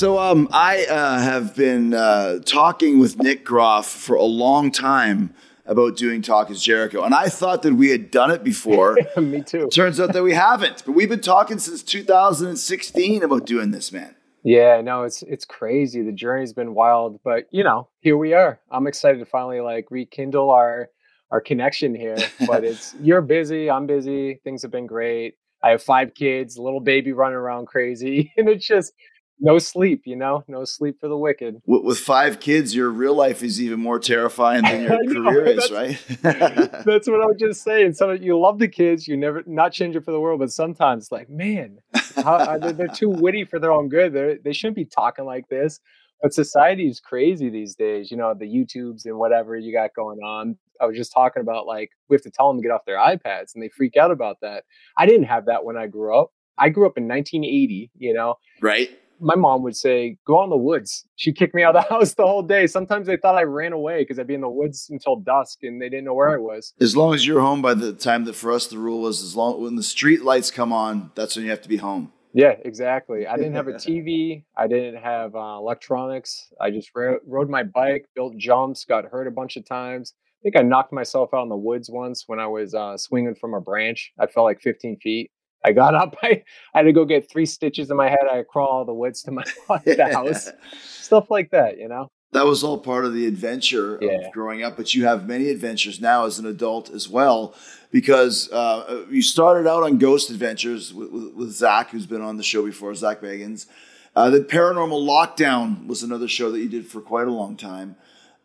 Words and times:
So 0.00 0.18
um, 0.18 0.48
I 0.50 0.86
uh, 0.86 1.18
have 1.18 1.54
been 1.54 1.92
uh, 1.92 2.38
talking 2.46 3.00
with 3.00 3.18
Nick 3.18 3.44
Groff 3.44 3.86
for 3.86 4.16
a 4.16 4.24
long 4.24 4.70
time 4.70 5.34
about 5.66 5.98
doing 5.98 6.22
Talk 6.22 6.50
is 6.50 6.62
Jericho. 6.62 7.02
And 7.02 7.14
I 7.14 7.28
thought 7.28 7.60
that 7.64 7.74
we 7.74 7.90
had 7.90 8.10
done 8.10 8.30
it 8.30 8.42
before. 8.42 8.96
Me 9.18 9.42
too. 9.42 9.68
Turns 9.68 10.00
out 10.00 10.14
that 10.14 10.22
we 10.22 10.32
haven't. 10.32 10.84
But 10.86 10.92
we've 10.92 11.10
been 11.10 11.20
talking 11.20 11.58
since 11.58 11.82
2016 11.82 13.22
about 13.22 13.44
doing 13.44 13.72
this, 13.72 13.92
man. 13.92 14.16
Yeah, 14.42 14.80
no, 14.80 15.02
it's 15.02 15.20
it's 15.24 15.44
crazy. 15.44 16.02
The 16.02 16.12
journey's 16.12 16.54
been 16.54 16.72
wild, 16.72 17.20
but 17.22 17.44
you 17.50 17.62
know, 17.62 17.90
here 18.00 18.16
we 18.16 18.32
are. 18.32 18.58
I'm 18.70 18.86
excited 18.86 19.18
to 19.18 19.26
finally 19.26 19.60
like 19.60 19.90
rekindle 19.90 20.48
our 20.50 20.88
our 21.30 21.42
connection 21.42 21.94
here. 21.94 22.16
But 22.46 22.64
it's 22.64 22.94
you're 23.02 23.20
busy, 23.20 23.70
I'm 23.70 23.86
busy. 23.86 24.40
Things 24.44 24.62
have 24.62 24.70
been 24.70 24.86
great. 24.86 25.34
I 25.62 25.72
have 25.72 25.82
five 25.82 26.14
kids, 26.14 26.56
a 26.56 26.62
little 26.62 26.80
baby 26.80 27.12
running 27.12 27.36
around 27.36 27.66
crazy, 27.66 28.32
and 28.38 28.48
it's 28.48 28.66
just 28.66 28.94
no 29.40 29.58
sleep, 29.58 30.02
you 30.04 30.16
know, 30.16 30.44
no 30.46 30.64
sleep 30.64 31.00
for 31.00 31.08
the 31.08 31.16
wicked. 31.16 31.60
With, 31.66 31.82
with, 31.84 31.98
five 31.98 32.40
kids, 32.40 32.74
your 32.74 32.90
real 32.90 33.14
life 33.14 33.42
is 33.42 33.60
even 33.60 33.80
more 33.80 33.98
terrifying 33.98 34.62
than 34.62 34.82
your 34.82 34.98
career 35.12 35.46
is, 35.46 35.70
right? 35.70 35.98
that's 36.22 37.08
what 37.08 37.20
I 37.20 37.26
was 37.26 37.36
just 37.38 37.62
saying. 37.64 37.94
Some 37.94 38.16
you 38.22 38.38
love 38.38 38.58
the 38.58 38.68
kids, 38.68 39.08
you 39.08 39.16
never 39.16 39.42
not 39.46 39.72
change 39.72 39.96
it 39.96 40.04
for 40.04 40.12
the 40.12 40.20
world, 40.20 40.40
but 40.40 40.52
sometimes 40.52 41.10
like, 41.10 41.30
man, 41.30 41.78
how, 42.16 42.34
uh, 42.34 42.58
they're, 42.58 42.72
they're, 42.72 42.88
too 42.88 43.08
witty 43.08 43.44
for 43.44 43.58
their 43.58 43.72
own 43.72 43.88
good. 43.88 44.12
They 44.12 44.38
they 44.44 44.52
shouldn't 44.52 44.76
be 44.76 44.84
talking 44.84 45.24
like 45.24 45.48
this. 45.48 45.80
But 46.22 46.34
society 46.34 46.86
is 46.86 47.00
crazy 47.00 47.48
these 47.48 47.74
days. 47.74 48.10
You 48.10 48.18
know, 48.18 48.34
the 48.34 48.44
YouTubes 48.44 49.06
and 49.06 49.16
whatever 49.16 49.56
you 49.56 49.72
got 49.72 49.94
going 49.94 50.18
on. 50.18 50.58
I 50.80 50.86
was 50.86 50.96
just 50.96 51.12
talking 51.12 51.40
about 51.40 51.66
like 51.66 51.90
we 52.08 52.14
have 52.14 52.22
to 52.22 52.30
tell 52.30 52.48
them 52.48 52.58
to 52.58 52.62
get 52.62 52.72
off 52.72 52.84
their 52.84 52.98
iPads, 52.98 53.54
and 53.54 53.62
they 53.62 53.68
freak 53.68 53.96
out 53.96 54.10
about 54.10 54.38
that. 54.42 54.64
I 54.98 55.06
didn't 55.06 55.24
have 55.24 55.46
that 55.46 55.64
when 55.64 55.76
I 55.76 55.86
grew 55.86 56.18
up. 56.18 56.32
I 56.58 56.68
grew 56.68 56.86
up 56.86 56.98
in 56.98 57.08
1980. 57.08 57.90
You 57.96 58.12
know, 58.12 58.34
right 58.60 58.90
my 59.20 59.34
mom 59.34 59.62
would 59.62 59.76
say, 59.76 60.16
"Go 60.26 60.40
out 60.40 60.44
in 60.44 60.50
the 60.50 60.56
woods." 60.56 61.04
She 61.16 61.32
kicked 61.32 61.54
me 61.54 61.62
out 61.62 61.76
of 61.76 61.84
the 61.84 61.88
house 61.94 62.14
the 62.14 62.26
whole 62.26 62.42
day. 62.42 62.66
Sometimes 62.66 63.06
they 63.06 63.16
thought 63.16 63.36
I 63.36 63.42
ran 63.42 63.72
away 63.72 64.02
because 64.02 64.18
I'd 64.18 64.26
be 64.26 64.34
in 64.34 64.40
the 64.40 64.48
woods 64.48 64.88
until 64.90 65.16
dusk, 65.16 65.58
and 65.62 65.80
they 65.80 65.88
didn't 65.88 66.04
know 66.04 66.14
where 66.14 66.30
I 66.30 66.38
was. 66.38 66.72
As 66.80 66.96
long 66.96 67.14
as 67.14 67.26
you're 67.26 67.40
home 67.40 67.62
by 67.62 67.74
the 67.74 67.92
time 67.92 68.24
that 68.24 68.34
for 68.34 68.52
us 68.52 68.66
the 68.66 68.78
rule 68.78 69.02
was 69.02 69.22
as 69.22 69.36
long 69.36 69.62
when 69.62 69.76
the 69.76 69.82
street 69.82 70.22
lights 70.22 70.50
come 70.50 70.72
on, 70.72 71.10
that's 71.14 71.36
when 71.36 71.44
you 71.44 71.50
have 71.50 71.62
to 71.62 71.68
be 71.68 71.76
home. 71.78 72.12
Yeah, 72.32 72.54
exactly. 72.64 73.26
I 73.26 73.36
didn't 73.36 73.54
have 73.54 73.68
a 73.68 73.72
TV. 73.88 74.44
I 74.56 74.68
didn't 74.68 75.02
have 75.02 75.34
uh, 75.34 75.56
electronics. 75.58 76.52
I 76.60 76.70
just 76.70 76.90
ro- 76.94 77.18
rode 77.26 77.50
my 77.50 77.64
bike, 77.64 78.06
built 78.14 78.36
jumps, 78.36 78.84
got 78.84 79.04
hurt 79.04 79.26
a 79.26 79.32
bunch 79.32 79.56
of 79.56 79.66
times. 79.66 80.14
I 80.16 80.42
think 80.44 80.56
I 80.56 80.62
knocked 80.62 80.92
myself 80.92 81.30
out 81.34 81.42
in 81.42 81.48
the 81.48 81.56
woods 81.56 81.90
once 81.90 82.24
when 82.26 82.38
I 82.38 82.46
was 82.46 82.72
uh, 82.72 82.96
swinging 82.96 83.34
from 83.34 83.52
a 83.52 83.60
branch. 83.60 84.12
I 84.18 84.26
fell 84.26 84.44
like 84.44 84.60
15 84.62 84.98
feet. 85.02 85.30
I 85.64 85.72
got 85.72 85.94
up. 85.94 86.16
I, 86.22 86.42
I 86.74 86.78
had 86.78 86.82
to 86.82 86.92
go 86.92 87.04
get 87.04 87.30
three 87.30 87.46
stitches 87.46 87.90
in 87.90 87.96
my 87.96 88.08
head. 88.08 88.26
I 88.30 88.42
crawl 88.42 88.68
all 88.68 88.84
the 88.84 88.94
woods 88.94 89.22
to 89.24 89.30
my 89.30 89.44
the 89.84 90.08
house. 90.12 90.50
Stuff 90.82 91.30
like 91.30 91.50
that, 91.50 91.78
you 91.78 91.88
know. 91.88 92.10
That 92.32 92.46
was 92.46 92.62
all 92.62 92.78
part 92.78 93.04
of 93.04 93.12
the 93.12 93.26
adventure 93.26 93.98
yeah. 94.00 94.12
of 94.12 94.32
growing 94.32 94.62
up. 94.62 94.76
But 94.76 94.94
you 94.94 95.04
have 95.04 95.26
many 95.26 95.48
adventures 95.48 96.00
now 96.00 96.26
as 96.26 96.38
an 96.38 96.46
adult 96.46 96.88
as 96.88 97.08
well, 97.08 97.54
because 97.90 98.48
uh, 98.52 99.04
you 99.10 99.20
started 99.20 99.68
out 99.68 99.82
on 99.82 99.98
Ghost 99.98 100.30
Adventures 100.30 100.94
with, 100.94 101.10
with, 101.10 101.34
with, 101.34 101.50
Zak, 101.50 101.90
who's 101.90 102.06
been 102.06 102.22
on 102.22 102.36
the 102.36 102.44
show 102.44 102.64
before, 102.64 102.94
Zak 102.94 103.20
Bagans. 103.20 103.66
Uh, 104.14 104.30
the 104.30 104.40
Paranormal 104.40 105.04
Lockdown 105.04 105.88
was 105.88 106.04
another 106.04 106.28
show 106.28 106.52
that 106.52 106.60
you 106.60 106.68
did 106.68 106.86
for 106.86 107.00
quite 107.00 107.26
a 107.26 107.32
long 107.32 107.56
time, 107.56 107.96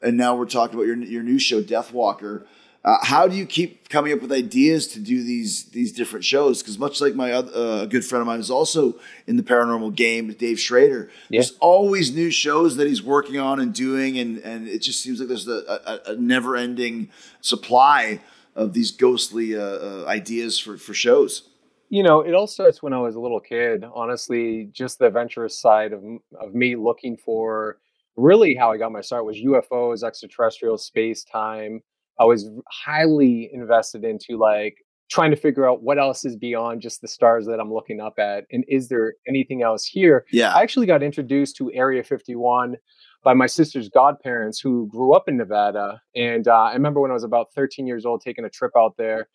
and 0.02 0.17
now 0.17 0.36
we're 0.36 0.45
talking 0.45 0.75
about 0.75 0.88
your 0.88 0.97
your 0.97 1.23
new 1.23 1.38
show, 1.38 1.61
Death 1.61 1.93
Walker. 1.93 2.47
Uh, 2.86 3.00
how 3.02 3.28
do 3.28 3.36
you 3.36 3.47
keep 3.47 3.89
coming 3.89 4.14
up 4.14 4.22
with 4.22 4.31
ideas 4.31 4.88
to 4.88 5.00
do 5.00 5.23
these 5.23 5.64
these 5.71 5.92
different 5.92 6.23
shows? 6.23 6.61
Because 6.61 6.77
much 6.77 7.02
like 7.02 7.15
my 7.15 7.32
uh, 7.32 7.86
good 7.86 8.05
friend 8.05 8.21
of 8.21 8.27
mine 8.27 8.39
is 8.39 8.52
also 8.52 8.99
in 9.26 9.37
the 9.37 9.43
paranormal 9.43 9.95
game, 9.95 10.32
Dave 10.33 10.59
Schrader. 10.59 11.09
Yeah. 11.30 11.39
There's 11.39 11.58
always 11.58 12.14
new 12.14 12.30
shows 12.30 12.77
that 12.77 12.86
he's 12.86 13.02
working 13.02 13.39
on 13.39 13.59
and 13.59 13.73
doing, 13.73 14.20
and 14.20 14.37
and 14.37 14.67
it 14.67 14.83
just 14.83 15.02
seems 15.02 15.20
like 15.20 15.27
there's 15.27 15.48
a, 15.48 15.82
a, 16.05 16.11
a 16.11 16.15
never 16.17 16.55
ending 16.55 17.09
supply 17.42 18.21
of 18.55 18.73
these 18.73 18.92
ghostly 18.92 19.58
uh, 19.58 19.61
uh, 19.61 20.05
ideas 20.08 20.59
for 20.59 20.77
for 20.77 20.93
shows. 20.93 21.49
You 21.89 22.04
know, 22.04 22.21
it 22.21 22.36
all 22.36 22.45
starts 22.45 22.83
when 22.83 22.93
I 22.93 22.99
was 22.99 23.15
a 23.15 23.20
little 23.20 23.39
kid. 23.39 23.83
Honestly, 23.95 24.70
just 24.71 24.99
the 24.99 25.08
adventurous 25.08 25.59
side 25.59 25.92
of 25.92 26.04
of 26.39 26.54
me 26.54 26.76
looking 26.76 27.17
for 27.17 27.80
really 28.15 28.54
how 28.54 28.71
I 28.71 28.77
got 28.77 28.92
my 28.92 29.02
start 29.02 29.26
was 29.26 29.38
UFOs, 29.38 30.04
extraterrestrial 30.04 30.77
space 30.77 31.23
time 31.23 31.82
I 32.20 32.26
was 32.26 32.49
highly 32.70 33.49
invested 33.52 34.03
into 34.03 34.37
like 34.37 34.77
trying 35.09 35.31
to 35.31 35.37
figure 35.37 35.70
out 35.70 35.83
what 35.83 35.99
else 35.99 36.26
is 36.26 36.36
beyond 36.36 36.81
just 36.81 37.02
the 37.02 37.08
stars 37.08 37.45
that 37.45 37.59
I'm 37.59 37.71
looking 37.71 38.02
up 38.02 38.17
at 38.17 38.45
and 38.52 38.65
is 38.67 38.89
there 38.89 39.14
anything 39.27 39.61
else 39.61 39.86
here? 39.86 40.26
Yeah. 40.31 40.53
I 40.53 40.61
actually 40.61 40.87
got 40.87 41.03
introduced 41.03 41.55
to 41.58 41.71
Area 41.73 42.03
51 42.03 42.77
by 43.23 43.33
my 43.33 43.45
sister's 43.45 43.89
godparents 43.89 44.59
who 44.59 44.87
grew 44.87 45.14
up 45.14 45.27
in 45.27 45.37
Nevada 45.37 46.02
and 46.15 46.48
uh, 46.48 46.64
I 46.64 46.73
remember 46.73 47.02
when 47.02 47.11
I 47.11 47.14
was 47.14 47.23
about 47.23 47.53
13 47.53 47.86
years 47.86 48.05
old 48.05 48.21
taking 48.21 48.45
a 48.45 48.49
trip 48.49 48.71
out 48.77 48.95
there 48.97 49.30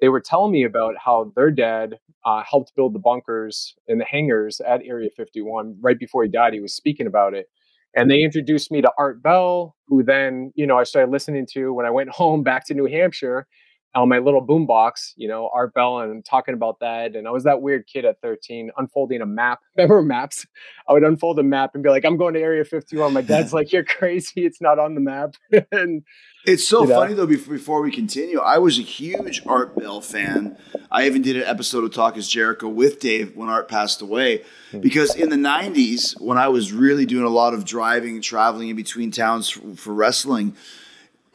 they 0.00 0.08
were 0.08 0.20
telling 0.20 0.50
me 0.50 0.64
about 0.64 0.96
how 0.98 1.32
their 1.36 1.52
dad 1.52 1.98
uh, 2.24 2.42
helped 2.42 2.74
build 2.74 2.92
the 2.92 2.98
bunkers 2.98 3.76
and 3.86 4.00
the 4.00 4.04
hangars 4.04 4.60
at 4.60 4.82
Area 4.84 5.10
51 5.16 5.76
right 5.80 5.98
before 5.98 6.24
he 6.24 6.28
died 6.28 6.52
he 6.52 6.60
was 6.60 6.74
speaking 6.74 7.06
about 7.06 7.34
it 7.34 7.46
and 7.94 8.10
they 8.10 8.22
introduced 8.22 8.70
me 8.70 8.80
to 8.80 8.90
Art 8.98 9.22
Bell, 9.22 9.76
who 9.86 10.02
then, 10.02 10.52
you 10.54 10.66
know, 10.66 10.78
I 10.78 10.84
started 10.84 11.10
listening 11.10 11.46
to 11.52 11.72
when 11.72 11.86
I 11.86 11.90
went 11.90 12.10
home 12.10 12.42
back 12.42 12.66
to 12.66 12.74
New 12.74 12.86
Hampshire 12.86 13.46
on 13.94 14.08
my 14.08 14.18
little 14.18 14.44
boombox, 14.44 15.12
you 15.16 15.28
know, 15.28 15.50
Art 15.52 15.74
Bell 15.74 15.98
and 15.98 16.24
talking 16.24 16.54
about 16.54 16.80
that. 16.80 17.14
And 17.14 17.28
I 17.28 17.30
was 17.30 17.44
that 17.44 17.60
weird 17.60 17.86
kid 17.86 18.04
at 18.04 18.20
13 18.22 18.70
unfolding 18.78 19.20
a 19.20 19.26
map. 19.26 19.60
Remember 19.76 20.02
maps? 20.02 20.46
I 20.88 20.94
would 20.94 21.04
unfold 21.04 21.38
a 21.38 21.42
map 21.42 21.72
and 21.74 21.82
be 21.82 21.90
like, 21.90 22.04
I'm 22.04 22.16
going 22.16 22.34
to 22.34 22.40
Area 22.40 22.64
51. 22.64 23.12
My 23.12 23.20
dad's 23.20 23.52
like, 23.52 23.72
You're 23.72 23.84
crazy. 23.84 24.46
It's 24.46 24.60
not 24.60 24.78
on 24.78 24.94
the 24.94 25.00
map. 25.00 25.34
and 25.72 26.02
it's 26.46 26.66
so 26.66 26.86
funny 26.86 27.10
know? 27.10 27.24
though, 27.24 27.26
before 27.26 27.82
we 27.82 27.92
continue, 27.92 28.40
I 28.40 28.58
was 28.58 28.78
a 28.78 28.82
huge 28.82 29.42
Art 29.46 29.76
Bell 29.76 30.00
fan. 30.00 30.56
I 30.90 31.06
even 31.06 31.22
did 31.22 31.36
an 31.36 31.44
episode 31.44 31.84
of 31.84 31.92
Talk 31.92 32.16
is 32.16 32.28
Jericho 32.28 32.68
with 32.68 32.98
Dave 32.98 33.36
when 33.36 33.48
Art 33.48 33.68
passed 33.68 34.00
away. 34.00 34.42
Hmm. 34.70 34.80
Because 34.80 35.14
in 35.14 35.28
the 35.28 35.36
90s, 35.36 36.18
when 36.20 36.38
I 36.38 36.48
was 36.48 36.72
really 36.72 37.04
doing 37.04 37.26
a 37.26 37.30
lot 37.30 37.52
of 37.52 37.64
driving 37.64 38.14
and 38.14 38.24
traveling 38.24 38.70
in 38.70 38.76
between 38.76 39.10
towns 39.10 39.50
for, 39.50 39.76
for 39.76 39.92
wrestling, 39.92 40.56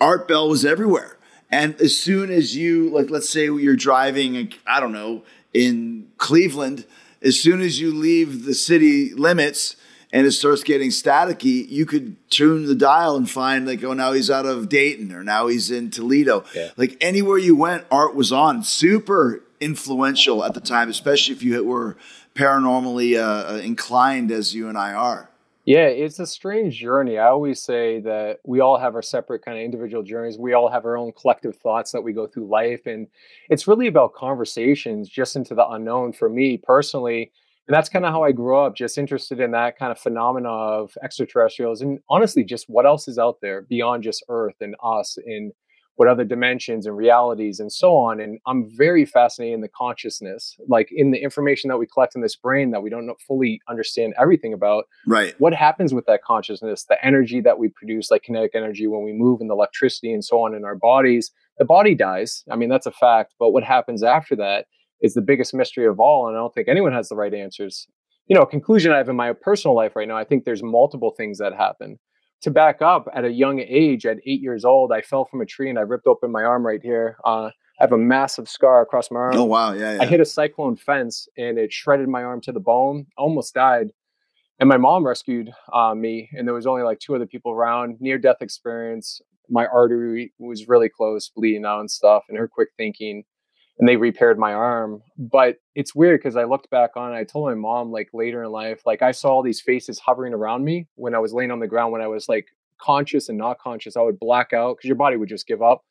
Art 0.01 0.27
Bell 0.27 0.49
was 0.49 0.65
everywhere 0.65 1.17
and 1.49 1.79
as 1.81 1.97
soon 1.97 2.29
as 2.31 2.55
you, 2.55 2.89
like, 2.89 3.09
let's 3.09 3.29
say 3.29 3.45
you're 3.45 3.75
driving, 3.75 4.53
I 4.65 4.79
don't 4.79 4.91
know, 4.91 5.23
in 5.53 6.07
Cleveland, 6.17 6.85
as 7.21 7.39
soon 7.39 7.61
as 7.61 7.79
you 7.79 7.93
leave 7.93 8.45
the 8.45 8.53
city 8.53 9.13
limits 9.13 9.75
and 10.13 10.27
it 10.27 10.31
starts 10.31 10.63
getting 10.63 10.89
staticky, 10.89 11.67
you 11.69 11.85
could 11.85 12.15
tune 12.29 12.65
the 12.65 12.75
dial 12.75 13.15
and 13.15 13.29
find, 13.29 13.65
like, 13.65 13.83
oh, 13.83 13.93
now 13.93 14.13
he's 14.13 14.29
out 14.29 14.45
of 14.45 14.69
Dayton 14.69 15.11
or 15.11 15.23
now 15.23 15.47
he's 15.47 15.71
in 15.71 15.89
Toledo. 15.89 16.45
Yeah. 16.55 16.69
Like, 16.77 16.97
anywhere 17.01 17.37
you 17.37 17.55
went, 17.55 17.85
art 17.91 18.15
was 18.15 18.31
on. 18.31 18.63
Super 18.63 19.43
influential 19.59 20.43
at 20.43 20.53
the 20.53 20.61
time, 20.61 20.89
especially 20.89 21.33
if 21.35 21.43
you 21.43 21.63
were 21.63 21.97
paranormally 22.35 23.17
uh, 23.17 23.55
inclined 23.59 24.31
as 24.31 24.53
you 24.53 24.69
and 24.69 24.77
I 24.77 24.93
are. 24.93 25.26
Yeah, 25.67 25.87
it's 25.87 26.17
a 26.19 26.25
strange 26.25 26.79
journey. 26.79 27.17
I 27.17 27.27
always 27.27 27.61
say 27.61 27.99
that 27.99 28.39
we 28.45 28.61
all 28.61 28.77
have 28.77 28.95
our 28.95 29.01
separate 29.01 29.43
kind 29.43 29.57
of 29.57 29.65
individual 29.65 30.01
journeys. 30.01 30.37
We 30.39 30.53
all 30.53 30.69
have 30.69 30.85
our 30.85 30.95
own 30.95 31.11
collective 31.11 31.57
thoughts 31.57 31.91
that 31.91 32.01
we 32.01 32.13
go 32.13 32.25
through 32.25 32.47
life. 32.47 32.85
And 32.85 33.07
it's 33.49 33.67
really 33.67 33.87
about 33.87 34.13
conversations 34.13 35.09
just 35.09 35.35
into 35.35 35.55
the 35.55 35.67
unknown 35.67 36.13
for 36.13 36.29
me 36.29 36.55
personally. 36.55 37.33
And 37.67 37.75
that's 37.75 37.89
kind 37.89 38.05
of 38.05 38.13
how 38.13 38.23
I 38.23 38.31
grew 38.31 38.57
up, 38.57 38.77
just 38.77 38.97
interested 38.97 39.41
in 39.41 39.51
that 39.51 39.77
kind 39.77 39.91
of 39.91 39.99
phenomena 39.99 40.47
of 40.47 40.97
extraterrestrials 41.03 41.81
and 41.81 41.99
honestly, 42.09 42.45
just 42.45 42.69
what 42.69 42.85
else 42.85 43.09
is 43.09 43.19
out 43.19 43.41
there 43.41 43.63
beyond 43.63 44.03
just 44.03 44.23
Earth 44.29 44.55
and 44.61 44.73
us 44.81 45.17
and 45.25 45.51
what 45.97 46.07
other 46.07 46.23
dimensions 46.23 46.85
and 46.85 46.95
realities 46.95 47.59
and 47.59 47.71
so 47.71 47.95
on. 47.95 48.19
And 48.19 48.39
I'm 48.45 48.69
very 48.69 49.03
fascinated 49.03 49.55
in 49.55 49.61
the 49.61 49.67
consciousness, 49.67 50.55
like 50.67 50.89
in 50.91 51.09
the 51.11 51.17
information 51.17 51.69
that 51.69 51.77
we 51.77 51.87
collect 51.87 52.15
in 52.15 52.21
this 52.21 52.35
brain 52.35 52.69
that 52.71 52.81
we 52.81 52.89
don't 52.91 53.09
fully 53.27 53.59
understand 53.67 54.13
everything 54.19 54.53
about. 54.53 54.85
Right. 55.07 55.33
What 55.39 55.53
happens 55.53 55.95
with 55.95 56.05
that 56.05 56.23
consciousness, 56.23 56.85
the 56.87 57.03
energy 57.03 57.41
that 57.41 57.57
we 57.57 57.69
produce, 57.69 58.11
like 58.11 58.23
kinetic 58.23 58.51
energy 58.53 58.85
when 58.85 59.03
we 59.03 59.11
move 59.11 59.41
and 59.41 59.49
the 59.49 59.55
electricity 59.55 60.13
and 60.13 60.23
so 60.23 60.43
on 60.43 60.53
in 60.53 60.63
our 60.63 60.75
bodies? 60.75 61.31
The 61.57 61.65
body 61.65 61.95
dies. 61.95 62.43
I 62.51 62.55
mean, 62.55 62.69
that's 62.69 62.85
a 62.85 62.91
fact. 62.91 63.33
But 63.39 63.49
what 63.49 63.63
happens 63.63 64.03
after 64.03 64.35
that 64.35 64.67
is 65.01 65.15
the 65.15 65.21
biggest 65.21 65.53
mystery 65.53 65.87
of 65.87 65.99
all. 65.99 66.27
And 66.27 66.37
I 66.37 66.39
don't 66.39 66.53
think 66.53 66.67
anyone 66.67 66.93
has 66.93 67.09
the 67.09 67.15
right 67.15 67.33
answers. 67.33 67.87
You 68.27 68.35
know, 68.35 68.43
a 68.43 68.47
conclusion 68.47 68.91
I 68.91 68.97
have 68.97 69.09
in 69.09 69.15
my 69.15 69.33
personal 69.33 69.75
life 69.75 69.95
right 69.95 70.07
now, 70.07 70.17
I 70.17 70.25
think 70.25 70.43
there's 70.43 70.61
multiple 70.61 71.15
things 71.17 71.39
that 71.39 71.53
happen 71.53 71.97
to 72.41 72.51
back 72.51 72.81
up 72.81 73.07
at 73.13 73.25
a 73.25 73.31
young 73.31 73.59
age 73.59 74.05
at 74.05 74.17
eight 74.25 74.41
years 74.41 74.63
old 74.65 74.91
i 74.91 75.01
fell 75.01 75.25
from 75.25 75.41
a 75.41 75.45
tree 75.45 75.69
and 75.69 75.79
i 75.79 75.81
ripped 75.81 76.07
open 76.07 76.31
my 76.31 76.43
arm 76.43 76.65
right 76.65 76.81
here 76.81 77.17
uh, 77.25 77.49
i 77.79 77.83
have 77.83 77.91
a 77.91 77.97
massive 77.97 78.49
scar 78.49 78.81
across 78.81 79.11
my 79.11 79.19
arm. 79.19 79.37
Oh 79.37 79.43
wow. 79.43 79.73
Yeah, 79.73 79.93
yeah, 79.93 80.01
i 80.01 80.05
hit 80.05 80.19
a 80.19 80.25
cyclone 80.25 80.75
fence 80.75 81.27
and 81.37 81.57
it 81.57 81.71
shredded 81.71 82.07
my 82.07 82.23
arm 82.23 82.41
to 82.41 82.51
the 82.51 82.59
bone 82.59 83.05
almost 83.17 83.53
died. 83.53 83.89
And 84.59 84.67
my 84.67 84.77
mom 84.77 85.05
rescued 85.05 85.51
uh, 85.71 85.93
me 85.93 86.29
and 86.33 86.47
there 86.47 86.55
was 86.55 86.65
only 86.65 86.81
like 86.81 86.99
two 86.99 87.13
other 87.15 87.27
people 87.27 87.51
around 87.51 87.97
near 87.99 88.17
death 88.17 88.37
experience. 88.41 89.21
My 89.49 89.67
artery 89.67 90.33
was 90.39 90.67
really 90.67 90.89
close 90.89 91.29
bleeding 91.29 91.65
out 91.65 91.79
and 91.79 91.91
stuff 91.91 92.23
and 92.27 92.37
her 92.37 92.47
quick 92.47 92.69
thinking 92.75 93.23
and 93.79 93.87
they 93.87 93.95
repaired 93.95 94.39
my 94.39 94.53
arm. 94.53 95.01
But 95.17 95.57
it's 95.75 95.93
weird 95.93 96.19
because 96.19 96.35
I 96.35 96.45
looked 96.45 96.69
back 96.69 96.91
on 96.95 97.13
it. 97.13 97.17
I 97.17 97.23
told 97.23 97.47
my 97.47 97.55
mom 97.55 97.91
like 97.91 98.09
later 98.13 98.43
in 98.43 98.51
life, 98.51 98.81
like 98.85 99.01
I 99.01 99.11
saw 99.11 99.29
all 99.29 99.43
these 99.43 99.61
faces 99.61 99.99
hovering 99.99 100.33
around 100.33 100.63
me 100.63 100.87
when 100.95 101.15
I 101.15 101.19
was 101.19 101.33
laying 101.33 101.51
on 101.51 101.59
the 101.59 101.67
ground 101.67 101.91
when 101.91 102.01
I 102.01 102.07
was 102.07 102.27
like 102.27 102.47
conscious 102.79 103.29
and 103.29 103.37
not 103.37 103.59
conscious. 103.59 103.97
I 103.97 104.01
would 104.01 104.19
black 104.19 104.53
out 104.53 104.77
because 104.77 104.87
your 104.87 104.95
body 104.95 105.17
would 105.17 105.29
just 105.29 105.47
give 105.47 105.61
up. 105.61 105.83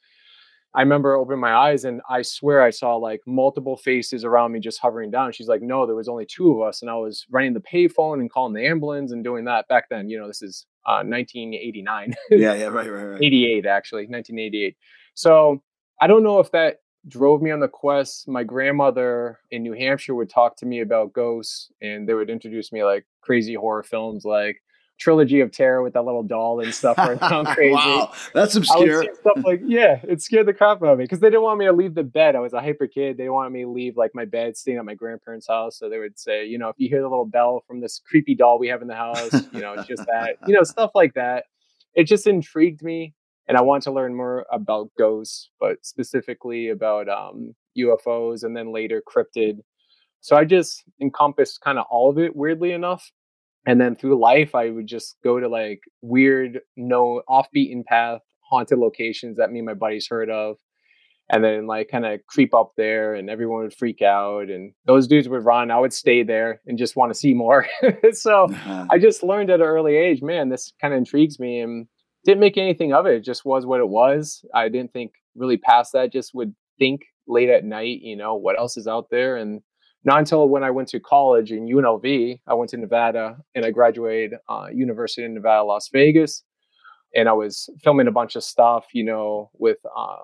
I 0.75 0.81
remember 0.81 1.15
opening 1.15 1.41
my 1.41 1.55
eyes 1.55 1.85
and 1.85 2.03
I 2.11 2.21
swear 2.21 2.61
I 2.61 2.69
saw 2.69 2.97
like 2.97 3.23
multiple 3.27 3.79
faces 3.79 4.25
around 4.25 4.53
me 4.53 4.61
just 4.61 4.79
hovering 4.79 5.11
down. 5.11 5.33
She's 5.33 5.49
like, 5.49 5.63
no, 5.63 5.87
there 5.87 5.97
was 5.97 6.09
only 6.09 6.27
two 6.27 6.53
of 6.53 6.69
us. 6.69 6.83
And 6.83 6.91
I 6.91 6.97
was 6.97 7.25
running 7.31 7.55
the 7.55 7.61
payphone 7.61 8.21
and 8.21 8.31
calling 8.31 8.53
the 8.53 8.67
ambulance 8.67 9.11
and 9.11 9.25
doing 9.25 9.47
that 9.47 9.67
back 9.69 9.89
then. 9.89 10.11
You 10.11 10.19
know, 10.19 10.27
this 10.27 10.43
is 10.43 10.67
uh, 10.85 11.01
1989. 11.03 12.15
yeah, 12.31 12.53
yeah, 12.53 12.67
right, 12.67 12.93
right, 12.93 13.05
right. 13.05 13.23
88, 13.23 13.65
actually, 13.65 14.03
1988. 14.03 14.77
So 15.15 15.63
I 16.03 16.07
don't 16.07 16.23
know 16.23 16.41
if 16.41 16.51
that 16.53 16.81
drove 17.09 17.43
me 17.43 17.51
on 17.51 17.61
the 17.61 17.69
quest. 17.69 18.29
My 18.29 18.45
grandmother 18.45 19.39
in 19.51 19.63
New 19.63 19.73
Hampshire 19.73 20.15
would 20.15 20.31
talk 20.31 20.57
to 20.57 20.67
me 20.67 20.81
about 20.81 21.13
ghosts 21.13 21.71
and 21.81 22.09
they 22.09 22.15
would 22.15 22.31
introduce 22.31 22.73
me 22.73 22.85
like 22.85 23.07
crazy 23.21 23.55
horror 23.55 23.83
films 23.83 24.25
like 24.25 24.63
Trilogy 24.99 25.41
of 25.41 25.53
Terror 25.53 25.83
with 25.83 25.93
that 25.93 26.05
little 26.05 26.23
doll 26.23 26.61
and 26.61 26.73
stuff 26.73 26.97
where 26.97 27.13
it 27.13 27.19
sound 27.21 27.49
crazy. 27.49 27.75
wow, 27.75 28.13
that's 28.33 28.57
obscure. 28.57 29.03
stuff 29.03 29.45
like 29.45 29.61
yeah, 29.65 30.01
it 30.03 30.23
scared 30.23 30.47
the 30.47 30.55
crap 30.55 30.83
out 30.83 30.89
of 30.89 30.99
me 30.99 31.05
because 31.05 31.21
they 31.21 31.29
didn't 31.29 31.43
want 31.43 31.59
me 31.59 31.67
to 31.67 31.73
leave 31.73 31.95
the 31.95 32.03
bed. 32.03 32.35
I 32.35 32.41
was 32.41 32.55
a 32.55 32.61
hyper 32.61 32.87
kid. 32.87 33.19
They 33.19 33.29
wanted 33.29 33.51
me 33.51 33.63
to 33.63 33.69
leave 33.69 33.97
like 33.97 34.13
my 34.15 34.25
bed, 34.25 34.57
staying 34.57 34.79
at 34.79 34.85
my 34.85 34.95
grandparents' 34.95 35.49
house. 35.49 35.79
So 35.79 35.91
they 35.91 35.99
would 35.99 36.19
say, 36.19 36.47
you 36.47 36.59
know, 36.59 36.71
if 36.71 36.77
you 36.79 36.89
hear 36.89 37.03
the 37.03 37.09
little 37.09 37.27
bell 37.27 37.63
from 37.67 37.81
this 37.81 38.01
creepy 38.09 38.35
doll 38.35 38.59
we 38.59 38.69
have 38.69 38.81
in 38.81 38.89
the 38.89 38.95
house, 38.95 39.33
you 39.53 39.61
know, 39.61 39.75
it's 39.75 39.87
just 39.87 40.07
that, 40.07 40.37
you 40.47 40.55
know, 40.55 40.63
stuff 40.63 40.93
like 40.95 41.15
that. 41.15 41.45
It 41.95 42.05
just 42.05 42.27
intrigued 42.27 42.83
me 42.83 43.15
and 43.49 43.57
I 43.57 43.63
want 43.63 43.83
to 43.85 43.93
learn 43.93 44.17
more 44.17 44.45
about 44.53 44.91
ghosts, 44.99 45.51
but 45.61 45.77
specifically 45.83 46.69
about 46.69 47.09
um, 47.09 47.55
UFOs 47.79 48.43
and 48.43 48.57
then 48.57 48.73
later 48.73 49.03
cryptid. 49.07 49.59
So 50.21 50.37
I 50.37 50.45
just 50.45 50.83
encompassed 51.01 51.61
kind 51.61 51.79
of 51.79 51.87
all 51.89 52.11
of 52.11 52.19
it, 52.19 52.35
weirdly 52.35 52.73
enough. 52.73 53.13
And 53.67 53.81
then 53.81 53.95
through 53.95 54.21
life, 54.21 54.55
I 54.55 54.71
would 54.71 54.87
just 54.87 55.17
go 55.23 55.39
to 55.39 55.49
like 55.49 55.81
weird, 56.03 56.61
no 56.77 57.23
off 57.29 57.49
beaten 57.53 57.85
path, 57.87 58.21
haunted 58.49 58.79
locations 58.79 59.37
that 59.37 59.51
me 59.51 59.61
and 59.61 59.67
my 59.67 59.75
buddies 59.75 60.09
heard 60.09 60.31
of. 60.31 60.57
And 61.29 61.43
then 61.43 61.67
like 61.67 61.89
kind 61.89 62.07
of 62.07 62.21
creep 62.29 62.55
up 62.55 62.73
there 62.77 63.15
and 63.15 63.29
everyone 63.29 63.63
would 63.63 63.75
freak 63.75 64.01
out. 64.03 64.49
And 64.49 64.73
those 64.87 65.09
dudes 65.09 65.29
would 65.29 65.45
run. 65.45 65.73
I 65.73 65.79
would 65.81 65.93
stay 65.93 66.23
there 66.23 66.61
and 66.67 66.79
just 66.79 66.95
want 66.95 67.13
to 67.13 67.19
see 67.19 67.35
more. 67.35 67.67
so 68.13 68.45
uh-huh. 68.45 68.87
I 68.91 68.99
just 68.99 69.25
learned 69.25 69.51
at 69.51 69.61
an 69.61 69.67
early 69.67 69.97
age, 69.97 70.23
man, 70.23 70.49
this 70.49 70.73
kind 70.81 70.95
of 70.95 70.99
intrigues 70.99 71.41
me. 71.41 71.61
And 71.61 71.89
didn't 72.27 72.41
make 72.41 72.59
anything 72.59 72.93
of 72.93 73.07
it. 73.07 73.15
It 73.15 73.25
just 73.25 73.45
was 73.45 73.65
what 73.65 73.81
it 73.81 73.89
was. 73.89 74.45
I 74.53 74.69
didn't 74.69 74.93
think 74.93 75.13
really 75.35 75.57
past 75.57 75.93
that. 75.93 76.13
Just 76.13 76.35
would 76.35 76.55
think 76.79 77.03
late 77.27 77.49
at 77.49 77.65
night, 77.65 78.01
you 78.03 78.17
know, 78.17 78.35
what 78.35 78.59
else 78.59 78.77
is 78.77 78.87
out 78.87 79.07
there. 79.11 79.37
And 79.37 79.63
not 80.05 80.19
until 80.19 80.49
when 80.49 80.63
I 80.63 80.71
went 80.71 80.89
to 80.89 81.01
college 81.01 81.51
in 81.51 81.67
UNLV, 81.67 82.41
I 82.47 82.55
went 82.55 82.71
to 82.71 82.77
Nevada 82.77 83.39
and 83.55 83.65
I 83.65 83.71
graduated 83.71 84.35
uh, 84.49 84.67
University 84.73 85.25
of 85.25 85.31
Nevada, 85.31 85.65
Las 85.65 85.89
Vegas. 85.93 86.43
And 87.15 87.29
I 87.29 87.33
was 87.33 87.71
filming 87.83 88.09
a 88.09 88.13
bunch 88.13 88.37
of 88.37 88.45
stuff, 88.45 88.87
you 88.93 89.05
know, 89.05 89.51
with 89.55 89.79
uh, 89.97 90.17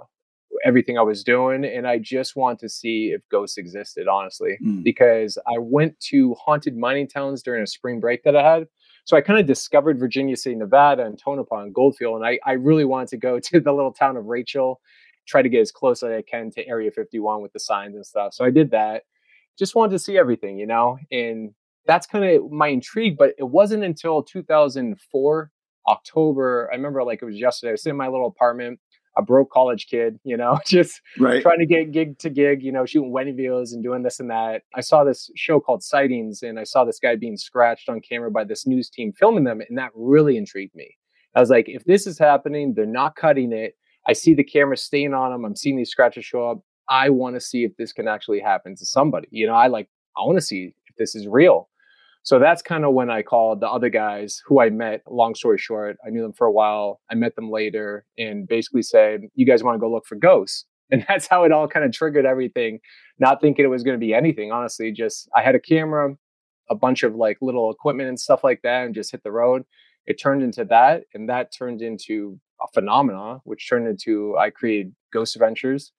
everything 0.64 0.98
I 0.98 1.02
was 1.02 1.24
doing. 1.24 1.64
And 1.64 1.86
I 1.86 1.98
just 1.98 2.36
want 2.36 2.58
to 2.60 2.68
see 2.68 3.12
if 3.14 3.22
ghosts 3.30 3.58
existed, 3.58 4.08
honestly, 4.08 4.58
mm. 4.64 4.82
because 4.82 5.38
I 5.46 5.58
went 5.58 5.98
to 6.10 6.34
haunted 6.34 6.76
mining 6.76 7.08
towns 7.08 7.42
during 7.42 7.62
a 7.62 7.66
spring 7.66 8.00
break 8.00 8.24
that 8.24 8.36
I 8.36 8.42
had. 8.42 8.66
So 9.04 9.16
I 9.16 9.20
kind 9.20 9.40
of 9.40 9.46
discovered 9.46 9.98
Virginia 9.98 10.36
City, 10.36 10.54
Nevada, 10.54 11.04
and 11.04 11.18
Tonopah 11.18 11.62
and 11.62 11.74
Goldfield, 11.74 12.16
and 12.16 12.26
I, 12.26 12.38
I 12.46 12.52
really 12.52 12.84
wanted 12.84 13.08
to 13.08 13.16
go 13.16 13.38
to 13.44 13.60
the 13.60 13.72
little 13.72 13.92
town 13.92 14.16
of 14.16 14.26
Rachel, 14.26 14.80
try 15.26 15.42
to 15.42 15.48
get 15.48 15.60
as 15.60 15.72
close 15.72 16.02
as 16.02 16.10
I 16.10 16.22
can 16.22 16.50
to 16.52 16.66
Area 16.66 16.90
51 16.90 17.42
with 17.42 17.52
the 17.52 17.60
signs 17.60 17.94
and 17.96 18.06
stuff. 18.06 18.34
So 18.34 18.44
I 18.44 18.50
did 18.50 18.70
that. 18.72 19.04
Just 19.58 19.74
wanted 19.74 19.92
to 19.92 19.98
see 19.98 20.16
everything, 20.16 20.58
you 20.58 20.66
know, 20.66 20.98
and 21.10 21.52
that's 21.86 22.06
kind 22.06 22.24
of 22.24 22.50
my 22.50 22.68
intrigue. 22.68 23.16
But 23.18 23.34
it 23.38 23.44
wasn't 23.44 23.84
until 23.84 24.22
2004 24.22 25.50
October. 25.88 26.70
I 26.72 26.76
remember 26.76 27.04
like 27.04 27.20
it 27.22 27.26
was 27.26 27.38
yesterday. 27.38 27.70
I 27.70 27.72
was 27.72 27.86
in 27.86 27.96
my 27.96 28.08
little 28.08 28.28
apartment 28.28 28.80
a 29.16 29.22
broke 29.22 29.50
college 29.50 29.88
kid, 29.88 30.18
you 30.24 30.36
know, 30.36 30.58
just 30.66 31.00
right. 31.18 31.42
trying 31.42 31.58
to 31.58 31.66
get 31.66 31.92
gig 31.92 32.18
to 32.20 32.30
gig, 32.30 32.62
you 32.62 32.72
know, 32.72 32.86
shooting 32.86 33.12
wedding 33.12 33.36
videos 33.36 33.72
and 33.72 33.82
doing 33.82 34.02
this 34.02 34.20
and 34.20 34.30
that. 34.30 34.62
I 34.74 34.80
saw 34.80 35.04
this 35.04 35.30
show 35.36 35.60
called 35.60 35.82
Sightings 35.82 36.42
and 36.42 36.58
I 36.58 36.64
saw 36.64 36.84
this 36.84 36.98
guy 36.98 37.16
being 37.16 37.36
scratched 37.36 37.88
on 37.88 38.00
camera 38.00 38.30
by 38.30 38.44
this 38.44 38.66
news 38.66 38.88
team 38.88 39.12
filming 39.12 39.44
them. 39.44 39.60
And 39.68 39.78
that 39.78 39.90
really 39.94 40.36
intrigued 40.36 40.74
me. 40.74 40.96
I 41.34 41.40
was 41.40 41.50
like, 41.50 41.68
if 41.68 41.84
this 41.84 42.06
is 42.06 42.18
happening, 42.18 42.74
they're 42.74 42.86
not 42.86 43.16
cutting 43.16 43.52
it. 43.52 43.74
I 44.06 44.12
see 44.12 44.34
the 44.34 44.44
camera 44.44 44.76
staying 44.76 45.14
on 45.14 45.30
them. 45.30 45.44
I'm 45.44 45.56
seeing 45.56 45.76
these 45.76 45.90
scratches 45.90 46.24
show 46.24 46.50
up. 46.50 46.58
I 46.88 47.08
want 47.10 47.36
to 47.36 47.40
see 47.40 47.64
if 47.64 47.76
this 47.76 47.92
can 47.92 48.08
actually 48.08 48.40
happen 48.40 48.76
to 48.76 48.84
somebody. 48.84 49.28
You 49.30 49.46
know, 49.46 49.54
I 49.54 49.68
like, 49.68 49.88
I 50.16 50.22
want 50.26 50.38
to 50.38 50.44
see 50.44 50.74
if 50.86 50.96
this 50.96 51.14
is 51.14 51.26
real. 51.26 51.68
So 52.24 52.38
that's 52.38 52.62
kind 52.62 52.84
of 52.84 52.94
when 52.94 53.10
I 53.10 53.22
called 53.22 53.60
the 53.60 53.68
other 53.68 53.88
guys 53.88 54.40
who 54.46 54.60
I 54.60 54.70
met. 54.70 55.02
Long 55.08 55.34
story 55.34 55.58
short, 55.58 55.96
I 56.06 56.10
knew 56.10 56.22
them 56.22 56.32
for 56.32 56.46
a 56.46 56.52
while. 56.52 57.00
I 57.10 57.14
met 57.14 57.34
them 57.34 57.50
later 57.50 58.04
and 58.16 58.46
basically 58.46 58.82
said, 58.82 59.22
You 59.34 59.44
guys 59.44 59.64
want 59.64 59.74
to 59.74 59.80
go 59.80 59.90
look 59.90 60.06
for 60.06 60.16
ghosts? 60.16 60.64
And 60.92 61.06
that's 61.08 61.26
how 61.26 61.44
it 61.44 61.52
all 61.52 61.66
kind 61.66 61.86
of 61.86 61.92
triggered 61.92 62.26
everything. 62.26 62.78
Not 63.18 63.40
thinking 63.40 63.64
it 63.64 63.68
was 63.68 63.82
going 63.82 63.98
to 63.98 64.06
be 64.06 64.12
anything, 64.12 64.52
honestly. 64.52 64.92
Just 64.92 65.26
I 65.34 65.40
had 65.40 65.54
a 65.54 65.58
camera, 65.58 66.14
a 66.68 66.74
bunch 66.74 67.02
of 67.02 67.14
like 67.14 67.38
little 67.40 67.70
equipment 67.70 68.10
and 68.10 68.20
stuff 68.20 68.44
like 68.44 68.60
that, 68.62 68.84
and 68.84 68.94
just 68.94 69.10
hit 69.10 69.22
the 69.22 69.32
road. 69.32 69.62
It 70.04 70.20
turned 70.20 70.42
into 70.42 70.66
that, 70.66 71.04
and 71.14 71.30
that 71.30 71.50
turned 71.56 71.80
into 71.80 72.38
a 72.60 72.66
phenomena, 72.74 73.40
which 73.44 73.70
turned 73.70 73.88
into 73.88 74.36
I 74.36 74.50
created 74.50 74.92
Ghost 75.14 75.34
Adventures 75.34 75.92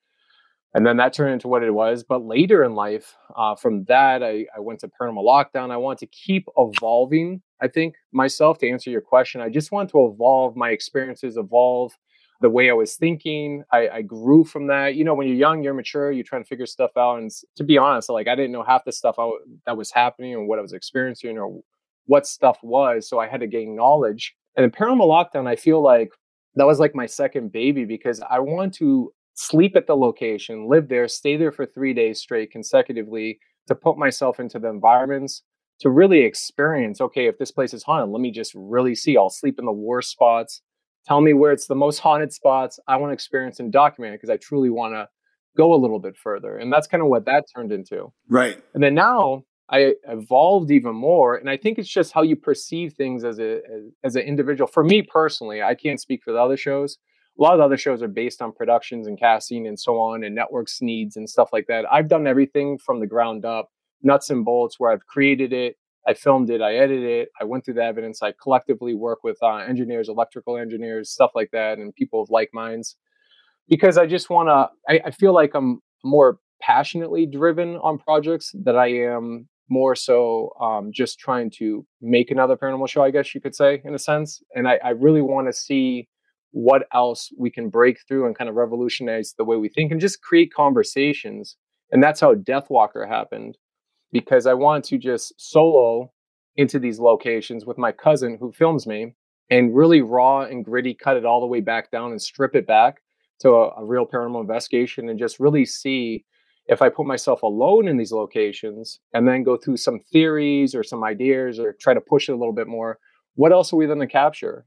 and 0.73 0.85
then 0.85 0.97
that 0.97 1.13
turned 1.13 1.33
into 1.33 1.47
what 1.47 1.63
it 1.63 1.71
was. 1.71 2.03
But 2.03 2.25
later 2.25 2.63
in 2.63 2.73
life, 2.73 3.15
uh, 3.35 3.55
from 3.55 3.83
that, 3.85 4.23
I, 4.23 4.45
I 4.55 4.59
went 4.59 4.79
to 4.79 4.87
paranormal 4.87 5.23
lockdown. 5.23 5.71
I 5.71 5.77
want 5.77 5.99
to 5.99 6.07
keep 6.07 6.47
evolving. 6.57 7.41
I 7.61 7.67
think 7.67 7.95
myself 8.11 8.57
to 8.59 8.69
answer 8.69 8.89
your 8.89 9.01
question, 9.01 9.39
I 9.39 9.49
just 9.49 9.71
want 9.71 9.89
to 9.91 10.05
evolve 10.05 10.55
my 10.55 10.69
experiences, 10.69 11.37
evolve 11.37 11.95
the 12.41 12.49
way 12.49 12.69
I 12.69 12.73
was 12.73 12.95
thinking. 12.95 13.63
I, 13.71 13.87
I 13.89 14.01
grew 14.01 14.43
from 14.43 14.67
that. 14.67 14.95
You 14.95 15.05
know, 15.05 15.13
when 15.13 15.27
you're 15.27 15.37
young, 15.37 15.63
you're 15.63 15.75
mature, 15.75 16.11
you're 16.11 16.23
trying 16.23 16.43
to 16.43 16.47
figure 16.47 16.65
stuff 16.65 16.91
out. 16.97 17.19
And 17.19 17.31
to 17.55 17.63
be 17.63 17.77
honest, 17.77 18.09
like 18.09 18.27
I 18.27 18.35
didn't 18.35 18.51
know 18.51 18.63
half 18.63 18.83
the 18.83 18.91
stuff 18.91 19.15
I, 19.19 19.29
that 19.65 19.77
was 19.77 19.91
happening 19.91 20.33
or 20.33 20.45
what 20.45 20.59
I 20.59 20.63
was 20.63 20.73
experiencing 20.73 21.37
or 21.37 21.61
what 22.05 22.25
stuff 22.25 22.57
was. 22.63 23.07
So 23.07 23.19
I 23.19 23.27
had 23.27 23.39
to 23.41 23.47
gain 23.47 23.75
knowledge. 23.75 24.35
And 24.57 24.63
in 24.63 24.71
paranormal 24.71 25.07
lockdown, 25.07 25.47
I 25.47 25.55
feel 25.55 25.81
like 25.81 26.11
that 26.55 26.65
was 26.65 26.79
like 26.79 26.95
my 26.95 27.05
second 27.05 27.51
baby 27.51 27.85
because 27.85 28.21
I 28.29 28.39
want 28.39 28.73
to 28.75 29.13
sleep 29.35 29.75
at 29.75 29.87
the 29.87 29.95
location, 29.95 30.67
live 30.67 30.89
there, 30.89 31.07
stay 31.07 31.37
there 31.37 31.51
for 31.51 31.65
three 31.65 31.93
days 31.93 32.19
straight 32.19 32.51
consecutively 32.51 33.39
to 33.67 33.75
put 33.75 33.97
myself 33.97 34.39
into 34.39 34.59
the 34.59 34.69
environments 34.69 35.43
to 35.79 35.89
really 35.89 36.19
experience 36.19 37.01
okay, 37.01 37.27
if 37.27 37.37
this 37.37 37.51
place 37.51 37.73
is 37.73 37.83
haunted, 37.83 38.09
let 38.09 38.21
me 38.21 38.31
just 38.31 38.53
really 38.55 38.95
see. 38.95 39.17
I'll 39.17 39.29
sleep 39.29 39.59
in 39.59 39.65
the 39.65 39.71
worst 39.71 40.11
spots. 40.11 40.61
Tell 41.05 41.19
me 41.19 41.33
where 41.33 41.51
it's 41.51 41.67
the 41.67 41.75
most 41.75 41.99
haunted 41.99 42.31
spots. 42.31 42.79
I 42.87 42.95
want 42.95 43.09
to 43.09 43.13
experience 43.13 43.59
and 43.59 43.71
document 43.71 44.13
it 44.13 44.21
because 44.21 44.29
I 44.29 44.37
truly 44.37 44.69
want 44.69 44.93
to 44.93 45.09
go 45.57 45.73
a 45.73 45.75
little 45.75 45.99
bit 45.99 46.15
further. 46.15 46.57
And 46.57 46.71
that's 46.71 46.87
kind 46.87 47.03
of 47.03 47.09
what 47.09 47.25
that 47.25 47.45
turned 47.53 47.71
into. 47.71 48.11
Right. 48.29 48.63
And 48.73 48.81
then 48.81 48.95
now 48.95 49.43
I 49.69 49.95
evolved 50.07 50.71
even 50.71 50.95
more. 50.95 51.35
And 51.35 51.49
I 51.49 51.57
think 51.57 51.77
it's 51.77 51.89
just 51.89 52.13
how 52.13 52.21
you 52.21 52.35
perceive 52.35 52.93
things 52.93 53.23
as 53.25 53.39
a 53.39 53.55
as, 53.55 53.83
as 54.03 54.15
an 54.15 54.23
individual. 54.23 54.67
For 54.67 54.83
me 54.83 55.01
personally, 55.01 55.61
I 55.61 55.75
can't 55.75 55.99
speak 55.99 56.21
for 56.23 56.31
the 56.31 56.39
other 56.39 56.57
shows 56.57 56.97
a 57.37 57.41
lot 57.41 57.53
of 57.53 57.59
the 57.59 57.65
other 57.65 57.77
shows 57.77 58.01
are 58.01 58.07
based 58.07 58.41
on 58.41 58.51
productions 58.51 59.07
and 59.07 59.19
casting 59.19 59.67
and 59.67 59.79
so 59.79 59.99
on 59.99 60.23
and 60.23 60.35
networks 60.35 60.81
needs 60.81 61.15
and 61.17 61.29
stuff 61.29 61.49
like 61.51 61.65
that. 61.67 61.85
I've 61.91 62.07
done 62.07 62.27
everything 62.27 62.77
from 62.77 62.99
the 62.99 63.07
ground 63.07 63.43
up, 63.43 63.69
nuts 64.03 64.29
and 64.29 64.45
bolts, 64.45 64.79
where 64.79 64.91
I've 64.91 65.05
created 65.07 65.51
it, 65.51 65.77
I 66.07 66.13
filmed 66.13 66.49
it, 66.49 66.61
I 66.61 66.75
edited 66.75 67.09
it, 67.09 67.29
I 67.39 67.45
went 67.45 67.65
through 67.65 67.75
the 67.75 67.83
evidence, 67.83 68.21
I 68.21 68.33
collectively 68.41 68.93
work 68.93 69.23
with 69.23 69.37
uh, 69.41 69.55
engineers, 69.55 70.09
electrical 70.09 70.57
engineers, 70.57 71.09
stuff 71.09 71.31
like 71.33 71.49
that, 71.51 71.79
and 71.79 71.95
people 71.95 72.21
of 72.21 72.29
like 72.29 72.49
minds. 72.53 72.97
Because 73.67 73.97
I 73.97 74.05
just 74.05 74.29
want 74.29 74.49
to, 74.49 74.93
I, 74.93 75.07
I 75.07 75.11
feel 75.11 75.33
like 75.33 75.55
I'm 75.55 75.79
more 76.03 76.39
passionately 76.61 77.25
driven 77.25 77.77
on 77.77 77.97
projects 77.97 78.51
that 78.63 78.75
I 78.75 78.87
am 78.87 79.47
more 79.69 79.95
so 79.95 80.51
um, 80.61 80.91
just 80.93 81.19
trying 81.19 81.49
to 81.49 81.85
make 82.01 82.29
another 82.29 82.57
paranormal 82.57 82.89
show, 82.89 83.01
I 83.01 83.11
guess 83.11 83.33
you 83.33 83.41
could 83.41 83.55
say, 83.55 83.81
in 83.83 83.95
a 83.95 83.99
sense. 83.99 84.41
And 84.53 84.67
I, 84.67 84.79
I 84.83 84.89
really 84.89 85.21
want 85.21 85.47
to 85.47 85.53
see 85.53 86.07
what 86.53 86.83
else 86.93 87.31
we 87.37 87.49
can 87.49 87.67
break 87.67 87.97
through 88.07 88.27
and 88.27 88.37
kind 88.37 88.49
of 88.49 88.55
revolutionize 88.55 89.33
the 89.37 89.43
way 89.43 89.57
we 89.57 89.69
think 89.69 89.91
and 89.91 89.99
just 89.99 90.21
create 90.21 90.53
conversations. 90.53 91.57
And 91.91 92.01
that's 92.01 92.21
how 92.21 92.35
Deathwalker 92.35 93.07
happened 93.07 93.57
because 94.11 94.45
I 94.45 94.53
wanted 94.53 94.83
to 94.85 94.99
just 94.99 95.33
solo 95.37 96.11
into 96.55 96.77
these 96.77 96.99
locations 96.99 97.65
with 97.65 97.79
my 97.79 97.91
cousin 97.91 98.37
who 98.39 98.51
films 98.51 98.85
me 98.85 99.15
and 99.49 99.75
really 99.75 100.01
raw 100.01 100.41
and 100.41 100.63
gritty 100.63 100.93
cut 100.93 101.17
it 101.17 101.25
all 101.25 101.41
the 101.41 101.47
way 101.47 101.59
back 101.59 101.89
down 101.89 102.11
and 102.11 102.21
strip 102.21 102.55
it 102.55 102.67
back 102.67 102.97
to 103.39 103.49
a, 103.49 103.69
a 103.77 103.83
real 103.83 104.05
paranormal 104.05 104.39
investigation 104.39 105.09
and 105.09 105.17
just 105.17 105.39
really 105.39 105.65
see 105.65 106.23
if 106.67 106.83
I 106.83 106.89
put 106.89 107.07
myself 107.07 107.41
alone 107.41 107.87
in 107.87 107.97
these 107.97 108.11
locations 108.11 108.99
and 109.11 109.27
then 109.27 109.43
go 109.43 109.57
through 109.57 109.77
some 109.77 109.99
theories 110.11 110.75
or 110.75 110.83
some 110.83 111.03
ideas 111.03 111.59
or 111.59 111.75
try 111.81 111.95
to 111.95 111.99
push 111.99 112.29
it 112.29 112.33
a 112.33 112.37
little 112.37 112.53
bit 112.53 112.67
more, 112.67 112.99
what 113.33 113.51
else 113.51 113.73
are 113.73 113.75
we 113.75 113.87
going 113.87 113.99
to 113.99 114.07
capture? 114.07 114.65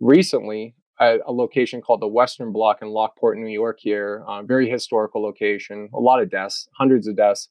Recently, 0.00 0.74
at 1.00 1.20
a 1.26 1.32
location 1.32 1.80
called 1.80 2.00
the 2.00 2.08
Western 2.08 2.52
Block 2.52 2.78
in 2.82 2.88
Lockport, 2.88 3.38
New 3.38 3.46
York. 3.46 3.78
Here, 3.80 4.24
uh, 4.26 4.42
very 4.42 4.68
historical 4.68 5.22
location, 5.22 5.88
a 5.94 5.98
lot 5.98 6.22
of 6.22 6.30
deaths, 6.30 6.68
hundreds 6.78 7.06
of 7.06 7.16
deaths. 7.16 7.48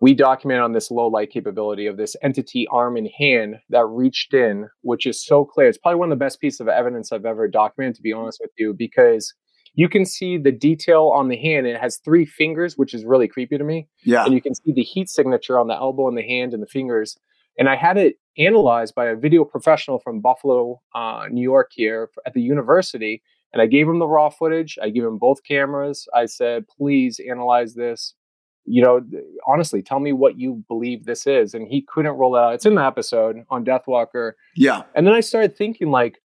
We 0.00 0.14
document 0.14 0.60
on 0.62 0.72
this 0.72 0.90
low 0.90 1.08
light 1.08 1.30
capability 1.30 1.86
of 1.86 1.98
this 1.98 2.16
entity 2.22 2.66
arm 2.70 2.96
and 2.96 3.08
hand 3.18 3.56
that 3.68 3.84
reached 3.84 4.32
in, 4.32 4.68
which 4.80 5.04
is 5.04 5.22
so 5.22 5.44
clear. 5.44 5.68
It's 5.68 5.76
probably 5.76 5.98
one 5.98 6.10
of 6.10 6.18
the 6.18 6.24
best 6.24 6.40
pieces 6.40 6.60
of 6.60 6.68
evidence 6.68 7.12
I've 7.12 7.26
ever 7.26 7.46
documented, 7.48 7.96
to 7.96 8.02
be 8.02 8.12
honest 8.12 8.38
with 8.40 8.52
you, 8.56 8.72
because 8.72 9.34
you 9.74 9.88
can 9.88 10.06
see 10.06 10.38
the 10.38 10.52
detail 10.52 11.12
on 11.14 11.28
the 11.28 11.36
hand. 11.36 11.66
It 11.66 11.78
has 11.78 11.98
three 11.98 12.24
fingers, 12.24 12.78
which 12.78 12.94
is 12.94 13.04
really 13.04 13.28
creepy 13.28 13.58
to 13.58 13.64
me. 13.64 13.88
Yeah. 14.02 14.24
And 14.24 14.34
you 14.34 14.40
can 14.40 14.54
see 14.54 14.72
the 14.72 14.82
heat 14.82 15.10
signature 15.10 15.58
on 15.58 15.68
the 15.68 15.74
elbow 15.74 16.08
and 16.08 16.16
the 16.16 16.26
hand 16.26 16.54
and 16.54 16.62
the 16.62 16.66
fingers. 16.66 17.18
And 17.60 17.68
I 17.68 17.76
had 17.76 17.98
it 17.98 18.16
analyzed 18.38 18.94
by 18.94 19.06
a 19.06 19.14
video 19.14 19.44
professional 19.44 19.98
from 19.98 20.20
Buffalo, 20.20 20.80
uh, 20.94 21.26
New 21.30 21.42
York, 21.42 21.70
here 21.72 22.10
at 22.26 22.32
the 22.32 22.40
university. 22.40 23.22
And 23.52 23.60
I 23.60 23.66
gave 23.66 23.86
him 23.86 23.98
the 23.98 24.08
raw 24.08 24.30
footage. 24.30 24.78
I 24.82 24.88
gave 24.88 25.04
him 25.04 25.18
both 25.18 25.44
cameras. 25.44 26.08
I 26.14 26.24
said, 26.24 26.66
please 26.68 27.20
analyze 27.28 27.74
this. 27.74 28.14
You 28.64 28.82
know, 28.82 29.00
honestly, 29.46 29.82
tell 29.82 30.00
me 30.00 30.12
what 30.12 30.38
you 30.38 30.64
believe 30.68 31.04
this 31.04 31.26
is. 31.26 31.52
And 31.52 31.68
he 31.68 31.82
couldn't 31.82 32.12
roll 32.12 32.34
it 32.36 32.40
out. 32.40 32.54
It's 32.54 32.66
in 32.66 32.76
the 32.76 32.84
episode 32.84 33.44
on 33.50 33.64
Deathwalker. 33.64 34.32
Yeah. 34.56 34.84
And 34.94 35.06
then 35.06 35.14
I 35.14 35.20
started 35.20 35.54
thinking, 35.54 35.90
like, 35.90 36.22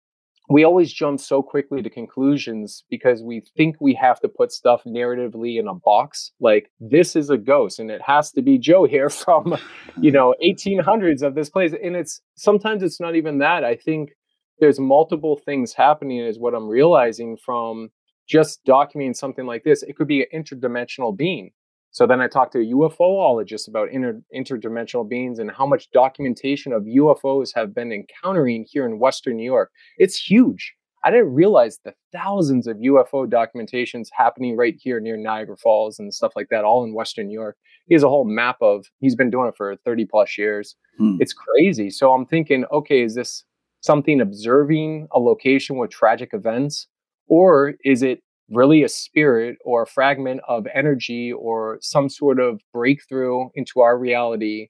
we 0.50 0.64
always 0.64 0.92
jump 0.92 1.20
so 1.20 1.42
quickly 1.42 1.80
to 1.80 1.88
conclusions 1.88 2.84
because 2.90 3.22
we 3.22 3.40
think 3.56 3.76
we 3.80 3.94
have 3.94 4.18
to 4.20 4.28
put 4.28 4.50
stuff 4.50 4.82
narratively 4.84 5.58
in 5.58 5.68
a 5.68 5.74
box 5.74 6.32
like 6.40 6.70
this 6.80 7.14
is 7.14 7.30
a 7.30 7.38
ghost 7.38 7.78
and 7.78 7.90
it 7.90 8.02
has 8.02 8.32
to 8.32 8.42
be 8.42 8.58
joe 8.58 8.84
here 8.84 9.08
from 9.22 9.56
you 9.98 10.10
know 10.10 10.34
1800s 10.44 11.22
of 11.22 11.34
this 11.34 11.48
place 11.48 11.72
and 11.82 11.96
it's 11.96 12.20
sometimes 12.34 12.82
it's 12.82 13.00
not 13.00 13.14
even 13.14 13.38
that 13.38 13.64
i 13.64 13.74
think 13.74 14.10
there's 14.58 14.80
multiple 14.80 15.36
things 15.36 15.72
happening 15.72 16.18
is 16.18 16.38
what 16.38 16.54
i'm 16.54 16.68
realizing 16.68 17.36
from 17.36 17.88
just 18.28 18.64
documenting 18.66 19.16
something 19.16 19.46
like 19.46 19.64
this 19.64 19.82
it 19.84 19.96
could 19.96 20.08
be 20.08 20.22
an 20.22 20.42
interdimensional 20.42 21.16
being 21.16 21.50
so 21.90 22.06
then 22.06 22.20
I 22.20 22.28
talked 22.28 22.52
to 22.52 22.60
a 22.60 22.72
UFOologist 22.72 23.68
about 23.68 23.90
inter- 23.90 24.22
interdimensional 24.34 25.08
beings 25.08 25.38
and 25.38 25.50
how 25.50 25.66
much 25.66 25.90
documentation 25.90 26.72
of 26.72 26.84
UFOs 26.84 27.50
have 27.54 27.74
been 27.74 27.92
encountering 27.92 28.64
here 28.68 28.86
in 28.86 28.98
Western 28.98 29.36
New 29.36 29.44
York. 29.44 29.70
It's 29.98 30.16
huge. 30.16 30.74
I 31.02 31.10
didn't 31.10 31.32
realize 31.32 31.78
the 31.82 31.94
thousands 32.12 32.66
of 32.66 32.76
UFO 32.76 33.26
documentations 33.26 34.08
happening 34.12 34.56
right 34.56 34.76
here 34.78 35.00
near 35.00 35.16
Niagara 35.16 35.56
Falls 35.56 35.98
and 35.98 36.12
stuff 36.12 36.32
like 36.36 36.48
that, 36.50 36.64
all 36.64 36.84
in 36.84 36.94
Western 36.94 37.26
New 37.26 37.38
York. 37.38 37.56
He 37.86 37.94
has 37.94 38.02
a 38.02 38.08
whole 38.08 38.26
map 38.26 38.58
of, 38.60 38.86
he's 39.00 39.16
been 39.16 39.30
doing 39.30 39.48
it 39.48 39.56
for 39.56 39.76
30 39.76 40.04
plus 40.04 40.36
years. 40.36 40.76
Hmm. 40.98 41.16
It's 41.18 41.32
crazy. 41.32 41.90
So 41.90 42.12
I'm 42.12 42.26
thinking, 42.26 42.66
okay, 42.70 43.02
is 43.02 43.14
this 43.14 43.44
something 43.80 44.20
observing 44.20 45.08
a 45.12 45.18
location 45.18 45.76
with 45.76 45.90
tragic 45.90 46.34
events? 46.34 46.86
Or 47.28 47.74
is 47.84 48.02
it 48.02 48.22
really 48.50 48.82
a 48.82 48.88
spirit 48.88 49.56
or 49.64 49.82
a 49.82 49.86
fragment 49.86 50.40
of 50.48 50.66
energy 50.74 51.32
or 51.32 51.78
some 51.80 52.08
sort 52.08 52.40
of 52.40 52.60
breakthrough 52.72 53.48
into 53.54 53.80
our 53.80 53.96
reality 53.96 54.68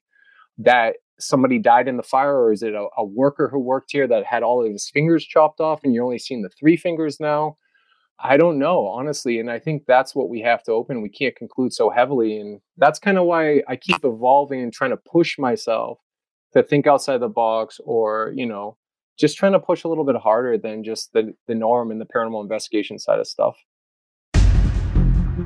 that 0.57 0.97
somebody 1.19 1.59
died 1.59 1.87
in 1.87 1.97
the 1.97 2.03
fire 2.03 2.35
or 2.35 2.51
is 2.51 2.63
it 2.63 2.73
a, 2.73 2.87
a, 2.97 3.05
worker 3.05 3.47
who 3.49 3.59
worked 3.59 3.91
here 3.91 4.07
that 4.07 4.25
had 4.25 4.43
all 4.43 4.63
of 4.63 4.71
his 4.71 4.89
fingers 4.89 5.25
chopped 5.25 5.59
off 5.59 5.81
and 5.83 5.93
you're 5.93 6.03
only 6.03 6.17
seeing 6.17 6.41
the 6.41 6.49
three 6.49 6.77
fingers 6.77 7.19
now? 7.19 7.57
I 8.23 8.37
don't 8.37 8.59
know 8.59 8.85
honestly 8.85 9.39
and 9.39 9.49
i 9.49 9.57
think 9.57 9.85
that's 9.87 10.13
what 10.13 10.29
we 10.29 10.41
have 10.41 10.61
to 10.63 10.71
open 10.71 11.01
we 11.01 11.09
can't 11.09 11.35
conclude 11.35 11.73
so 11.73 11.89
heavily 11.89 12.39
and 12.39 12.61
that's 12.77 12.99
kind 12.99 13.17
of 13.17 13.25
why 13.25 13.63
i 13.67 13.75
keep 13.75 14.03
evolving 14.03 14.61
and 14.61 14.71
trying 14.71 14.91
to 14.91 14.97
push 14.97 15.39
myself 15.39 15.97
to 16.53 16.61
think 16.61 16.85
outside 16.85 17.17
the 17.17 17.27
box 17.27 17.79
or 17.83 18.31
you 18.35 18.45
know 18.45 18.77
just 19.17 19.37
trying 19.37 19.53
to 19.53 19.59
push 19.59 19.83
a 19.83 19.87
little 19.87 20.05
bit 20.05 20.15
harder 20.15 20.57
than 20.57 20.83
just 20.83 21.13
the, 21.13 21.33
the 21.47 21.55
norm 21.55 21.91
and 21.91 21.99
the 21.99 22.05
paranormal 22.05 22.41
investigation 22.41 22.99
side 22.99 23.19
of 23.19 23.27
stuff 23.27 23.55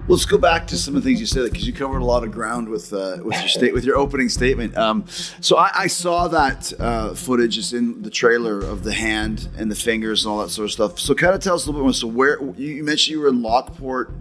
Let's 0.08 0.26
go 0.26 0.38
back 0.38 0.68
to 0.68 0.78
some 0.78 0.96
of 0.96 1.02
the 1.02 1.10
things 1.10 1.20
you 1.20 1.26
said 1.26 1.52
because 1.52 1.66
you 1.66 1.74
covered 1.74 1.98
a 1.98 2.06
lot 2.06 2.24
of 2.24 2.32
ground 2.32 2.70
with 2.70 2.94
uh, 2.94 3.18
with 3.24 3.40
your 3.40 3.48
state 3.48 3.74
with 3.74 3.84
your 3.84 3.98
opening 3.98 4.30
statement. 4.30 4.78
Um, 4.78 5.06
so 5.42 5.58
I, 5.58 5.72
I, 5.74 5.88
saw 5.88 6.28
that 6.28 6.72
uh, 6.80 7.16
footage 7.16 7.58
is 7.58 7.74
in 7.74 8.04
the 8.04 8.12
trailer 8.12 8.60
of 8.60 8.84
the 8.84 8.94
hand 8.94 9.50
and 9.58 9.72
the 9.72 9.76
fingers 9.76 10.24
and 10.24 10.32
all 10.32 10.38
that 10.42 10.50
sort 10.50 10.66
of 10.66 10.72
stuff. 10.72 11.00
So 11.00 11.16
kind 11.16 11.34
of 11.34 11.42
tell 11.42 11.56
us 11.56 11.66
a 11.66 11.72
little 11.72 11.82
bit 11.82 11.86
more. 11.86 11.94
So 11.94 12.06
where 12.06 12.40
you 12.54 12.84
mentioned 12.84 13.16
you 13.16 13.20
were 13.20 13.30
in 13.30 13.42
Lockport, 13.42 14.12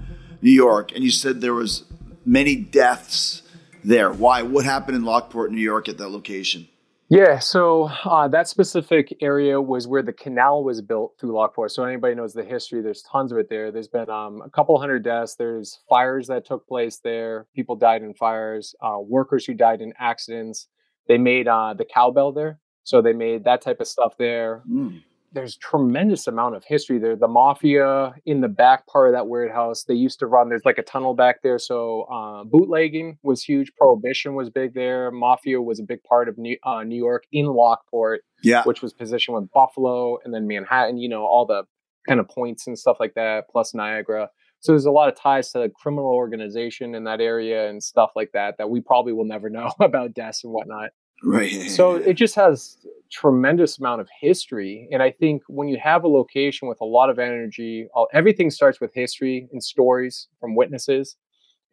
New 0.40 0.52
York, 0.52 0.92
and 0.92 1.04
you 1.04 1.10
said 1.10 1.42
there 1.42 1.52
was 1.52 1.84
many 2.24 2.56
deaths 2.56 3.42
there. 3.84 4.10
Why? 4.10 4.40
What 4.40 4.64
happened 4.64 4.96
in 4.96 5.04
Lockport, 5.04 5.52
New 5.52 5.60
York, 5.60 5.90
at 5.90 5.98
that 5.98 6.08
location? 6.08 6.66
Yeah, 7.14 7.38
so 7.38 7.84
uh, 8.04 8.26
that 8.26 8.48
specific 8.48 9.16
area 9.20 9.60
was 9.60 9.86
where 9.86 10.02
the 10.02 10.12
canal 10.12 10.64
was 10.64 10.82
built 10.82 11.14
through 11.16 11.30
Lockport. 11.30 11.70
So 11.70 11.84
anybody 11.84 12.16
knows 12.16 12.32
the 12.32 12.42
history, 12.42 12.82
there's 12.82 13.02
tons 13.02 13.30
of 13.30 13.38
it 13.38 13.48
there. 13.48 13.70
There's 13.70 13.86
been 13.86 14.10
um, 14.10 14.42
a 14.44 14.50
couple 14.50 14.76
hundred 14.80 15.04
deaths. 15.04 15.36
There's 15.36 15.78
fires 15.88 16.26
that 16.26 16.44
took 16.44 16.66
place 16.66 16.96
there. 16.96 17.46
People 17.54 17.76
died 17.76 18.02
in 18.02 18.14
fires. 18.14 18.74
Uh, 18.80 18.98
workers 18.98 19.46
who 19.46 19.54
died 19.54 19.80
in 19.80 19.92
accidents. 19.96 20.66
They 21.06 21.16
made 21.16 21.46
uh, 21.46 21.74
the 21.74 21.84
cowbell 21.84 22.32
there, 22.32 22.58
so 22.82 23.00
they 23.00 23.12
made 23.12 23.44
that 23.44 23.62
type 23.62 23.80
of 23.80 23.86
stuff 23.86 24.18
there. 24.18 24.64
Mm 24.68 25.00
there's 25.34 25.56
tremendous 25.56 26.26
amount 26.26 26.54
of 26.54 26.64
history 26.64 26.98
there. 26.98 27.16
The 27.16 27.28
mafia 27.28 28.14
in 28.24 28.40
the 28.40 28.48
back 28.48 28.86
part 28.86 29.08
of 29.08 29.14
that 29.14 29.28
weird 29.28 29.50
house, 29.50 29.84
they 29.84 29.94
used 29.94 30.20
to 30.20 30.26
run. 30.26 30.48
There's 30.48 30.64
like 30.64 30.78
a 30.78 30.82
tunnel 30.82 31.14
back 31.14 31.42
there, 31.42 31.58
so 31.58 32.02
uh, 32.02 32.44
bootlegging 32.44 33.18
was 33.22 33.42
huge. 33.42 33.72
Prohibition 33.76 34.34
was 34.34 34.48
big 34.48 34.74
there. 34.74 35.10
Mafia 35.10 35.60
was 35.60 35.80
a 35.80 35.82
big 35.82 36.02
part 36.04 36.28
of 36.28 36.38
New, 36.38 36.56
uh, 36.62 36.84
New 36.84 36.96
York 36.96 37.24
in 37.32 37.46
Lockport, 37.46 38.22
yeah, 38.42 38.62
which 38.62 38.80
was 38.80 38.92
positioned 38.92 39.36
with 39.36 39.50
Buffalo 39.50 40.18
and 40.24 40.32
then 40.32 40.46
Manhattan. 40.46 40.96
You 40.96 41.08
know 41.08 41.24
all 41.24 41.44
the 41.44 41.64
kind 42.08 42.20
of 42.20 42.28
points 42.28 42.66
and 42.66 42.78
stuff 42.78 42.98
like 43.00 43.14
that, 43.14 43.48
plus 43.50 43.74
Niagara. 43.74 44.30
So 44.60 44.72
there's 44.72 44.86
a 44.86 44.90
lot 44.90 45.08
of 45.10 45.16
ties 45.16 45.52
to 45.52 45.58
the 45.58 45.68
criminal 45.68 46.12
organization 46.12 46.94
in 46.94 47.04
that 47.04 47.20
area 47.20 47.68
and 47.68 47.82
stuff 47.82 48.12
like 48.16 48.30
that 48.32 48.56
that 48.56 48.70
we 48.70 48.80
probably 48.80 49.12
will 49.12 49.26
never 49.26 49.50
know 49.50 49.72
about 49.80 50.14
deaths 50.14 50.44
and 50.44 50.52
whatnot. 50.52 50.90
Right. 51.22 51.70
So 51.70 51.94
it 51.94 52.14
just 52.14 52.34
has 52.34 52.78
tremendous 53.14 53.78
amount 53.78 54.00
of 54.00 54.08
history. 54.20 54.88
And 54.90 55.02
I 55.02 55.10
think 55.12 55.42
when 55.46 55.68
you 55.68 55.78
have 55.82 56.02
a 56.02 56.08
location 56.08 56.66
with 56.68 56.80
a 56.80 56.84
lot 56.84 57.10
of 57.10 57.18
energy, 57.20 57.86
all, 57.94 58.08
everything 58.12 58.50
starts 58.50 58.80
with 58.80 58.92
history 58.92 59.48
and 59.52 59.62
stories 59.62 60.26
from 60.40 60.56
witnesses. 60.56 61.16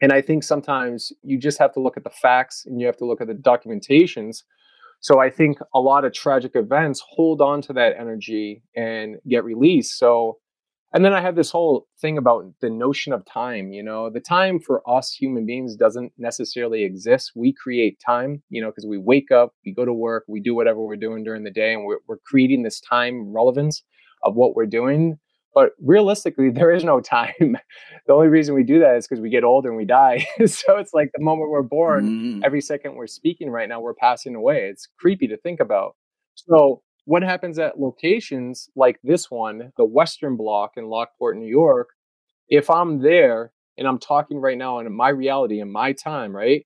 And 0.02 0.12
I 0.12 0.22
think 0.22 0.44
sometimes 0.44 1.12
you 1.24 1.40
just 1.40 1.58
have 1.58 1.74
to 1.74 1.80
look 1.80 1.98
at 1.98 2.04
the 2.04 2.12
facts 2.12 2.66
and 2.66 2.80
you 2.80 2.86
have 2.86 2.98
to 2.98 3.06
look 3.06 3.22
at 3.22 3.28
the 3.28 3.34
documentations. 3.34 4.44
So 5.00 5.20
I 5.20 5.32
think 5.32 5.58
a 5.74 5.80
lot 5.80 6.06
of 6.06 6.14
tragic 6.14 6.52
events 6.56 7.04
hold 7.08 7.42
on 7.42 7.62
to 7.64 7.74
that 7.74 7.96
energy 8.00 8.62
and 8.76 9.16
get 9.28 9.44
released. 9.44 9.98
So 9.98 10.38
and 10.94 11.06
then 11.06 11.14
I 11.14 11.22
have 11.22 11.36
this 11.36 11.52
whole 11.52 11.88
thing 12.00 12.18
about 12.18 12.46
the 12.60 12.70
notion 12.70 13.14
of 13.14 13.26
time. 13.26 13.72
You 13.72 13.82
know, 13.82 14.10
the 14.10 14.20
time 14.20 14.60
for 14.60 14.82
us 14.90 15.14
human 15.14 15.46
beings 15.46 15.76
doesn't 15.76 16.12
necessarily 16.18 16.84
exist. 16.84 17.32
We 17.36 17.54
create 17.54 18.02
time, 18.06 18.44
you 18.50 18.62
know, 18.62 18.70
because 18.70 18.86
we 18.86 18.98
wake 18.98 19.32
up, 19.32 19.54
we 19.66 19.74
go 19.74 19.86
to 19.86 19.94
work, 19.94 20.26
we 20.28 20.42
do 20.42 20.54
whatever 20.54 20.82
we're 20.82 20.98
doing 20.98 21.24
during 21.24 21.44
the 21.44 21.52
day, 21.52 21.74
and 21.74 21.86
we're, 21.86 22.00
we're 22.08 22.18
creating 22.26 22.64
this 22.64 22.82
time 22.82 23.34
relevance 23.34 23.84
of 24.24 24.36
what 24.36 24.56
we're 24.56 24.66
doing. 24.66 25.18
But 25.54 25.72
realistically, 25.82 26.50
there 26.54 26.72
is 26.72 26.84
no 26.84 27.00
time. 27.00 27.58
the 28.08 28.14
only 28.14 28.28
reason 28.28 28.54
we 28.54 28.64
do 28.64 28.80
that 28.80 28.98
is 28.98 29.08
because 29.08 29.22
we 29.22 29.30
get 29.30 29.46
older 29.46 29.70
and 29.70 29.78
we 29.78 29.86
die. 29.86 30.26
so 30.46 30.78
it's 30.78 30.94
like 30.94 31.12
the 31.14 31.24
moment 31.24 31.52
we're 31.52 31.62
born, 31.62 32.06
mm-hmm. 32.06 32.42
every 32.44 32.62
second 32.62 32.96
we're 32.96 33.08
speaking 33.08 33.50
right 33.50 33.70
now, 33.70 33.80
we're 33.80 33.94
passing 33.94 34.36
away. 34.36 34.68
It's 34.70 34.90
creepy 35.00 35.28
to 35.28 35.38
think 35.38 35.62
about. 35.62 35.96
So 36.36 36.82
what 37.06 37.24
happens 37.24 37.58
at 37.60 37.80
locations 37.80 38.70
like 38.76 39.00
this 39.04 39.30
one, 39.30 39.72
the 39.78 39.86
Western 39.86 40.38
Block 40.38 40.72
in 40.78 40.86
Lockport, 40.86 41.38
New 41.38 41.50
York? 41.50 41.90
If 42.48 42.70
I'm 42.70 43.02
there 43.02 43.52
and 43.78 43.88
I'm 43.88 44.00
talking 44.00 44.40
right 44.40 44.58
now 44.58 44.80
in 44.80 44.96
my 44.96 45.10
reality 45.10 45.60
in 45.60 45.72
my 45.72 45.94
time, 45.94 46.36
right? 46.36 46.66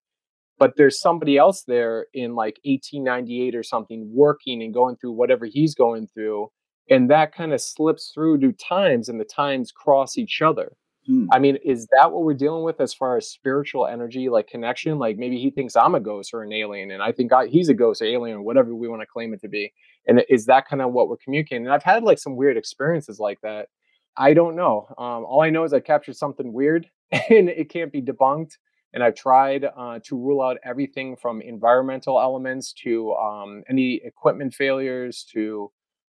But 0.57 0.73
there's 0.77 1.01
somebody 1.01 1.37
else 1.37 1.63
there 1.67 2.07
in 2.13 2.35
like 2.35 2.59
1898 2.63 3.55
or 3.55 3.63
something 3.63 4.11
working 4.13 4.63
and 4.63 4.73
going 4.73 4.95
through 4.95 5.13
whatever 5.13 5.45
he's 5.45 5.75
going 5.75 6.07
through. 6.07 6.49
And 6.89 7.09
that 7.09 7.33
kind 7.33 7.53
of 7.53 7.61
slips 7.61 8.11
through 8.13 8.39
to 8.39 8.53
times 8.53 9.09
and 9.09 9.19
the 9.19 9.25
times 9.25 9.71
cross 9.71 10.17
each 10.17 10.41
other. 10.41 10.73
Hmm. 11.07 11.27
I 11.31 11.39
mean, 11.39 11.57
is 11.63 11.87
that 11.91 12.11
what 12.11 12.23
we're 12.23 12.33
dealing 12.33 12.63
with 12.63 12.81
as 12.81 12.93
far 12.93 13.17
as 13.17 13.29
spiritual 13.29 13.85
energy, 13.85 14.27
like 14.29 14.47
connection? 14.47 14.97
Like 14.97 15.17
maybe 15.17 15.37
he 15.37 15.51
thinks 15.51 15.75
I'm 15.75 15.93
a 15.93 15.99
ghost 15.99 16.33
or 16.33 16.41
an 16.41 16.51
alien, 16.51 16.91
and 16.91 17.03
I 17.03 17.11
think 17.11 17.31
I, 17.31 17.47
he's 17.47 17.69
a 17.69 17.73
ghost, 17.73 18.01
or 18.01 18.05
alien, 18.05 18.37
or 18.37 18.41
whatever 18.41 18.73
we 18.73 18.87
want 18.87 19.01
to 19.01 19.05
claim 19.05 19.33
it 19.33 19.41
to 19.41 19.47
be. 19.47 19.71
And 20.07 20.23
is 20.29 20.45
that 20.47 20.67
kind 20.67 20.81
of 20.81 20.93
what 20.93 21.07
we're 21.07 21.17
communicating? 21.17 21.65
And 21.65 21.73
I've 21.73 21.83
had 21.83 22.03
like 22.03 22.17
some 22.17 22.35
weird 22.35 22.57
experiences 22.57 23.19
like 23.19 23.39
that. 23.41 23.69
I 24.17 24.33
don't 24.33 24.55
know. 24.55 24.87
Um, 24.97 25.25
all 25.25 25.41
I 25.41 25.49
know 25.49 25.63
is 25.63 25.73
I 25.73 25.79
captured 25.79 26.15
something 26.15 26.51
weird, 26.51 26.89
and 27.11 27.49
it 27.49 27.69
can't 27.69 27.91
be 27.91 28.01
debunked. 28.01 28.53
And 28.93 29.03
I've 29.03 29.15
tried 29.15 29.65
uh, 29.65 29.99
to 30.05 30.17
rule 30.17 30.41
out 30.41 30.57
everything 30.63 31.17
from 31.17 31.41
environmental 31.41 32.19
elements 32.19 32.71
to 32.83 33.13
um, 33.15 33.61
any 33.69 34.01
equipment 34.05 34.53
failures 34.53 35.25
to 35.33 35.69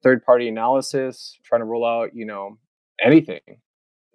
third 0.02 0.23
party 0.25 0.47
analysis, 0.47 1.38
trying 1.43 1.62
to 1.62 1.64
rule 1.64 1.87
out, 1.87 2.11
you 2.14 2.26
know, 2.26 2.59
anything 3.02 3.40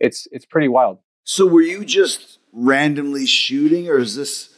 it's 0.01 0.27
it's 0.31 0.46
pretty 0.46 0.67
wild. 0.67 0.98
So 1.24 1.46
were 1.46 1.62
you 1.62 1.86
just 1.86 2.39
randomly 2.51 3.25
shooting, 3.25 3.88
or 3.88 4.00
is 4.00 4.15
this 4.15 4.53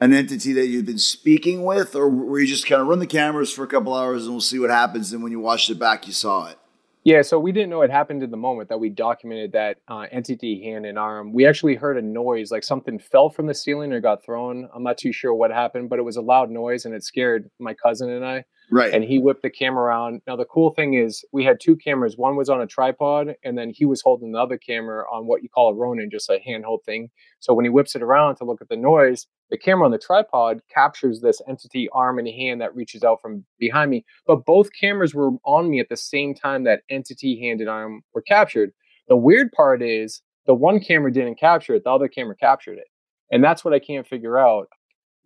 an 0.00 0.12
entity 0.12 0.52
that 0.52 0.66
you've 0.66 0.86
been 0.86 0.98
speaking 0.98 1.64
with, 1.64 1.96
or 1.96 2.08
were 2.08 2.38
you 2.38 2.46
just 2.46 2.66
kind 2.66 2.80
of 2.80 2.86
run 2.86 2.98
the 2.98 3.06
cameras 3.06 3.52
for 3.52 3.64
a 3.64 3.68
couple 3.68 3.94
hours 3.94 4.24
and 4.24 4.34
we'll 4.34 4.40
see 4.40 4.58
what 4.58 4.70
happens? 4.70 5.12
And 5.12 5.22
when 5.22 5.32
you 5.32 5.40
watched 5.40 5.70
it 5.70 5.78
back, 5.78 6.06
you 6.06 6.12
saw 6.12 6.48
it. 6.48 6.58
Yeah, 7.04 7.22
so 7.22 7.40
we 7.40 7.50
didn't 7.50 7.70
know 7.70 7.82
it 7.82 7.90
happened 7.90 8.22
in 8.22 8.30
the 8.30 8.36
moment 8.36 8.68
that 8.68 8.78
we 8.78 8.88
documented 8.88 9.52
that 9.52 9.78
uh, 9.88 10.06
entity 10.12 10.62
hand 10.62 10.86
and 10.86 10.96
arm. 10.96 11.32
We 11.32 11.46
actually 11.46 11.74
heard 11.74 11.96
a 11.96 12.02
noise, 12.02 12.52
like 12.52 12.62
something 12.62 13.00
fell 13.00 13.28
from 13.28 13.48
the 13.48 13.54
ceiling 13.54 13.92
or 13.92 14.00
got 14.00 14.24
thrown. 14.24 14.68
I'm 14.72 14.84
not 14.84 14.98
too 14.98 15.12
sure 15.12 15.34
what 15.34 15.50
happened, 15.50 15.90
but 15.90 15.98
it 15.98 16.02
was 16.02 16.16
a 16.16 16.22
loud 16.22 16.48
noise 16.50 16.84
and 16.84 16.94
it 16.94 17.02
scared 17.02 17.50
my 17.58 17.74
cousin 17.74 18.08
and 18.10 18.24
I. 18.24 18.44
Right. 18.72 18.94
And 18.94 19.04
he 19.04 19.18
whipped 19.18 19.42
the 19.42 19.50
camera 19.50 19.84
around. 19.84 20.22
Now 20.26 20.34
the 20.34 20.46
cool 20.46 20.72
thing 20.72 20.94
is 20.94 21.22
we 21.30 21.44
had 21.44 21.60
two 21.60 21.76
cameras. 21.76 22.16
One 22.16 22.36
was 22.36 22.48
on 22.48 22.62
a 22.62 22.66
tripod, 22.66 23.34
and 23.44 23.58
then 23.58 23.70
he 23.70 23.84
was 23.84 24.00
holding 24.00 24.32
the 24.32 24.38
other 24.38 24.56
camera 24.56 25.04
on 25.12 25.26
what 25.26 25.42
you 25.42 25.50
call 25.50 25.68
a 25.68 25.74
Ronin, 25.74 26.08
just 26.10 26.30
a 26.30 26.40
handheld 26.48 26.82
thing. 26.86 27.10
So 27.38 27.52
when 27.52 27.66
he 27.66 27.68
whips 27.68 27.94
it 27.94 28.02
around 28.02 28.36
to 28.36 28.44
look 28.44 28.62
at 28.62 28.70
the 28.70 28.78
noise, 28.78 29.26
the 29.50 29.58
camera 29.58 29.84
on 29.84 29.90
the 29.90 29.98
tripod 29.98 30.60
captures 30.74 31.20
this 31.20 31.42
entity 31.46 31.90
arm 31.92 32.18
and 32.18 32.26
hand 32.26 32.62
that 32.62 32.74
reaches 32.74 33.04
out 33.04 33.20
from 33.20 33.44
behind 33.58 33.90
me. 33.90 34.06
But 34.26 34.46
both 34.46 34.70
cameras 34.80 35.14
were 35.14 35.32
on 35.44 35.68
me 35.68 35.78
at 35.78 35.90
the 35.90 35.96
same 35.96 36.34
time 36.34 36.64
that 36.64 36.80
entity 36.88 37.38
hand 37.38 37.60
and 37.60 37.68
arm 37.68 38.00
were 38.14 38.22
captured. 38.22 38.72
The 39.08 39.16
weird 39.16 39.52
part 39.52 39.82
is 39.82 40.22
the 40.46 40.54
one 40.54 40.80
camera 40.80 41.12
didn't 41.12 41.38
capture 41.38 41.74
it, 41.74 41.84
the 41.84 41.90
other 41.90 42.08
camera 42.08 42.36
captured 42.36 42.78
it. 42.78 42.88
And 43.30 43.44
that's 43.44 43.66
what 43.66 43.74
I 43.74 43.80
can't 43.80 44.06
figure 44.06 44.38
out. 44.38 44.68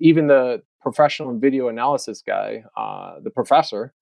Even 0.01 0.27
the 0.27 0.63
professional 0.81 1.39
video 1.39 1.69
analysis 1.69 2.23
guy, 2.27 2.65
uh, 2.77 3.17
the 3.23 3.31
professor, 3.31 3.93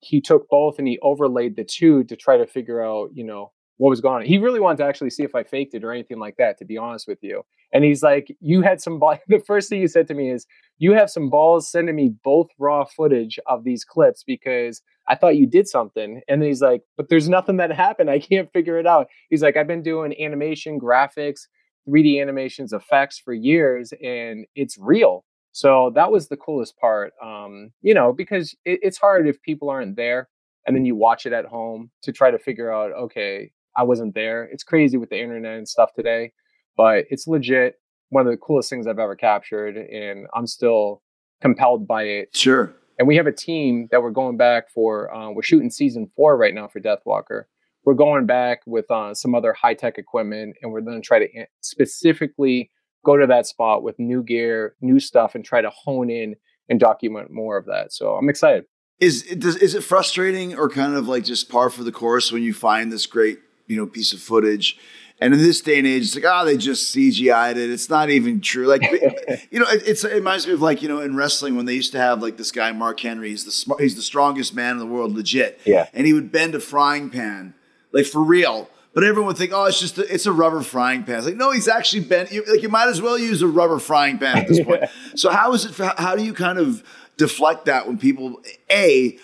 he 0.00 0.20
took 0.20 0.48
both 0.48 0.78
and 0.78 0.86
he 0.86 0.98
overlaid 1.02 1.56
the 1.56 1.64
two 1.64 2.04
to 2.04 2.16
try 2.16 2.36
to 2.36 2.46
figure 2.46 2.82
out, 2.82 3.10
you 3.14 3.24
know, 3.24 3.52
what 3.78 3.90
was 3.90 4.00
going 4.00 4.22
on. 4.22 4.26
He 4.26 4.38
really 4.38 4.60
wanted 4.60 4.78
to 4.78 4.84
actually 4.84 5.10
see 5.10 5.24
if 5.24 5.34
I 5.34 5.42
faked 5.42 5.74
it 5.74 5.84
or 5.84 5.92
anything 5.92 6.18
like 6.18 6.36
that, 6.36 6.58
to 6.58 6.64
be 6.64 6.78
honest 6.78 7.08
with 7.08 7.18
you. 7.22 7.42
And 7.72 7.82
he's 7.84 8.02
like, 8.02 8.28
You 8.40 8.62
had 8.62 8.80
some 8.80 8.98
balls. 8.98 9.18
The 9.28 9.40
first 9.40 9.68
thing 9.68 9.80
he 9.80 9.88
said 9.88 10.06
to 10.08 10.14
me 10.14 10.30
is, 10.30 10.46
You 10.78 10.92
have 10.92 11.10
some 11.10 11.28
balls 11.28 11.70
sending 11.70 11.96
me 11.96 12.14
both 12.22 12.48
raw 12.58 12.84
footage 12.84 13.38
of 13.46 13.64
these 13.64 13.84
clips 13.84 14.22
because 14.24 14.80
I 15.08 15.16
thought 15.16 15.36
you 15.36 15.46
did 15.46 15.66
something. 15.68 16.20
And 16.28 16.42
he's 16.42 16.62
like, 16.62 16.82
But 16.96 17.08
there's 17.08 17.28
nothing 17.28 17.56
that 17.56 17.72
happened. 17.72 18.10
I 18.10 18.20
can't 18.20 18.52
figure 18.52 18.78
it 18.78 18.86
out. 18.86 19.08
He's 19.28 19.42
like, 19.42 19.56
I've 19.56 19.66
been 19.66 19.82
doing 19.82 20.14
animation, 20.20 20.78
graphics, 20.78 21.48
3D 21.88 22.22
animations, 22.22 22.72
effects 22.72 23.18
for 23.18 23.34
years, 23.34 23.92
and 24.02 24.46
it's 24.54 24.78
real. 24.78 25.24
So 25.54 25.92
that 25.94 26.10
was 26.10 26.26
the 26.26 26.36
coolest 26.36 26.76
part, 26.78 27.12
um, 27.22 27.70
you 27.80 27.94
know, 27.94 28.12
because 28.12 28.56
it, 28.64 28.80
it's 28.82 28.98
hard 28.98 29.28
if 29.28 29.40
people 29.42 29.70
aren't 29.70 29.94
there 29.94 30.28
and 30.66 30.74
then 30.74 30.84
you 30.84 30.96
watch 30.96 31.26
it 31.26 31.32
at 31.32 31.44
home 31.44 31.92
to 32.02 32.10
try 32.10 32.32
to 32.32 32.40
figure 32.40 32.72
out, 32.72 32.90
okay, 32.92 33.52
I 33.76 33.84
wasn't 33.84 34.16
there. 34.16 34.48
It's 34.50 34.64
crazy 34.64 34.96
with 34.96 35.10
the 35.10 35.20
internet 35.20 35.56
and 35.56 35.68
stuff 35.68 35.90
today, 35.94 36.32
but 36.76 37.04
it's 37.08 37.28
legit 37.28 37.76
one 38.08 38.26
of 38.26 38.32
the 38.32 38.36
coolest 38.36 38.68
things 38.68 38.88
I've 38.88 38.98
ever 38.98 39.14
captured, 39.14 39.76
and 39.76 40.26
I'm 40.34 40.48
still 40.48 41.02
compelled 41.40 41.86
by 41.86 42.02
it. 42.02 42.36
Sure. 42.36 42.74
And 42.98 43.06
we 43.06 43.14
have 43.14 43.28
a 43.28 43.32
team 43.32 43.86
that 43.92 44.02
we're 44.02 44.10
going 44.10 44.36
back 44.36 44.70
for. 44.70 45.14
Uh, 45.14 45.30
we're 45.30 45.42
shooting 45.42 45.70
season 45.70 46.10
four 46.16 46.36
right 46.36 46.54
now 46.54 46.66
for 46.66 46.80
Deathwalker. 46.80 47.44
We're 47.84 47.94
going 47.94 48.26
back 48.26 48.62
with 48.66 48.90
uh, 48.90 49.14
some 49.14 49.36
other 49.36 49.52
high 49.52 49.74
tech 49.74 49.98
equipment, 49.98 50.56
and 50.62 50.72
we're 50.72 50.80
going 50.80 51.00
to 51.00 51.06
try 51.06 51.20
to 51.20 51.28
specifically 51.60 52.70
go 53.04 53.16
to 53.16 53.26
that 53.26 53.46
spot 53.46 53.82
with 53.82 53.98
new 53.98 54.22
gear, 54.22 54.74
new 54.80 54.98
stuff, 54.98 55.34
and 55.34 55.44
try 55.44 55.60
to 55.60 55.70
hone 55.70 56.10
in 56.10 56.36
and 56.68 56.80
document 56.80 57.30
more 57.30 57.56
of 57.56 57.66
that. 57.66 57.92
So 57.92 58.14
I'm 58.14 58.28
excited. 58.28 58.64
Is 59.00 59.24
it, 59.24 59.40
does, 59.40 59.56
is 59.56 59.74
it 59.74 59.82
frustrating 59.82 60.56
or 60.56 60.68
kind 60.68 60.94
of 60.94 61.08
like 61.08 61.24
just 61.24 61.48
par 61.48 61.68
for 61.68 61.82
the 61.82 61.92
course 61.92 62.32
when 62.32 62.42
you 62.42 62.54
find 62.54 62.92
this 62.92 63.06
great 63.06 63.38
you 63.66 63.76
know 63.76 63.86
piece 63.86 64.12
of 64.12 64.20
footage. 64.20 64.78
And 65.20 65.32
in 65.32 65.40
this 65.40 65.60
day 65.60 65.78
and 65.78 65.86
age, 65.86 66.02
it's 66.02 66.14
like, 66.16 66.24
oh, 66.26 66.44
they 66.44 66.56
just 66.56 66.94
CGI'd 66.94 67.56
it. 67.56 67.70
It's 67.70 67.88
not 67.88 68.10
even 68.10 68.40
true. 68.40 68.66
Like, 68.66 68.82
you 69.50 69.60
know, 69.60 69.66
it, 69.68 69.86
it 69.86 70.12
reminds 70.12 70.46
me 70.46 70.52
of 70.52 70.60
like, 70.60 70.82
you 70.82 70.88
know, 70.88 71.00
in 71.00 71.14
wrestling 71.14 71.56
when 71.56 71.66
they 71.66 71.74
used 71.74 71.92
to 71.92 71.98
have 71.98 72.20
like 72.20 72.36
this 72.36 72.50
guy, 72.50 72.72
Mark 72.72 72.98
Henry. 72.98 73.30
He's 73.30 73.44
the 73.44 73.76
he's 73.76 73.94
the 73.94 74.02
strongest 74.02 74.54
man 74.54 74.72
in 74.72 74.78
the 74.78 74.86
world, 74.86 75.14
legit. 75.14 75.60
Yeah. 75.64 75.88
And 75.94 76.06
he 76.06 76.12
would 76.12 76.32
bend 76.32 76.54
a 76.54 76.60
frying 76.60 77.10
pan, 77.10 77.54
like 77.92 78.06
for 78.06 78.22
real. 78.22 78.68
But 78.94 79.02
everyone 79.02 79.26
would 79.28 79.36
think, 79.36 79.52
oh, 79.52 79.64
it's 79.64 79.80
just 79.80 79.98
a, 79.98 80.12
it's 80.12 80.26
a 80.26 80.32
rubber 80.32 80.62
frying 80.62 81.02
pan. 81.02 81.16
It's 81.16 81.26
like, 81.26 81.36
no, 81.36 81.50
he's 81.50 81.66
actually 81.66 82.04
bent. 82.04 82.30
You, 82.30 82.44
like, 82.48 82.62
you 82.62 82.68
might 82.68 82.88
as 82.88 83.02
well 83.02 83.18
use 83.18 83.42
a 83.42 83.48
rubber 83.48 83.80
frying 83.80 84.18
pan 84.18 84.38
at 84.38 84.48
this 84.48 84.62
point. 84.62 84.84
so 85.16 85.30
how 85.30 85.52
is 85.52 85.64
it? 85.64 85.74
For, 85.74 85.92
how 85.98 86.14
do 86.14 86.24
you 86.24 86.32
kind 86.32 86.58
of 86.58 86.84
deflect 87.16 87.64
that 87.66 87.86
when 87.86 87.98
people 87.98 88.40
a 88.70 89.18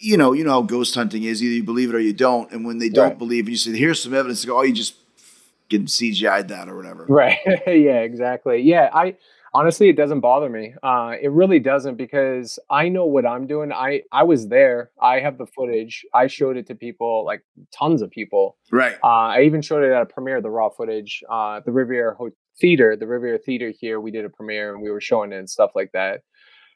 you 0.00 0.16
know, 0.16 0.32
you 0.32 0.44
know 0.44 0.50
how 0.50 0.62
ghost 0.62 0.94
hunting 0.94 1.24
is. 1.24 1.42
Either 1.42 1.54
you 1.54 1.64
believe 1.64 1.90
it 1.90 1.94
or 1.96 2.00
you 2.00 2.12
don't. 2.12 2.50
And 2.52 2.64
when 2.64 2.78
they 2.78 2.88
don't 2.88 3.10
right. 3.10 3.18
believe, 3.18 3.44
and 3.46 3.50
you 3.50 3.56
say, 3.56 3.76
"Here's 3.76 4.02
some 4.02 4.14
evidence," 4.14 4.42
to 4.42 4.46
go, 4.46 4.58
"Oh, 4.58 4.62
you 4.62 4.72
just 4.72 4.94
get 5.68 5.84
CGI'd 5.86 6.48
that 6.48 6.68
or 6.68 6.76
whatever." 6.76 7.04
Right. 7.08 7.38
yeah. 7.66 8.00
Exactly. 8.00 8.62
Yeah. 8.62 8.90
I 8.92 9.16
honestly, 9.54 9.88
it 9.88 9.96
doesn't 9.96 10.20
bother 10.20 10.48
me. 10.48 10.74
Uh, 10.82 11.14
it 11.20 11.30
really 11.30 11.58
doesn't 11.58 11.96
because 11.96 12.58
I 12.70 12.88
know 12.88 13.06
what 13.06 13.26
I'm 13.26 13.46
doing. 13.46 13.72
I 13.72 14.02
I 14.12 14.22
was 14.24 14.48
there. 14.48 14.90
I 15.00 15.20
have 15.20 15.38
the 15.38 15.46
footage. 15.46 16.04
I 16.14 16.26
showed 16.26 16.56
it 16.56 16.66
to 16.68 16.74
people, 16.74 17.24
like 17.24 17.42
tons 17.72 18.02
of 18.02 18.10
people. 18.10 18.56
Right. 18.70 18.96
Uh, 19.02 19.06
I 19.06 19.42
even 19.42 19.62
showed 19.62 19.84
it 19.84 19.92
at 19.92 20.02
a 20.02 20.06
premiere, 20.06 20.40
the 20.40 20.50
raw 20.50 20.68
footage, 20.70 21.22
uh, 21.30 21.60
the 21.64 21.72
Riviera 21.72 22.14
Ho- 22.16 22.30
Theater, 22.60 22.96
the 22.96 23.06
Riviera 23.06 23.38
Theater 23.38 23.72
here. 23.78 24.00
We 24.00 24.10
did 24.10 24.24
a 24.24 24.30
premiere 24.30 24.74
and 24.74 24.82
we 24.82 24.90
were 24.90 25.00
showing 25.00 25.32
it 25.32 25.38
and 25.38 25.50
stuff 25.50 25.70
like 25.74 25.92
that 25.92 26.22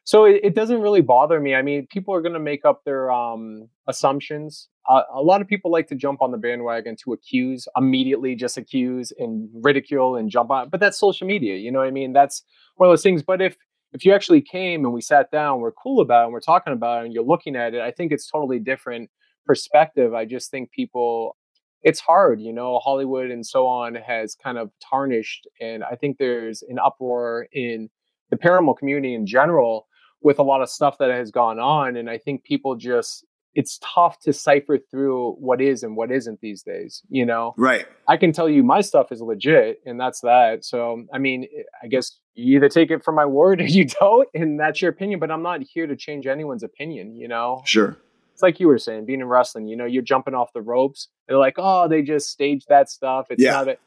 so 0.05 0.25
it, 0.25 0.41
it, 0.43 0.55
doesn't 0.55 0.81
really 0.81 1.01
bother 1.01 1.39
me. 1.39 1.55
I 1.55 1.61
mean, 1.61 1.87
people 1.89 2.13
are 2.13 2.21
going 2.21 2.33
to 2.33 2.39
make 2.39 2.65
up 2.65 2.83
their 2.83 3.11
um, 3.11 3.69
assumptions. 3.87 4.67
Uh, 4.89 5.03
a 5.13 5.21
lot 5.21 5.41
of 5.41 5.47
people 5.47 5.71
like 5.71 5.87
to 5.87 5.95
jump 5.95 6.21
on 6.21 6.31
the 6.31 6.37
bandwagon 6.37 6.97
to 7.03 7.13
accuse, 7.13 7.67
immediately 7.77 8.35
just 8.35 8.57
accuse 8.57 9.13
and 9.17 9.49
ridicule 9.53 10.17
and 10.17 10.29
jump 10.29 10.51
on. 10.51 10.69
But 10.69 10.81
that's 10.81 10.99
social 10.99 11.25
media, 11.25 11.55
you 11.55 11.71
know 11.71 11.79
what 11.79 11.87
I 11.87 11.91
mean? 11.91 12.11
That's 12.11 12.43
one 12.75 12.89
of 12.89 12.91
those 12.91 13.03
things. 13.03 13.23
But 13.23 13.41
if 13.41 13.55
if 13.93 14.03
you 14.03 14.13
actually 14.13 14.41
came 14.41 14.83
and 14.83 14.93
we 14.93 15.01
sat 15.01 15.29
down, 15.31 15.59
we're 15.59 15.71
cool 15.71 16.01
about 16.01 16.21
it, 16.21 16.25
and 16.25 16.33
we're 16.33 16.39
talking 16.39 16.73
about 16.73 17.01
it, 17.01 17.05
and 17.05 17.13
you're 17.13 17.23
looking 17.23 17.55
at 17.55 17.75
it, 17.75 17.81
I 17.81 17.91
think 17.91 18.11
it's 18.11 18.29
totally 18.29 18.59
different 18.59 19.09
perspective. 19.45 20.13
I 20.13 20.25
just 20.25 20.51
think 20.51 20.71
people 20.71 21.37
it's 21.83 21.99
hard, 21.99 22.41
you 22.41 22.53
know, 22.53 22.79
Hollywood 22.79 23.29
and 23.29 23.45
so 23.45 23.67
on 23.67 23.95
has 23.95 24.35
kind 24.35 24.57
of 24.57 24.71
tarnished, 24.89 25.47
and 25.61 25.83
I 25.83 25.95
think 25.95 26.17
there's 26.17 26.61
an 26.63 26.79
uproar 26.79 27.47
in 27.53 27.89
the 28.29 28.37
paranormal 28.37 28.77
community 28.77 29.13
in 29.13 29.25
general 29.25 29.87
with 30.23 30.39
a 30.39 30.43
lot 30.43 30.61
of 30.61 30.69
stuff 30.69 30.97
that 30.99 31.11
has 31.11 31.31
gone 31.31 31.59
on. 31.59 31.95
And 31.95 32.09
I 32.09 32.17
think 32.17 32.43
people 32.43 32.75
just, 32.75 33.25
it's 33.55 33.79
tough 33.83 34.19
to 34.21 34.33
cipher 34.33 34.79
through 34.89 35.33
what 35.33 35.61
is 35.61 35.83
and 35.83 35.95
what 35.95 36.11
isn't 36.11 36.41
these 36.41 36.63
days, 36.63 37.03
you 37.09 37.25
know? 37.25 37.53
Right. 37.57 37.85
I 38.07 38.17
can 38.17 38.31
tell 38.31 38.49
you 38.49 38.63
my 38.63 38.81
stuff 38.81 39.11
is 39.11 39.21
legit 39.21 39.81
and 39.85 39.99
that's 39.99 40.21
that. 40.21 40.65
So, 40.65 41.03
I 41.13 41.19
mean, 41.19 41.43
eh, 41.55 41.63
I 41.83 41.87
guess 41.87 42.19
you 42.33 42.55
either 42.55 42.69
take 42.69 42.89
it 42.89 43.03
for 43.03 43.11
my 43.11 43.25
word 43.25 43.61
or 43.61 43.65
you 43.65 43.85
don't, 43.85 44.27
and 44.33 44.59
that's 44.59 44.81
your 44.81 44.89
opinion, 44.89 45.19
but 45.19 45.29
I'm 45.29 45.43
not 45.43 45.61
here 45.61 45.85
to 45.85 45.95
change 45.95 46.25
anyone's 46.25 46.63
opinion, 46.63 47.15
you 47.15 47.27
know? 47.27 47.61
Sure. 47.65 47.97
It's 48.33 48.41
like 48.41 48.59
you 48.59 48.67
were 48.67 48.79
saying, 48.79 49.05
being 49.05 49.21
in 49.21 49.27
wrestling, 49.27 49.67
you 49.67 49.75
know, 49.75 49.85
you're 49.85 50.01
jumping 50.01 50.33
off 50.33 50.53
the 50.53 50.61
ropes. 50.61 51.07
They're 51.27 51.37
like, 51.37 51.55
oh, 51.57 51.87
they 51.87 52.01
just 52.01 52.29
staged 52.29 52.67
that 52.69 52.89
stuff. 52.89 53.27
It's 53.29 53.43
yeah. 53.43 53.51
not 53.51 53.67
a, 53.67 53.77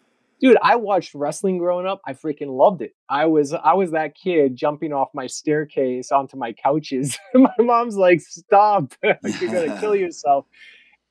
dude 0.40 0.56
i 0.62 0.76
watched 0.76 1.14
wrestling 1.14 1.58
growing 1.58 1.86
up 1.86 2.00
i 2.06 2.12
freaking 2.12 2.56
loved 2.56 2.82
it. 2.82 2.92
I 3.08 3.26
was 3.26 3.52
i 3.52 3.72
was 3.74 3.92
that 3.92 4.14
kid 4.14 4.56
jumping 4.56 4.92
off 4.92 5.08
my 5.14 5.26
staircase 5.26 6.12
onto 6.12 6.36
my 6.36 6.52
couches. 6.52 7.18
My 7.34 7.50
mom's 7.58 7.96
like 7.96 8.20
stop 8.20 8.94
you're 9.02 9.14
gonna 9.22 9.80
kill 9.80 9.94
yourself. 9.94 10.46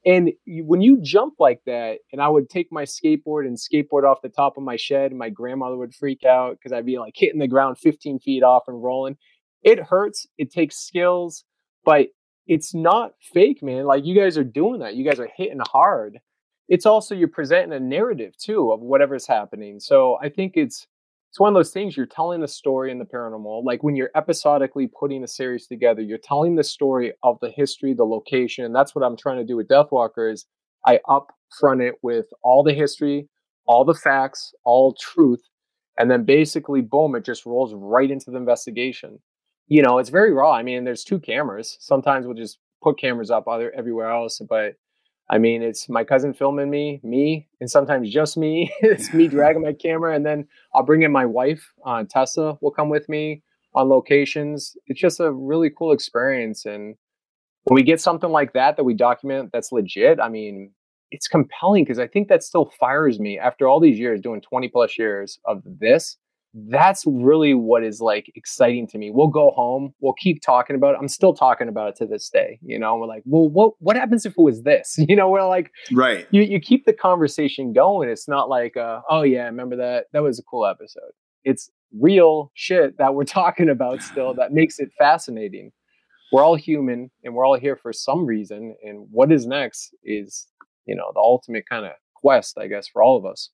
And 0.08 0.34
you, 0.46 0.64
when 0.64 0.82
you 0.82 1.00
jump 1.02 1.36
like 1.40 1.62
that 1.66 2.00
and 2.12 2.22
i 2.22 2.28
would 2.28 2.50
take 2.50 2.72
my 2.72 2.84
skateboard 2.84 3.48
and 3.48 3.58
skateboard 3.58 4.04
off 4.04 4.22
the 4.22 4.30
top 4.30 4.58
of 4.58 4.64
my 4.64 4.76
shed 4.76 5.12
and 5.12 5.20
my 5.20 5.30
grandmother 5.30 5.78
would 5.78 5.96
freak 5.96 6.24
out 6.24 6.58
because 6.58 6.72
i'd 6.72 6.86
be 6.86 7.00
like 7.00 7.14
hitting 7.16 7.40
the 7.40 7.48
ground 7.48 7.78
15 7.78 8.20
feet 8.20 8.44
off 8.44 8.64
and 8.68 8.84
rolling. 8.84 9.18
It 9.64 9.80
hurts 9.80 10.28
it 10.38 10.52
takes 10.52 10.78
skills 10.78 11.44
but 11.86 12.08
it's 12.48 12.74
not 12.74 13.14
fake 13.22 13.64
man. 13.64 13.86
Like 13.86 14.06
you 14.06 14.16
guys 14.16 14.38
are 14.38 14.44
doing 14.44 14.80
that. 14.82 14.96
You 14.96 15.04
guys 15.08 15.20
are 15.20 15.30
hitting 15.36 15.62
hard 15.68 16.20
it's 16.68 16.86
also 16.86 17.16
you're 17.16 17.28
presenting 17.28 17.74
a 17.74 17.80
narrative 17.80 18.36
too 18.38 18.72
of 18.72 18.82
whatever's 18.82 19.28
happening. 19.28 19.80
So 19.80 20.18
I 20.22 20.30
think 20.30 20.54
it's 20.56 20.88
it's 21.30 21.40
one 21.40 21.50
of 21.50 21.60
those 21.60 21.72
things 21.72 21.98
you're 21.98 22.06
telling 22.06 22.42
a 22.44 22.48
story 22.48 22.92
in 22.92 22.98
the 22.98 23.06
paranormal. 23.06 23.66
Like 23.66 23.84
when 23.84 23.98
you're 23.98 24.12
episodically 24.16 24.88
putting 24.88 25.22
a 25.22 25.28
series 25.28 25.68
together, 25.68 26.02
you're 26.02 26.18
telling 26.18 26.56
the 26.56 26.64
story 26.64 27.12
of 27.24 27.38
the 27.42 27.50
history, 27.50 27.94
the 27.94 28.06
location. 28.06 28.64
And 28.64 28.74
that's 28.74 28.96
what 28.96 29.04
I'm 29.04 29.18
trying 29.18 29.40
to 29.40 29.44
do 29.44 29.58
with 29.58 29.68
Deathwalker 29.68 30.32
is 30.32 30.46
I 30.86 31.02
upfront 31.10 31.86
it 31.86 31.96
with 32.02 32.28
all 32.42 32.64
the 32.64 32.74
history, 32.74 33.28
all 33.66 33.84
the 33.84 33.94
facts, 33.94 34.54
all 34.64 34.94
truth, 34.94 35.42
and 36.00 36.10
then 36.10 36.24
basically 36.24 36.80
boom, 36.80 37.16
it 37.16 37.26
just 37.26 37.46
rolls 37.46 37.74
right 37.74 38.10
into 38.10 38.32
the 38.32 38.38
investigation. 38.38 39.20
You 39.68 39.82
know, 39.82 39.98
it's 39.98 40.10
very 40.10 40.32
raw. 40.32 40.54
I 40.54 40.64
mean, 40.64 40.86
there's 40.86 41.04
two 41.04 41.20
cameras. 41.20 41.76
Sometimes 41.82 42.26
we'll 42.26 42.36
just 42.36 42.60
put 42.82 42.98
cameras 42.98 43.30
up 43.30 43.46
other 43.48 43.74
everywhere 43.76 44.10
else, 44.10 44.40
but 44.48 44.76
I 45.30 45.40
mean, 45.40 45.64
it's 45.64 45.90
my 45.90 46.04
cousin 46.04 46.34
filming 46.34 46.70
me, 46.70 47.00
me, 47.04 47.48
and 47.60 47.70
sometimes 47.70 48.12
just 48.12 48.38
me. 48.38 48.72
it's 48.82 49.14
me 49.14 49.28
dragging 49.30 49.64
my 49.64 49.74
camera, 49.74 50.16
and 50.16 50.26
then 50.26 50.48
I'll 50.74 50.84
bring 50.84 51.02
in 51.02 51.12
my 51.12 51.26
wife, 51.26 51.74
uh, 51.86 52.04
Tessa, 52.10 52.58
will 52.62 52.72
come 52.72 52.90
with 52.90 53.10
me 53.10 53.42
on 53.74 53.90
locations. 53.90 54.78
It's 54.88 55.00
just 55.00 55.20
a 55.20 55.32
really 55.32 55.70
cool 55.70 55.92
experience. 55.92 56.66
And 56.66 56.96
when 57.64 57.76
we 57.76 57.84
get 57.84 58.00
something 58.00 58.30
like 58.30 58.54
that 58.54 58.78
that 58.78 58.84
we 58.84 58.94
document 58.94 59.50
that's 59.52 59.72
legit, 59.72 60.20
I 60.20 60.30
mean, 60.30 60.72
it's 61.12 61.28
compelling 61.28 61.84
because 61.84 62.00
I 62.00 62.08
think 62.08 62.28
that 62.28 62.44
still 62.44 62.72
fires 62.80 63.20
me 63.20 63.40
after 63.40 63.68
all 63.68 63.80
these 63.80 63.98
years 63.98 64.22
doing 64.22 64.42
20 64.42 64.70
plus 64.70 64.98
years 64.98 65.40
of 65.46 65.62
this. 65.66 66.18
That's 66.56 67.04
really 67.06 67.54
what 67.54 67.84
is 67.84 68.00
like 68.00 68.32
exciting 68.36 68.88
to 68.88 68.98
me. 68.98 69.12
We'll 69.12 69.28
go 69.28 69.52
home, 69.52 69.94
we'll 70.00 70.14
keep 70.14 70.42
talking 70.42 70.76
about 70.76 70.96
it. 70.96 71.00
I'm 71.02 71.10
still 71.10 71.34
talking 71.34 71.68
about 71.68 71.90
it 71.90 71.96
to 71.98 72.06
this 72.06 72.30
day. 72.30 72.60
You 72.62 72.80
know, 72.80 72.96
we're 72.96 73.08
like, 73.08 73.24
well, 73.26 73.50
what 73.50 73.74
what 73.80 73.98
happens 73.98 74.26
if 74.26 74.34
it 74.34 74.42
was 74.42 74.64
this? 74.64 74.98
You 75.08 75.16
know, 75.16 75.30
we're 75.30 75.48
like, 75.48 75.72
right. 75.92 76.28
You 76.32 76.42
you 76.42 76.60
keep 76.60 76.86
the 76.86 76.94
conversation 76.94 77.74
going. 77.74 78.10
It's 78.10 78.28
not 78.28 78.50
like, 78.50 78.76
uh, 78.76 79.02
oh 79.10 79.22
yeah, 79.22 79.44
remember 79.44 79.76
that? 79.76 80.06
That 80.14 80.24
was 80.24 80.40
a 80.40 80.44
cool 80.44 80.66
episode. 80.66 81.12
It's 81.44 81.70
real 82.00 82.52
shit 82.56 82.98
that 82.98 83.14
we're 83.14 83.24
talking 83.42 83.70
about 83.70 84.02
still 84.02 84.34
that 84.36 84.52
makes 84.52 84.80
it 84.80 84.90
fascinating. 84.98 85.72
We're 86.32 86.44
all 86.44 86.56
human 86.56 87.12
and 87.24 87.36
we're 87.36 87.46
all 87.46 87.60
here 87.60 87.76
for 87.76 87.94
some 87.94 88.26
reason. 88.26 88.76
And 88.84 89.08
what 89.12 89.32
is 89.32 89.46
next 89.46 89.96
is, 90.04 90.48
you 90.86 90.96
know, 90.96 91.12
the 91.14 91.20
ultimate 91.20 91.66
kind 91.70 91.86
of 91.86 91.92
quest, 92.16 92.58
I 92.58 92.68
guess, 92.68 92.88
for 92.88 93.04
all 93.04 93.18
of 93.18 93.26
us. 93.26 93.52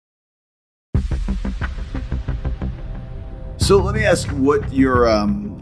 So 3.72 3.78
let 3.78 3.96
me 3.96 4.04
ask 4.04 4.28
what 4.32 4.74
your 4.74 5.10
um, 5.10 5.58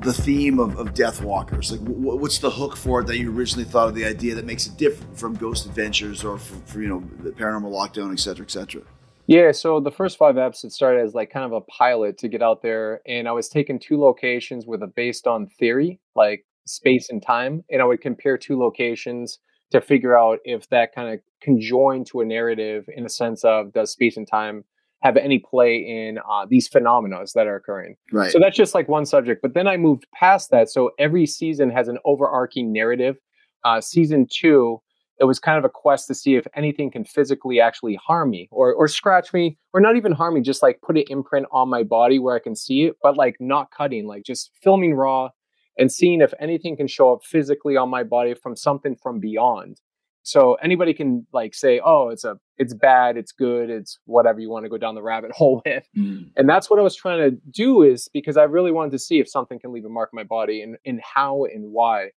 the 0.00 0.12
theme 0.12 0.58
of, 0.58 0.76
of 0.80 0.94
Deathwalkers 0.94 1.70
like 1.70 1.78
w- 1.84 2.16
what's 2.16 2.38
the 2.38 2.50
hook 2.50 2.76
for 2.76 3.02
it 3.02 3.06
that 3.06 3.18
you 3.18 3.32
originally 3.32 3.62
thought 3.64 3.86
of 3.86 3.94
the 3.94 4.04
idea 4.04 4.34
that 4.34 4.44
makes 4.44 4.66
it 4.66 4.76
different 4.76 5.16
from 5.16 5.34
Ghost 5.36 5.66
Adventures 5.66 6.24
or 6.24 6.38
for 6.38 6.82
you 6.82 6.88
know 6.88 7.04
the 7.22 7.30
Paranormal 7.30 7.70
Lockdown 7.70 8.12
et 8.12 8.18
cetera 8.18 8.44
et 8.44 8.50
cetera. 8.50 8.82
Yeah, 9.28 9.52
so 9.52 9.78
the 9.78 9.92
first 9.92 10.18
five 10.18 10.38
episodes 10.38 10.74
started 10.74 11.04
as 11.04 11.14
like 11.14 11.30
kind 11.30 11.46
of 11.46 11.52
a 11.52 11.60
pilot 11.60 12.18
to 12.18 12.26
get 12.26 12.42
out 12.42 12.62
there, 12.62 13.00
and 13.06 13.28
I 13.28 13.30
was 13.30 13.48
taking 13.48 13.78
two 13.78 13.96
locations 13.96 14.66
with 14.66 14.82
a 14.82 14.88
based 14.88 15.28
on 15.28 15.46
theory, 15.46 16.00
like 16.16 16.44
space 16.66 17.10
and 17.10 17.22
time, 17.24 17.62
and 17.70 17.80
I 17.80 17.84
would 17.84 18.00
compare 18.00 18.36
two 18.36 18.58
locations 18.58 19.38
to 19.70 19.80
figure 19.80 20.18
out 20.18 20.40
if 20.42 20.68
that 20.70 20.96
kind 20.96 21.14
of 21.14 21.20
conjoined 21.40 22.08
to 22.08 22.22
a 22.22 22.24
narrative 22.24 22.86
in 22.88 23.06
a 23.06 23.08
sense 23.08 23.44
of 23.44 23.72
does 23.72 23.92
space 23.92 24.16
and 24.16 24.26
time 24.26 24.64
have 25.02 25.16
any 25.16 25.38
play 25.38 25.76
in 25.76 26.18
uh, 26.30 26.46
these 26.48 26.68
phenomena 26.68 27.24
that 27.34 27.46
are 27.46 27.56
occurring. 27.56 27.96
Right. 28.12 28.30
So 28.30 28.38
that's 28.38 28.56
just 28.56 28.74
like 28.74 28.88
one 28.88 29.04
subject. 29.04 29.42
But 29.42 29.54
then 29.54 29.66
I 29.66 29.76
moved 29.76 30.06
past 30.14 30.50
that. 30.50 30.70
So 30.70 30.92
every 30.98 31.26
season 31.26 31.70
has 31.70 31.88
an 31.88 31.98
overarching 32.04 32.72
narrative. 32.72 33.16
Uh, 33.64 33.80
season 33.80 34.26
two, 34.30 34.80
it 35.18 35.24
was 35.24 35.38
kind 35.38 35.58
of 35.58 35.64
a 35.64 35.68
quest 35.68 36.06
to 36.08 36.14
see 36.14 36.36
if 36.36 36.46
anything 36.54 36.90
can 36.90 37.04
physically 37.04 37.60
actually 37.60 37.96
harm 37.96 38.30
me 38.30 38.48
or 38.50 38.72
or 38.72 38.88
scratch 38.88 39.32
me 39.32 39.58
or 39.72 39.80
not 39.80 39.96
even 39.96 40.12
harm 40.12 40.34
me, 40.34 40.40
just 40.40 40.62
like 40.62 40.80
put 40.82 40.96
an 40.96 41.04
imprint 41.08 41.46
on 41.52 41.68
my 41.68 41.82
body 41.82 42.18
where 42.18 42.34
I 42.34 42.40
can 42.40 42.56
see 42.56 42.84
it, 42.84 42.96
but 43.02 43.16
like 43.16 43.36
not 43.38 43.70
cutting, 43.70 44.06
like 44.06 44.24
just 44.24 44.50
filming 44.62 44.94
raw 44.94 45.30
and 45.78 45.90
seeing 45.90 46.20
if 46.20 46.34
anything 46.40 46.76
can 46.76 46.86
show 46.86 47.12
up 47.12 47.24
physically 47.24 47.76
on 47.76 47.88
my 47.88 48.02
body 48.02 48.34
from 48.34 48.56
something 48.56 48.96
from 49.02 49.20
beyond 49.20 49.80
so 50.22 50.54
anybody 50.54 50.94
can 50.94 51.26
like 51.32 51.54
say 51.54 51.80
oh 51.84 52.08
it's 52.08 52.24
a 52.24 52.36
it's 52.58 52.74
bad 52.74 53.16
it's 53.16 53.32
good 53.32 53.70
it's 53.70 53.98
whatever 54.04 54.40
you 54.40 54.50
want 54.50 54.64
to 54.64 54.68
go 54.68 54.78
down 54.78 54.94
the 54.94 55.02
rabbit 55.02 55.32
hole 55.34 55.62
with. 55.64 55.84
Mm. 55.96 56.30
and 56.36 56.48
that's 56.48 56.70
what 56.70 56.78
i 56.78 56.82
was 56.82 56.96
trying 56.96 57.30
to 57.30 57.36
do 57.50 57.82
is 57.82 58.08
because 58.12 58.36
i 58.36 58.44
really 58.44 58.72
wanted 58.72 58.92
to 58.92 58.98
see 58.98 59.18
if 59.18 59.28
something 59.28 59.58
can 59.58 59.72
leave 59.72 59.84
a 59.84 59.88
mark 59.88 60.10
on 60.12 60.16
my 60.16 60.24
body 60.24 60.62
and, 60.62 60.76
and 60.84 61.00
how 61.02 61.44
and 61.44 61.72
why. 61.72 62.10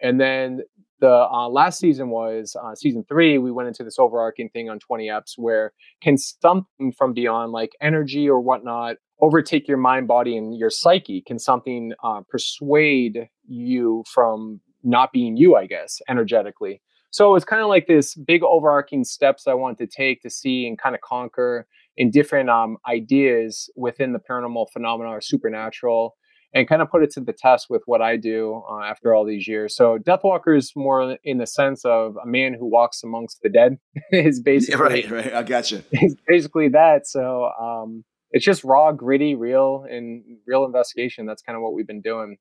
And 0.00 0.20
then 0.20 0.60
the 1.00 1.10
uh, 1.10 1.48
last 1.48 1.78
season 1.78 2.10
was 2.10 2.56
uh, 2.62 2.74
season 2.74 3.04
three 3.08 3.38
we 3.38 3.50
went 3.50 3.68
into 3.68 3.84
this 3.84 3.98
overarching 3.98 4.48
thing 4.50 4.68
on 4.70 4.78
20 4.78 5.08
eps 5.08 5.32
where 5.36 5.72
can 6.02 6.16
something 6.16 6.92
from 6.96 7.12
beyond 7.12 7.52
like 7.52 7.70
energy 7.80 8.28
or 8.28 8.40
whatnot 8.40 8.96
overtake 9.20 9.68
your 9.68 9.78
mind 9.78 10.06
body 10.06 10.36
and 10.36 10.56
your 10.56 10.68
psyche? 10.70 11.22
Can 11.26 11.38
something 11.38 11.92
uh, 12.04 12.20
persuade 12.28 13.28
you 13.46 14.04
from 14.12 14.60
not 14.82 15.10
being 15.12 15.36
you 15.36 15.56
i 15.56 15.66
guess 15.66 16.00
energetically 16.08 16.80
so 17.16 17.34
it's 17.34 17.46
kind 17.46 17.62
of 17.62 17.68
like 17.68 17.86
this 17.86 18.14
big 18.14 18.42
overarching 18.42 19.02
steps 19.02 19.46
I 19.46 19.54
want 19.54 19.78
to 19.78 19.86
take 19.86 20.20
to 20.20 20.28
see 20.28 20.66
and 20.66 20.78
kind 20.78 20.94
of 20.94 21.00
conquer 21.00 21.66
in 21.96 22.10
different 22.10 22.50
um, 22.50 22.76
ideas 22.86 23.70
within 23.74 24.12
the 24.12 24.18
paranormal 24.18 24.66
phenomena 24.70 25.08
or 25.08 25.22
supernatural 25.22 26.14
and 26.52 26.68
kind 26.68 26.82
of 26.82 26.90
put 26.90 27.02
it 27.02 27.10
to 27.12 27.20
the 27.20 27.32
test 27.32 27.68
with 27.70 27.80
what 27.86 28.02
I 28.02 28.18
do 28.18 28.62
uh, 28.70 28.82
after 28.84 29.14
all 29.14 29.24
these 29.24 29.48
years. 29.48 29.74
So 29.74 29.96
Deathwalker 29.96 30.58
is 30.58 30.74
more 30.76 31.16
in 31.24 31.38
the 31.38 31.46
sense 31.46 31.86
of 31.86 32.18
a 32.22 32.26
man 32.26 32.52
who 32.52 32.66
walks 32.66 33.02
amongst 33.02 33.40
the 33.42 33.48
dead 33.48 33.78
is 34.12 34.38
basically 34.44 34.82
right, 34.82 35.10
right. 35.10 35.32
I 35.32 35.42
got 35.42 35.70
you. 35.70 35.82
Is 35.92 36.16
basically 36.28 36.68
that. 36.68 37.06
So 37.06 37.48
um, 37.58 38.04
it's 38.30 38.44
just 38.44 38.62
raw, 38.62 38.92
gritty, 38.92 39.34
real, 39.34 39.86
and 39.90 40.22
real 40.46 40.66
investigation. 40.66 41.24
That's 41.24 41.40
kind 41.40 41.56
of 41.56 41.62
what 41.62 41.72
we've 41.72 41.86
been 41.86 42.02
doing. 42.02 42.36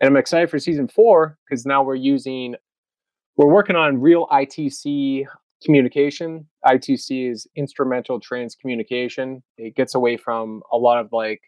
And 0.00 0.08
I'm 0.08 0.16
excited 0.16 0.50
for 0.50 0.58
season 0.58 0.88
four 0.88 1.38
because 1.48 1.64
now 1.64 1.84
we're 1.84 1.94
using 1.94 2.56
we're 3.36 3.52
working 3.52 3.76
on 3.76 4.00
real 4.00 4.26
ITC 4.28 5.24
communication. 5.64 6.46
ITC 6.64 7.30
is 7.30 7.46
instrumental 7.56 8.20
transcommunication. 8.20 9.42
It 9.58 9.74
gets 9.74 9.94
away 9.94 10.16
from 10.16 10.62
a 10.72 10.76
lot 10.76 10.98
of 10.98 11.12
like, 11.12 11.42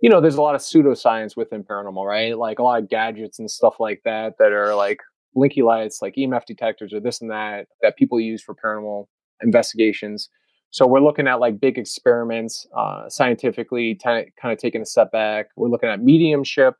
you 0.00 0.10
know, 0.10 0.20
there's 0.20 0.36
a 0.36 0.42
lot 0.42 0.54
of 0.54 0.60
pseudoscience 0.60 1.36
within 1.36 1.62
paranormal, 1.62 2.04
right? 2.04 2.36
Like 2.36 2.58
a 2.58 2.62
lot 2.62 2.82
of 2.82 2.88
gadgets 2.88 3.38
and 3.38 3.50
stuff 3.50 3.76
like 3.78 4.02
that 4.04 4.34
that 4.38 4.52
are 4.52 4.74
like 4.74 4.98
blinky 5.34 5.62
lights, 5.62 6.02
like 6.02 6.14
EMF 6.16 6.44
detectors 6.46 6.92
or 6.92 7.00
this 7.00 7.20
and 7.20 7.30
that 7.30 7.66
that 7.82 7.96
people 7.96 8.20
use 8.20 8.42
for 8.42 8.54
paranormal 8.54 9.06
investigations. 9.42 10.28
So 10.70 10.86
we're 10.86 11.00
looking 11.00 11.28
at 11.28 11.38
like 11.38 11.60
big 11.60 11.76
experiments, 11.76 12.66
uh, 12.76 13.08
scientifically, 13.08 13.94
t- 13.94 14.00
kind 14.40 14.52
of 14.52 14.58
taking 14.58 14.80
a 14.80 14.86
step 14.86 15.12
back. 15.12 15.48
We're 15.54 15.68
looking 15.68 15.90
at 15.90 16.02
mediumship, 16.02 16.76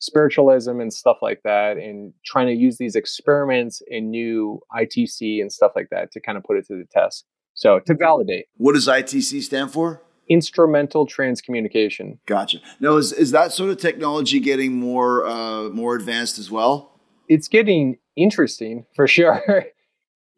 spiritualism 0.00 0.80
and 0.80 0.92
stuff 0.92 1.18
like 1.22 1.42
that 1.44 1.76
and 1.76 2.12
trying 2.24 2.46
to 2.48 2.54
use 2.54 2.78
these 2.78 2.96
experiments 2.96 3.80
in 3.86 4.10
new 4.10 4.60
ITC 4.76 5.40
and 5.40 5.52
stuff 5.52 5.72
like 5.76 5.88
that 5.90 6.10
to 6.12 6.20
kind 6.20 6.36
of 6.36 6.44
put 6.44 6.56
it 6.56 6.66
to 6.66 6.74
the 6.76 6.86
test. 6.90 7.26
So 7.54 7.80
to 7.80 7.94
validate. 7.94 8.46
What 8.56 8.72
does 8.74 8.88
ITC 8.88 9.42
stand 9.42 9.72
for? 9.72 10.02
Instrumental 10.28 11.06
transcommunication. 11.06 12.18
Gotcha. 12.26 12.58
Now 12.80 12.96
is 12.96 13.12
is 13.12 13.30
that 13.32 13.52
sort 13.52 13.70
of 13.70 13.78
technology 13.78 14.40
getting 14.40 14.74
more 14.74 15.26
uh, 15.26 15.68
more 15.68 15.94
advanced 15.94 16.38
as 16.38 16.50
well? 16.50 16.98
It's 17.28 17.48
getting 17.48 17.98
interesting 18.16 18.86
for 18.94 19.06
sure. 19.06 19.42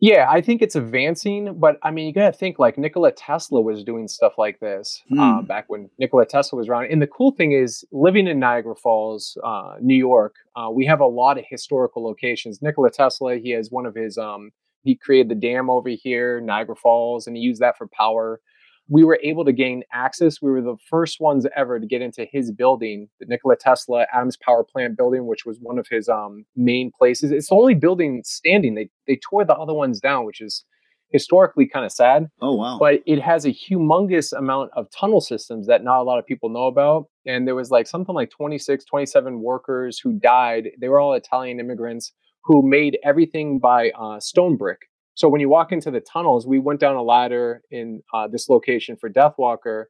Yeah, 0.02 0.26
I 0.28 0.40
think 0.40 0.62
it's 0.62 0.74
advancing, 0.74 1.54
but 1.60 1.78
I 1.84 1.92
mean, 1.92 2.08
you 2.08 2.12
got 2.12 2.26
to 2.26 2.36
think 2.36 2.58
like 2.58 2.76
Nikola 2.76 3.12
Tesla 3.12 3.60
was 3.60 3.84
doing 3.84 4.08
stuff 4.08 4.32
like 4.36 4.58
this 4.58 5.00
uh, 5.12 5.14
hmm. 5.14 5.20
uh, 5.20 5.42
back 5.42 5.66
when 5.68 5.88
Nikola 5.96 6.26
Tesla 6.26 6.56
was 6.56 6.68
around. 6.68 6.86
And 6.86 7.00
the 7.00 7.06
cool 7.06 7.30
thing 7.30 7.52
is, 7.52 7.84
living 7.92 8.26
in 8.26 8.40
Niagara 8.40 8.74
Falls, 8.74 9.38
uh, 9.44 9.76
New 9.80 9.94
York, 9.94 10.34
uh, 10.56 10.70
we 10.72 10.84
have 10.86 10.98
a 10.98 11.06
lot 11.06 11.38
of 11.38 11.44
historical 11.48 12.04
locations. 12.04 12.60
Nikola 12.60 12.90
Tesla, 12.90 13.36
he 13.36 13.50
has 13.50 13.70
one 13.70 13.86
of 13.86 13.94
his, 13.94 14.18
um, 14.18 14.50
he 14.82 14.96
created 14.96 15.28
the 15.28 15.36
dam 15.36 15.70
over 15.70 15.90
here, 15.90 16.40
Niagara 16.40 16.74
Falls, 16.74 17.28
and 17.28 17.36
he 17.36 17.42
used 17.44 17.62
that 17.62 17.78
for 17.78 17.86
power 17.86 18.40
we 18.88 19.05
were 19.05 19.18
able 19.23 19.45
to 19.45 19.53
gain 19.53 19.83
access. 19.92 20.42
We 20.42 20.51
were 20.51 20.61
the 20.61 20.77
first 20.88 21.21
ones 21.21 21.47
ever 21.57 21.79
to 21.79 21.87
get 21.87 22.03
into 22.03 22.27
his 22.31 22.51
building, 22.53 23.09
the 23.21 23.27
Nikola 23.27 23.57
Tesla 23.57 24.07
Adams 24.12 24.37
Power 24.37 24.64
Plant 24.64 24.97
building, 24.97 25.27
which 25.27 25.45
was 25.47 25.59
one 25.61 25.79
of 25.79 25.87
his 25.90 26.09
um, 26.09 26.45
main 26.57 26.90
places. 26.97 27.31
It's 27.31 27.49
the 27.49 27.55
only 27.55 27.75
building 27.75 28.23
standing. 28.25 28.75
They 28.75 28.90
they 29.07 29.16
tore 29.16 29.45
the 29.45 29.55
other 29.55 29.75
ones 29.75 30.01
down, 30.01 30.27
which 30.27 30.40
is 30.40 30.64
historically 31.12 31.66
kind 31.66 31.85
of 31.85 31.92
sad. 31.92 32.29
Oh 32.40 32.55
wow. 32.55 32.79
But 32.79 33.01
it 33.07 33.21
has 33.21 33.45
a 33.45 33.51
humongous 33.51 34.33
amount 34.37 34.71
of 34.75 34.87
tunnel 34.90 35.21
systems 35.21 35.66
that 35.66 35.85
not 35.85 36.01
a 36.01 36.03
lot 36.03 36.18
of 36.18 36.27
people 36.27 36.49
know 36.49 36.66
about. 36.66 37.07
And 37.27 37.47
there 37.47 37.55
was 37.55 37.71
like 37.71 37.87
something 37.87 38.14
like 38.14 38.31
26, 38.31 38.85
27 38.85 39.40
workers 39.40 39.99
who 39.99 40.14
died. 40.14 40.71
They 40.81 40.88
were 40.88 40.99
all 40.99 41.12
Italian 41.12 41.61
immigrants 41.61 42.12
who 42.45 42.62
made 42.62 42.99
everything 43.05 43.59
by 43.59 43.90
uh, 43.90 44.18
stone 44.18 44.57
brick. 44.57 44.81
So 45.14 45.29
when 45.29 45.40
you 45.40 45.48
walk 45.48 45.72
into 45.72 45.90
the 45.90 46.01
tunnels, 46.01 46.46
we 46.46 46.59
went 46.59 46.81
down 46.81 46.96
a 46.96 47.03
ladder 47.03 47.62
in 47.70 48.03
uh, 48.14 48.29
this 48.29 48.48
location 48.48 48.96
for 48.96 49.11
Deathwalker, 49.11 49.85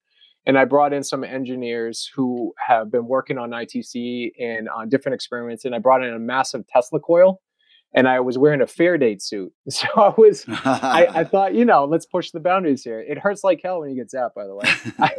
and 0.47 0.59
I 0.59 0.65
brought 0.65 0.93
in 0.93 1.05
some 1.05 1.23
engineers 1.23 2.11
who 2.15 2.53
have 2.67 2.91
been 2.91 3.07
working 3.07 3.39
on 3.39 3.51
ITC 3.51 4.33
and 4.41 4.69
on 4.69 4.89
different 4.89 5.15
experiments, 5.15 5.65
and 5.65 5.75
I 5.75 5.79
brought 5.79 6.03
in 6.03 6.13
a 6.13 6.19
massive 6.19 6.67
Tesla 6.67 6.99
coil, 6.99 7.41
and 7.95 8.09
I 8.09 8.21
was 8.21 8.39
wearing 8.39 8.61
a 8.61 8.67
Faraday 8.67 9.19
suit. 9.19 9.53
So 9.71 9.87
I 9.97 10.13
was, 10.17 10.45
I, 10.49 11.07
I, 11.15 11.25
thought, 11.33 11.55
you 11.55 11.65
know, 11.65 11.85
let's 11.85 12.07
push 12.07 12.31
the 12.31 12.41
boundaries 12.41 12.83
here. 12.83 13.01
It 13.01 13.19
hurts 13.19 13.45
like 13.45 13.61
hell 13.63 13.81
when 13.81 13.91
you 13.91 13.97
get 13.97 14.11
zapped, 14.11 14.35
by 14.35 14.47
the 14.47 14.55
way. 14.57 14.65
I, 14.99 15.15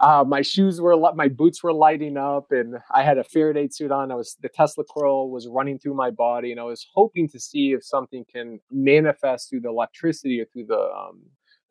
uh, 0.00 0.24
my 0.26 0.40
shoes 0.40 0.80
were 0.80 0.96
my 1.14 1.28
boots 1.28 1.62
were 1.62 1.72
lighting 1.72 2.16
up 2.16 2.46
and 2.50 2.76
i 2.92 3.02
had 3.02 3.18
a 3.18 3.24
faraday 3.24 3.68
suit 3.68 3.90
on. 3.90 4.10
I 4.10 4.14
was 4.14 4.36
the 4.40 4.48
tesla 4.48 4.84
coil 4.84 5.30
was 5.30 5.46
running 5.48 5.78
through 5.78 5.94
my 5.94 6.10
body 6.10 6.50
and 6.52 6.60
i 6.60 6.64
was 6.64 6.86
hoping 6.94 7.28
to 7.28 7.40
see 7.40 7.72
if 7.72 7.84
something 7.84 8.24
can 8.32 8.60
manifest 8.70 9.50
through 9.50 9.60
the 9.60 9.68
electricity 9.68 10.40
or 10.40 10.46
through 10.46 10.66
the 10.66 10.80
um, 10.80 11.20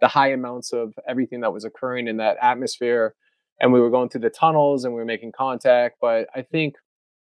the 0.01 0.07
high 0.07 0.31
amounts 0.31 0.71
of 0.73 0.93
everything 1.07 1.41
that 1.41 1.51
was 1.51 1.65
occurring 1.65 2.07
in 2.07 2.17
that 2.17 2.37
atmosphere. 2.41 3.15
And 3.59 3.73
we 3.73 3.81
were 3.81 3.89
going 3.89 4.07
through 4.07 4.21
the 4.21 4.29
tunnels 4.29 4.85
and 4.85 4.93
we 4.93 4.99
were 4.99 5.05
making 5.05 5.33
contact 5.33 5.97
but 5.99 6.27
i 6.35 6.41
think 6.41 6.75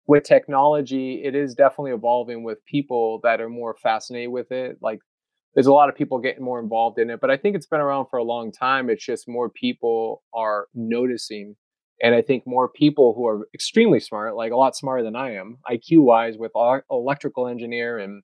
with 0.08 0.24
technology 0.24 1.22
it 1.24 1.36
is 1.36 1.54
definitely 1.56 1.92
evolving 1.92 2.44
with 2.44 2.64
people 2.66 3.20
that 3.24 3.42
are 3.42 3.50
more 3.50 3.76
fascinated 3.82 4.32
with 4.32 4.52
it 4.52 4.78
like 4.82 5.00
there's 5.54 5.68
a 5.68 5.74
lot 5.74 5.90
of 5.90 5.96
people 5.96 6.18
getting 6.20 6.44
more 6.44 6.60
involved 6.60 6.98
in 7.00 7.10
it 7.10 7.20
but 7.22 7.30
i 7.32 7.38
think 7.38 7.56
it's 7.56 7.66
been 7.68 7.80
around 7.82 8.06
for 8.10 8.18
a 8.18 8.24
long 8.24 8.52
time 8.52 8.90
it's 8.90 9.06
just 9.06 9.28
more 9.28 9.50
people 9.50 10.24
are 10.34 10.68
noticing 10.74 11.56
and 12.02 12.16
i 12.16 12.22
think 12.22 12.44
more 12.46 12.68
people 12.70 13.14
who 13.16 13.28
are 13.28 13.48
extremely 13.54 14.00
smart 14.00 14.36
like 14.36 14.52
a 14.52 14.56
lot 14.56 14.76
smarter 14.76 15.04
than 15.04 15.16
i 15.16 15.34
am 15.34 15.58
iq 15.72 16.00
wise 16.00 16.36
with 16.38 16.52
electrical 16.90 17.48
engineer 17.48 17.98
and 18.00 18.24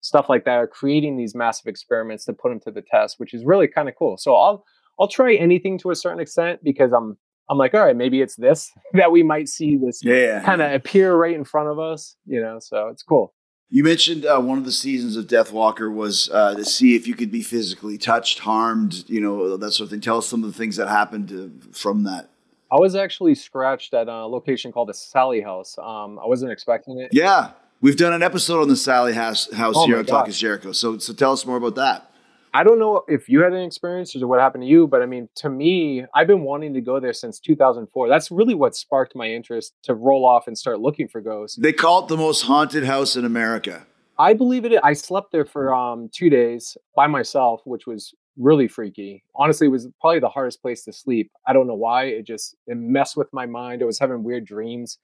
stuff 0.00 0.28
like 0.28 0.44
that 0.44 0.56
are 0.56 0.66
creating 0.66 1.16
these 1.16 1.34
massive 1.34 1.66
experiments 1.66 2.24
to 2.24 2.32
put 2.32 2.48
them 2.48 2.60
to 2.60 2.70
the 2.70 2.82
test 2.82 3.16
which 3.18 3.32
is 3.34 3.44
really 3.44 3.68
kind 3.68 3.88
of 3.88 3.94
cool 3.98 4.16
so 4.16 4.34
i'll 4.34 4.64
i'll 4.98 5.08
try 5.08 5.34
anything 5.34 5.78
to 5.78 5.90
a 5.90 5.94
certain 5.96 6.20
extent 6.20 6.60
because 6.62 6.92
i'm 6.92 7.16
I'm 7.50 7.58
like, 7.58 7.74
all 7.74 7.84
right, 7.84 7.96
maybe 7.96 8.22
it's 8.22 8.36
this 8.36 8.70
that 8.94 9.10
we 9.10 9.22
might 9.24 9.48
see 9.48 9.76
this 9.76 10.00
Yeah. 10.02 10.42
kind 10.42 10.62
of 10.62 10.72
appear 10.72 11.14
right 11.14 11.34
in 11.34 11.44
front 11.44 11.68
of 11.68 11.78
us, 11.78 12.16
you 12.24 12.40
know. 12.40 12.58
So 12.60 12.86
it's 12.86 13.02
cool. 13.02 13.34
You 13.74 13.82
mentioned 13.82 14.26
uh, 14.26 14.38
one 14.38 14.58
of 14.58 14.66
the 14.66 14.70
seasons 14.70 15.16
of 15.16 15.26
Death 15.26 15.50
Walker 15.50 15.90
was 15.90 16.28
uh, 16.28 16.54
to 16.54 16.62
see 16.62 16.94
if 16.94 17.06
you 17.06 17.14
could 17.14 17.32
be 17.32 17.42
physically 17.42 17.96
touched, 17.96 18.40
harmed, 18.40 19.08
you 19.08 19.18
know, 19.18 19.56
that 19.56 19.72
sort 19.72 19.86
of 19.86 19.90
thing. 19.90 20.02
Tell 20.02 20.18
us 20.18 20.26
some 20.26 20.44
of 20.44 20.52
the 20.52 20.58
things 20.58 20.76
that 20.76 20.88
happened 20.88 21.32
uh, 21.32 21.72
from 21.72 22.04
that. 22.04 22.28
I 22.70 22.76
was 22.76 22.94
actually 22.94 23.34
scratched 23.34 23.94
at 23.94 24.08
a 24.08 24.26
location 24.26 24.72
called 24.72 24.90
the 24.90 24.94
Sally 24.94 25.40
House. 25.40 25.78
Um, 25.78 26.18
I 26.18 26.26
wasn't 26.26 26.52
expecting 26.52 26.98
it. 26.98 27.12
Yeah, 27.12 27.52
we've 27.80 27.96
done 27.96 28.12
an 28.12 28.22
episode 28.22 28.60
on 28.60 28.68
the 28.68 28.76
Sally 28.76 29.14
House, 29.14 29.50
house 29.54 29.74
Oh 29.78 29.86
here 29.86 29.96
on 29.96 30.04
Talk 30.04 30.28
is 30.28 30.38
Jericho. 30.38 30.72
So, 30.72 30.98
so 30.98 31.14
tell 31.14 31.32
us 31.32 31.46
more 31.46 31.56
about 31.56 31.76
that. 31.76 32.11
I 32.54 32.64
don't 32.64 32.78
know 32.78 33.02
if 33.08 33.28
you 33.28 33.42
had 33.42 33.52
an 33.52 33.62
experience 33.62 34.14
or 34.14 34.26
what 34.26 34.38
happened 34.38 34.62
to 34.62 34.68
you, 34.68 34.86
but 34.86 35.00
I 35.00 35.06
mean, 35.06 35.28
to 35.36 35.48
me, 35.48 36.04
I've 36.14 36.26
been 36.26 36.42
wanting 36.42 36.74
to 36.74 36.80
go 36.82 37.00
there 37.00 37.14
since 37.14 37.40
2004. 37.40 38.08
That's 38.08 38.30
really 38.30 38.54
what 38.54 38.76
sparked 38.76 39.16
my 39.16 39.26
interest 39.26 39.74
to 39.84 39.94
roll 39.94 40.26
off 40.26 40.46
and 40.46 40.56
start 40.56 40.80
looking 40.80 41.08
for 41.08 41.20
ghosts. 41.22 41.56
They 41.56 41.72
call 41.72 42.04
it 42.04 42.08
the 42.08 42.16
most 42.16 42.42
haunted 42.42 42.84
house 42.84 43.16
in 43.16 43.24
America. 43.24 43.86
I 44.18 44.34
believe 44.34 44.66
it. 44.66 44.78
I 44.84 44.92
slept 44.92 45.32
there 45.32 45.46
for 45.46 45.74
um, 45.74 46.10
two 46.12 46.28
days 46.28 46.76
by 46.94 47.06
myself, 47.06 47.62
which 47.64 47.86
was 47.86 48.14
really 48.36 48.68
freaky. 48.68 49.24
Honestly, 49.34 49.66
it 49.66 49.70
was 49.70 49.88
probably 50.00 50.20
the 50.20 50.28
hardest 50.28 50.60
place 50.60 50.84
to 50.84 50.92
sleep. 50.92 51.30
I 51.46 51.52
don't 51.52 51.66
know 51.66 51.74
why. 51.74 52.04
It 52.04 52.26
just 52.26 52.56
it 52.66 52.76
messed 52.76 53.16
with 53.16 53.28
my 53.32 53.46
mind. 53.46 53.82
I 53.82 53.86
was 53.86 53.98
having 53.98 54.22
weird 54.22 54.44
dreams, 54.44 54.98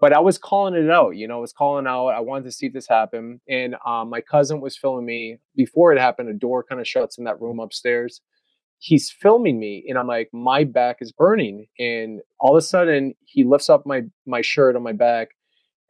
but 0.00 0.12
I 0.12 0.20
was 0.20 0.38
calling 0.38 0.74
it 0.74 0.90
out. 0.90 1.10
You 1.16 1.28
know, 1.28 1.36
I 1.36 1.40
was 1.40 1.52
calling 1.52 1.86
out. 1.86 2.08
I 2.08 2.20
wanted 2.20 2.44
to 2.44 2.52
see 2.52 2.68
this 2.68 2.88
happen. 2.88 3.40
and 3.48 3.76
um, 3.86 4.10
my 4.10 4.20
cousin 4.20 4.60
was 4.60 4.76
filming 4.76 5.06
me 5.06 5.38
before 5.56 5.92
it 5.92 6.00
happened. 6.00 6.28
A 6.28 6.34
door 6.34 6.64
kind 6.64 6.80
of 6.80 6.88
shuts 6.88 7.18
in 7.18 7.24
that 7.24 7.40
room 7.40 7.60
upstairs. 7.60 8.20
He's 8.78 9.10
filming 9.10 9.58
me, 9.60 9.84
and 9.88 9.98
I'm 9.98 10.06
like, 10.06 10.30
my 10.32 10.64
back 10.64 10.98
is 11.00 11.12
burning, 11.12 11.66
and 11.78 12.20
all 12.38 12.56
of 12.56 12.58
a 12.58 12.66
sudden 12.66 13.14
he 13.26 13.44
lifts 13.44 13.68
up 13.68 13.84
my 13.84 14.02
my 14.26 14.40
shirt 14.40 14.74
on 14.74 14.82
my 14.82 14.92
back 14.92 15.28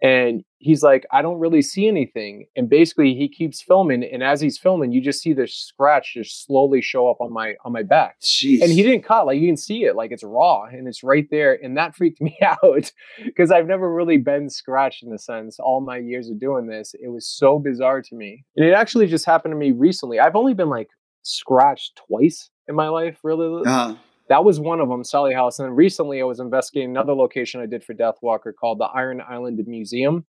and 0.03 0.45
he's 0.59 0.83
like 0.83 1.07
i 1.11 1.23
don't 1.23 1.39
really 1.39 1.63
see 1.63 1.87
anything 1.89 2.47
and 2.57 2.69
basically 2.69 3.15
he 3.15 3.29
keeps 3.29 3.63
filming 3.63 4.03
and 4.05 4.23
as 4.23 4.41
he's 4.41 4.59
filming 4.59 4.93
you 4.93 5.01
just 5.01 5.21
see 5.23 5.33
this 5.33 5.55
scratch 5.55 6.15
just 6.15 6.45
slowly 6.45 6.81
show 6.83 7.09
up 7.11 7.21
on 7.21 7.33
my 7.33 7.55
on 7.65 7.73
my 7.73 7.83
back. 7.83 8.21
Jeez. 8.21 8.61
and 8.63 8.71
he 8.71 8.83
didn't 8.83 9.03
cut 9.03 9.27
like 9.27 9.39
you 9.39 9.49
can 9.49 9.57
see 9.57 9.85
it 9.85 9.97
like 9.97 10.11
it's 10.11 10.25
raw 10.25 10.65
and 10.65 10.87
it's 10.89 11.03
right 11.03 11.27
there 11.31 11.59
and 11.63 11.77
that 11.77 11.95
freaked 11.95 12.21
me 12.29 12.37
out 12.43 12.93
because 13.25 13.51
i've 13.51 13.67
never 13.67 13.93
really 13.93 14.17
been 14.17 14.51
scratched 14.51 15.03
in 15.03 15.13
a 15.13 15.19
sense 15.19 15.59
all 15.59 15.81
my 15.81 15.99
years 15.99 16.29
of 16.29 16.39
doing 16.41 16.67
this. 16.67 16.95
It 17.01 17.09
was 17.09 17.27
so 17.27 17.59
bizarre 17.59 18.03
to 18.03 18.15
me. 18.15 18.45
And 18.57 18.67
it 18.67 18.73
actually 18.73 19.07
just 19.07 19.25
happened 19.25 19.53
to 19.53 19.57
me 19.57 19.71
recently. 19.73 20.19
I've 20.19 20.37
only 20.37 20.55
been 20.55 20.69
like 20.69 20.89
scratched 21.23 22.01
twice 22.09 22.51
in 22.69 22.75
my 22.75 22.89
life 22.89 23.19
really 23.23 23.63
Uh, 23.67 23.95
that 24.31 24.45
was 24.45 24.61
one 24.61 24.81
of 24.81 24.89
them, 24.89 25.03
Sally 25.03 25.35
House. 25.35 25.59
And 25.59 25.67
then 25.67 25.75
recently 25.75 26.21
I 26.21 26.25
was 26.25 26.39
investigating 26.39 26.91
another 26.91 27.13
location 27.15 27.61
I 27.61 27.67
did 27.67 27.83
for 27.83 27.95
Death 27.95 28.15
Walker 28.23 28.53
called 28.53 28.79
the 28.79 28.85
Iron 28.85 29.21
Island 29.29 29.61
Museum 29.67 30.25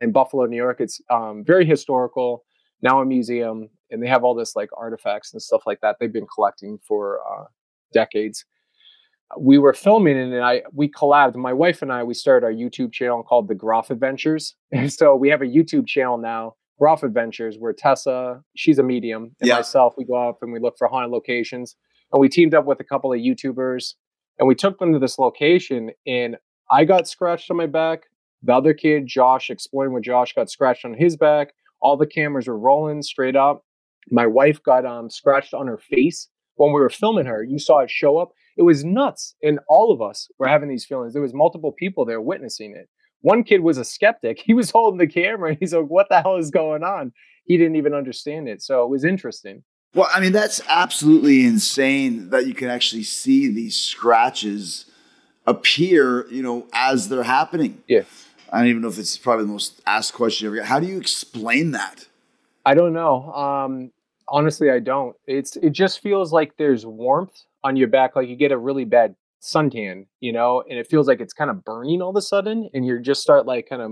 in 0.00 0.10
Buffalo, 0.10 0.44
New 0.46 0.56
York. 0.56 0.80
It's 0.80 1.00
um, 1.08 1.44
very 1.46 1.64
historical, 1.64 2.42
now 2.82 3.00
a 3.00 3.06
museum, 3.06 3.68
and 3.92 4.02
they 4.02 4.08
have 4.08 4.24
all 4.24 4.34
this 4.34 4.56
like 4.56 4.70
artifacts 4.76 5.32
and 5.32 5.40
stuff 5.40 5.62
like 5.66 5.80
that 5.82 5.96
they've 6.00 6.12
been 6.12 6.26
collecting 6.34 6.78
for 6.86 7.20
uh, 7.20 7.44
decades. 7.92 8.44
We 9.38 9.56
were 9.58 9.72
filming 9.72 10.18
and 10.18 10.34
I 10.42 10.62
we 10.72 10.90
collabed. 10.90 11.36
My 11.36 11.52
wife 11.52 11.80
and 11.80 11.92
I 11.92 12.02
we 12.02 12.14
started 12.14 12.44
our 12.44 12.52
YouTube 12.52 12.92
channel 12.92 13.22
called 13.22 13.46
The 13.46 13.54
Groff 13.54 13.88
Adventures. 13.90 14.56
And 14.72 14.92
so 15.00 15.14
we 15.14 15.28
have 15.28 15.42
a 15.42 15.46
YouTube 15.46 15.86
channel 15.86 16.18
now, 16.18 16.54
Groff 16.80 17.04
Adventures, 17.04 17.56
where 17.58 17.72
Tessa, 17.72 18.42
she's 18.56 18.80
a 18.80 18.82
medium, 18.82 19.36
and 19.40 19.48
Yeah. 19.48 19.54
myself, 19.54 19.94
we 19.96 20.04
go 20.04 20.28
up 20.28 20.38
and 20.42 20.52
we 20.52 20.58
look 20.58 20.74
for 20.76 20.88
haunted 20.88 21.12
locations 21.12 21.76
and 22.14 22.20
we 22.20 22.28
teamed 22.28 22.54
up 22.54 22.64
with 22.64 22.78
a 22.80 22.84
couple 22.84 23.12
of 23.12 23.18
YouTubers 23.18 23.94
and 24.38 24.46
we 24.46 24.54
took 24.54 24.78
them 24.78 24.92
to 24.92 25.00
this 25.00 25.18
location 25.18 25.90
and 26.06 26.36
I 26.70 26.84
got 26.84 27.08
scratched 27.08 27.50
on 27.50 27.56
my 27.56 27.66
back. 27.66 28.04
The 28.44 28.54
other 28.54 28.72
kid, 28.72 29.06
Josh, 29.06 29.50
exploring 29.50 29.92
with 29.92 30.04
Josh, 30.04 30.32
got 30.32 30.48
scratched 30.48 30.84
on 30.84 30.94
his 30.94 31.16
back. 31.16 31.52
All 31.82 31.96
the 31.96 32.06
cameras 32.06 32.46
were 32.46 32.58
rolling 32.58 33.02
straight 33.02 33.34
up. 33.34 33.64
My 34.10 34.26
wife 34.26 34.62
got 34.62 34.86
um 34.86 35.10
scratched 35.10 35.52
on 35.52 35.66
her 35.66 35.78
face 35.78 36.28
when 36.54 36.72
we 36.72 36.80
were 36.80 36.88
filming 36.88 37.26
her. 37.26 37.42
You 37.42 37.58
saw 37.58 37.80
it 37.80 37.90
show 37.90 38.18
up. 38.18 38.30
It 38.56 38.62
was 38.62 38.84
nuts. 38.84 39.34
And 39.42 39.58
all 39.68 39.92
of 39.92 40.00
us 40.00 40.28
were 40.38 40.46
having 40.46 40.68
these 40.68 40.84
feelings. 40.84 41.14
There 41.14 41.22
was 41.22 41.34
multiple 41.34 41.72
people 41.72 42.04
there 42.04 42.20
witnessing 42.20 42.76
it. 42.76 42.88
One 43.22 43.42
kid 43.42 43.62
was 43.62 43.76
a 43.76 43.84
skeptic. 43.84 44.40
He 44.46 44.54
was 44.54 44.70
holding 44.70 44.98
the 44.98 45.08
camera 45.08 45.56
he's 45.58 45.74
like, 45.74 45.86
what 45.86 46.08
the 46.10 46.22
hell 46.22 46.36
is 46.36 46.52
going 46.52 46.84
on? 46.84 47.12
He 47.44 47.56
didn't 47.56 47.76
even 47.76 47.92
understand 47.92 48.48
it. 48.48 48.62
So 48.62 48.84
it 48.84 48.88
was 48.88 49.04
interesting. 49.04 49.64
Well, 49.94 50.08
I 50.12 50.20
mean, 50.20 50.32
that's 50.32 50.60
absolutely 50.68 51.44
insane 51.44 52.30
that 52.30 52.46
you 52.46 52.54
can 52.54 52.68
actually 52.68 53.04
see 53.04 53.48
these 53.48 53.76
scratches 53.76 54.86
appear, 55.46 56.26
you 56.30 56.42
know, 56.42 56.66
as 56.72 57.08
they're 57.08 57.22
happening. 57.22 57.82
Yeah. 57.86 58.02
I 58.52 58.58
don't 58.58 58.68
even 58.68 58.82
know 58.82 58.88
if 58.88 58.98
it's 58.98 59.16
probably 59.16 59.46
the 59.46 59.52
most 59.52 59.80
asked 59.86 60.14
question 60.14 60.46
ever. 60.46 60.62
How 60.62 60.80
do 60.80 60.86
you 60.86 60.98
explain 60.98 61.72
that? 61.72 62.06
I 62.66 62.74
don't 62.74 62.92
know. 62.92 63.32
Um, 63.32 63.90
honestly, 64.28 64.70
I 64.70 64.78
don't. 64.78 65.16
It's 65.26 65.56
it 65.56 65.70
just 65.70 66.00
feels 66.00 66.32
like 66.32 66.56
there's 66.56 66.86
warmth 66.86 67.34
on 67.62 67.76
your 67.76 67.88
back, 67.88 68.16
like 68.16 68.28
you 68.28 68.36
get 68.36 68.52
a 68.52 68.58
really 68.58 68.84
bad 68.84 69.14
suntan, 69.42 70.06
you 70.20 70.32
know, 70.32 70.62
and 70.68 70.78
it 70.78 70.86
feels 70.88 71.06
like 71.06 71.20
it's 71.20 71.34
kind 71.34 71.50
of 71.50 71.64
burning 71.64 72.00
all 72.00 72.10
of 72.10 72.16
a 72.16 72.22
sudden, 72.22 72.70
and 72.72 72.86
you 72.86 73.00
just 73.00 73.22
start 73.22 73.46
like 73.46 73.68
kind 73.68 73.82
of. 73.82 73.90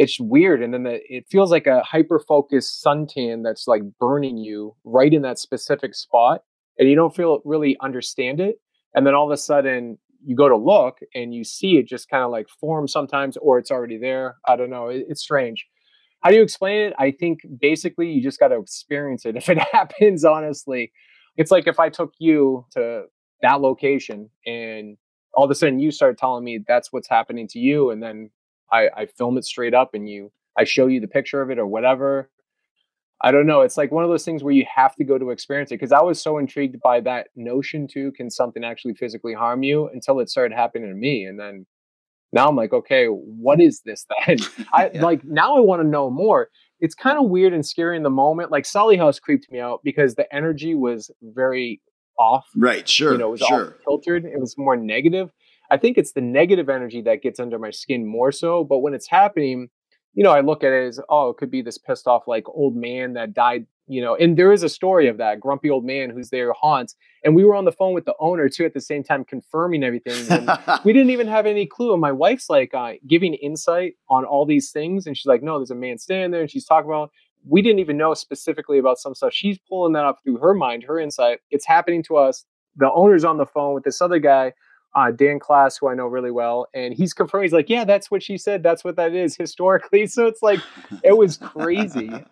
It's 0.00 0.18
weird, 0.20 0.62
and 0.62 0.72
then 0.72 0.84
the, 0.84 1.00
it 1.08 1.24
feels 1.28 1.50
like 1.50 1.66
a 1.66 1.82
hyper 1.82 2.20
focused 2.20 2.84
suntan 2.84 3.42
that's 3.42 3.66
like 3.66 3.82
burning 3.98 4.38
you 4.38 4.76
right 4.84 5.12
in 5.12 5.22
that 5.22 5.38
specific 5.38 5.94
spot, 5.94 6.42
and 6.78 6.88
you 6.88 6.94
don't 6.94 7.14
feel 7.14 7.40
really 7.44 7.76
understand 7.82 8.40
it, 8.40 8.56
and 8.94 9.06
then 9.06 9.14
all 9.14 9.26
of 9.26 9.32
a 9.32 9.36
sudden 9.36 9.98
you 10.24 10.34
go 10.34 10.48
to 10.48 10.56
look 10.56 10.98
and 11.14 11.32
you 11.32 11.44
see 11.44 11.76
it 11.78 11.86
just 11.86 12.08
kind 12.08 12.24
of 12.24 12.30
like 12.30 12.46
form 12.60 12.88
sometimes, 12.88 13.36
or 13.36 13.58
it's 13.58 13.70
already 13.70 13.98
there. 13.98 14.36
I 14.46 14.56
don't 14.56 14.70
know. 14.70 14.88
It, 14.88 15.04
it's 15.08 15.22
strange 15.22 15.66
how 16.20 16.30
do 16.30 16.36
you 16.36 16.42
explain 16.42 16.88
it? 16.88 16.94
I 16.98 17.10
think 17.12 17.40
basically 17.60 18.10
you 18.10 18.22
just 18.22 18.40
got 18.40 18.48
to 18.48 18.58
experience 18.58 19.24
it. 19.24 19.36
If 19.38 19.48
it 19.48 19.58
happens, 19.72 20.24
honestly, 20.24 20.92
it's 21.36 21.50
like 21.50 21.66
if 21.66 21.78
I 21.78 21.88
took 21.88 22.12
you 22.18 22.66
to 22.72 23.04
that 23.42 23.60
location 23.60 24.30
and 24.44 24.96
all 25.34 25.44
of 25.44 25.50
a 25.50 25.54
sudden 25.54 25.78
you 25.78 25.90
start 25.90 26.18
telling 26.18 26.44
me 26.44 26.58
that's 26.66 26.92
what's 26.92 27.08
happening 27.08 27.46
to 27.48 27.58
you, 27.58 27.90
and 27.90 28.02
then 28.02 28.30
I, 28.72 28.88
I 28.96 29.06
film 29.06 29.38
it 29.38 29.44
straight 29.44 29.74
up 29.74 29.94
and 29.94 30.08
you, 30.08 30.30
I 30.56 30.64
show 30.64 30.86
you 30.86 31.00
the 31.00 31.08
picture 31.08 31.40
of 31.42 31.50
it 31.50 31.58
or 31.58 31.66
whatever. 31.66 32.30
I 33.20 33.32
don't 33.32 33.46
know. 33.46 33.62
It's 33.62 33.76
like 33.76 33.90
one 33.90 34.04
of 34.04 34.10
those 34.10 34.24
things 34.24 34.44
where 34.44 34.54
you 34.54 34.64
have 34.72 34.94
to 34.96 35.04
go 35.04 35.18
to 35.18 35.30
experience 35.30 35.70
it 35.72 35.74
because 35.76 35.90
I 35.92 36.02
was 36.02 36.22
so 36.22 36.38
intrigued 36.38 36.80
by 36.80 37.00
that 37.00 37.28
notion 37.34 37.88
too. 37.88 38.12
Can 38.12 38.30
something 38.30 38.62
actually 38.64 38.94
physically 38.94 39.34
harm 39.34 39.62
you 39.64 39.88
until 39.88 40.20
it 40.20 40.30
started 40.30 40.54
happening 40.54 40.88
to 40.88 40.94
me? 40.94 41.24
And 41.24 41.38
then 41.38 41.66
now 42.32 42.46
I'm 42.46 42.54
like, 42.54 42.72
okay, 42.72 43.06
what 43.06 43.60
is 43.60 43.80
this 43.84 44.06
then? 44.26 44.36
I 44.72 44.90
Yeah. 44.94 45.02
like 45.02 45.24
now 45.24 45.56
I 45.56 45.60
want 45.60 45.82
to 45.82 45.88
know 45.88 46.10
more. 46.10 46.48
It's 46.80 46.94
kind 46.94 47.18
of 47.18 47.28
weird 47.28 47.52
and 47.52 47.66
scary 47.66 47.96
in 47.96 48.04
the 48.04 48.10
moment. 48.10 48.52
Like 48.52 48.64
Sally 48.64 48.96
House 48.96 49.18
creeped 49.18 49.50
me 49.50 49.58
out 49.58 49.80
because 49.82 50.14
the 50.14 50.32
energy 50.32 50.76
was 50.76 51.10
very 51.20 51.80
off. 52.20 52.46
Right. 52.54 52.88
Sure. 52.88 53.12
You 53.12 53.18
know, 53.18 53.28
it 53.28 53.32
was 53.32 53.42
all 53.42 53.48
sure. 53.48 53.76
filtered. 53.84 54.24
It 54.26 54.38
was 54.38 54.56
more 54.56 54.76
negative. 54.76 55.30
I 55.70 55.76
think 55.76 55.98
it's 55.98 56.12
the 56.12 56.20
negative 56.20 56.68
energy 56.68 57.02
that 57.02 57.22
gets 57.22 57.38
under 57.38 57.58
my 57.58 57.70
skin 57.70 58.06
more 58.06 58.32
so. 58.32 58.64
But 58.64 58.78
when 58.78 58.94
it's 58.94 59.08
happening, 59.08 59.68
you 60.14 60.24
know, 60.24 60.32
I 60.32 60.40
look 60.40 60.64
at 60.64 60.72
it 60.72 60.86
as, 60.86 61.00
oh, 61.08 61.30
it 61.30 61.36
could 61.36 61.50
be 61.50 61.62
this 61.62 61.78
pissed 61.78 62.06
off 62.06 62.26
like 62.26 62.48
old 62.48 62.74
man 62.74 63.12
that 63.12 63.34
died, 63.34 63.66
you 63.86 64.00
know, 64.00 64.16
and 64.16 64.36
there 64.36 64.52
is 64.52 64.62
a 64.62 64.68
story 64.68 65.06
of 65.06 65.18
that 65.18 65.40
grumpy 65.40 65.70
old 65.70 65.84
man 65.84 66.10
who's 66.10 66.30
there 66.30 66.52
haunts. 66.52 66.96
And 67.22 67.36
we 67.36 67.44
were 67.44 67.54
on 67.54 67.66
the 67.66 67.72
phone 67.72 67.94
with 67.94 68.04
the 68.04 68.14
owner 68.18 68.48
too 68.48 68.64
at 68.64 68.74
the 68.74 68.80
same 68.80 69.04
time 69.04 69.24
confirming 69.24 69.84
everything. 69.84 70.48
We 70.84 70.92
didn't 70.92 71.10
even 71.10 71.28
have 71.28 71.46
any 71.46 71.66
clue. 71.66 71.92
And 71.92 72.00
my 72.00 72.12
wife's 72.12 72.48
like 72.48 72.74
uh, 72.74 72.94
giving 73.06 73.34
insight 73.34 73.94
on 74.08 74.24
all 74.24 74.46
these 74.46 74.70
things. 74.70 75.06
And 75.06 75.16
she's 75.16 75.26
like, 75.26 75.42
no, 75.42 75.58
there's 75.58 75.70
a 75.70 75.74
man 75.76 75.98
standing 75.98 76.30
there. 76.30 76.40
And 76.40 76.50
she's 76.50 76.64
talking 76.64 76.90
about, 76.90 77.10
we 77.46 77.62
didn't 77.62 77.78
even 77.78 77.96
know 77.96 78.14
specifically 78.14 78.78
about 78.78 78.98
some 78.98 79.14
stuff. 79.14 79.32
She's 79.32 79.58
pulling 79.68 79.92
that 79.92 80.04
up 80.04 80.18
through 80.24 80.38
her 80.38 80.54
mind, 80.54 80.82
her 80.84 80.98
insight. 80.98 81.38
It's 81.50 81.66
happening 81.66 82.02
to 82.04 82.16
us. 82.16 82.44
The 82.76 82.90
owner's 82.92 83.24
on 83.24 83.36
the 83.36 83.46
phone 83.46 83.74
with 83.74 83.84
this 83.84 84.00
other 84.00 84.18
guy, 84.18 84.52
uh, 84.98 85.10
Dan 85.10 85.38
Class, 85.38 85.76
who 85.76 85.88
I 85.88 85.94
know 85.94 86.06
really 86.06 86.30
well. 86.30 86.66
And 86.74 86.92
he's 86.92 87.12
confirming, 87.12 87.44
he's 87.44 87.52
like, 87.52 87.68
yeah, 87.68 87.84
that's 87.84 88.10
what 88.10 88.22
she 88.22 88.36
said. 88.36 88.62
That's 88.62 88.84
what 88.84 88.96
that 88.96 89.14
is 89.14 89.36
historically. 89.38 90.06
So 90.06 90.26
it's 90.26 90.42
like, 90.42 90.60
it 91.04 91.16
was 91.16 91.36
crazy 91.36 92.10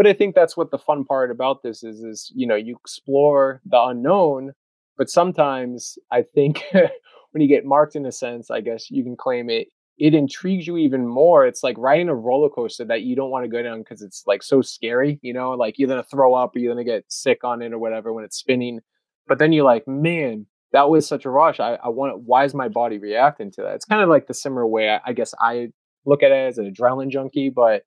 but 0.00 0.06
I 0.06 0.14
think 0.14 0.34
that's 0.34 0.56
what 0.56 0.70
the 0.70 0.78
fun 0.78 1.04
part 1.04 1.30
about 1.30 1.62
this 1.62 1.84
is 1.84 2.02
is 2.02 2.32
you 2.34 2.46
know 2.46 2.54
you 2.54 2.74
explore 2.74 3.60
the 3.66 3.78
unknown 3.78 4.54
but 4.96 5.10
sometimes 5.10 5.98
I 6.10 6.22
think 6.22 6.64
when 6.72 7.42
you 7.42 7.46
get 7.46 7.66
marked 7.66 7.96
in 7.96 8.06
a 8.06 8.12
sense 8.12 8.50
I 8.50 8.62
guess 8.62 8.90
you 8.90 9.04
can 9.04 9.14
claim 9.14 9.50
it 9.50 9.68
it 9.98 10.14
intrigues 10.14 10.66
you 10.66 10.78
even 10.78 11.06
more 11.06 11.46
it's 11.46 11.62
like 11.62 11.76
riding 11.76 12.08
a 12.08 12.14
roller 12.14 12.48
coaster 12.48 12.86
that 12.86 13.02
you 13.02 13.14
don't 13.14 13.28
want 13.28 13.44
to 13.44 13.50
go 13.50 13.62
down 13.62 13.80
because 13.80 14.00
it's 14.00 14.22
like 14.26 14.42
so 14.42 14.62
scary 14.62 15.18
you 15.20 15.34
know 15.34 15.50
like 15.50 15.78
you're 15.78 15.86
gonna 15.86 16.02
throw 16.02 16.32
up 16.32 16.56
or 16.56 16.60
you're 16.60 16.72
gonna 16.72 16.82
get 16.82 17.04
sick 17.08 17.44
on 17.44 17.60
it 17.60 17.74
or 17.74 17.78
whatever 17.78 18.10
when 18.14 18.24
it's 18.24 18.38
spinning 18.38 18.80
but 19.26 19.38
then 19.38 19.52
you're 19.52 19.66
like 19.66 19.86
man 19.86 20.46
that 20.72 20.88
was 20.88 21.06
such 21.06 21.24
a 21.24 21.30
rush 21.30 21.60
I, 21.60 21.74
I 21.82 21.88
want 21.88 22.22
why 22.22 22.44
is 22.44 22.54
my 22.54 22.68
body 22.68 22.98
reacting 22.98 23.50
to 23.52 23.62
that 23.62 23.74
it's 23.74 23.84
kind 23.84 24.02
of 24.02 24.08
like 24.08 24.26
the 24.26 24.34
similar 24.34 24.66
way 24.66 24.90
I, 24.90 25.00
I 25.06 25.12
guess 25.12 25.34
I 25.40 25.68
look 26.06 26.22
at 26.22 26.30
it 26.30 26.48
as 26.48 26.58
an 26.58 26.72
adrenaline 26.72 27.10
junkie 27.10 27.50
but 27.50 27.82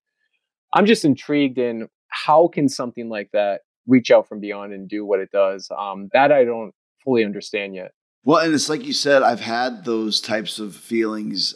I'm 0.73 0.85
just 0.85 1.05
intrigued 1.05 1.57
in 1.57 1.87
how 2.09 2.47
can 2.47 2.67
something 2.67 3.09
like 3.09 3.29
that 3.33 3.61
reach 3.87 4.11
out 4.11 4.27
from 4.27 4.39
beyond 4.39 4.73
and 4.73 4.89
do 4.89 5.05
what 5.05 5.19
it 5.19 5.29
does. 5.31 5.69
Um, 5.77 6.09
that 6.13 6.31
I 6.31 6.43
don't 6.45 6.73
fully 7.03 7.23
understand 7.23 7.75
yet. 7.75 7.91
Well, 8.23 8.43
and 8.43 8.53
it's 8.53 8.69
like 8.69 8.85
you 8.85 8.93
said, 8.93 9.21
I've 9.21 9.41
had 9.41 9.85
those 9.85 10.21
types 10.21 10.59
of 10.59 10.75
feelings 10.75 11.55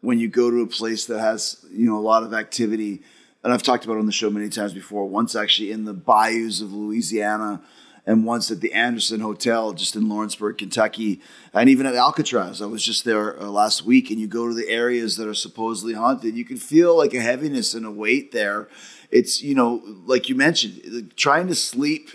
when 0.00 0.18
you 0.18 0.28
go 0.28 0.50
to 0.50 0.62
a 0.62 0.66
place 0.66 1.04
that 1.06 1.20
has, 1.20 1.64
you 1.70 1.86
know, 1.86 1.98
a 1.98 2.00
lot 2.00 2.22
of 2.22 2.32
activity. 2.32 3.02
And 3.44 3.52
I've 3.52 3.62
talked 3.62 3.84
about 3.84 3.98
on 3.98 4.06
the 4.06 4.12
show 4.12 4.30
many 4.30 4.48
times 4.48 4.72
before. 4.72 5.06
Once 5.06 5.36
actually 5.36 5.70
in 5.70 5.84
the 5.84 5.92
bayous 5.92 6.60
of 6.60 6.72
Louisiana, 6.72 7.62
and 8.06 8.24
once 8.24 8.50
at 8.50 8.60
the 8.60 8.72
Anderson 8.72 9.20
Hotel 9.20 9.72
just 9.72 9.96
in 9.96 10.08
Lawrenceburg, 10.08 10.58
Kentucky, 10.58 11.20
and 11.52 11.68
even 11.68 11.86
at 11.86 11.94
Alcatraz. 11.94 12.62
I 12.62 12.66
was 12.66 12.84
just 12.84 13.04
there 13.04 13.40
uh, 13.40 13.46
last 13.46 13.84
week, 13.84 14.10
and 14.10 14.20
you 14.20 14.28
go 14.28 14.46
to 14.46 14.54
the 14.54 14.68
areas 14.68 15.16
that 15.16 15.26
are 15.26 15.34
supposedly 15.34 15.94
haunted, 15.94 16.36
you 16.36 16.44
can 16.44 16.56
feel 16.56 16.96
like 16.96 17.12
a 17.14 17.20
heaviness 17.20 17.74
and 17.74 17.84
a 17.84 17.90
weight 17.90 18.32
there. 18.32 18.68
It's 19.10 19.42
you 19.42 19.54
know, 19.54 19.82
like 20.06 20.28
you 20.28 20.34
mentioned, 20.34 21.12
trying 21.16 21.48
to 21.48 21.54
sleep 21.54 22.10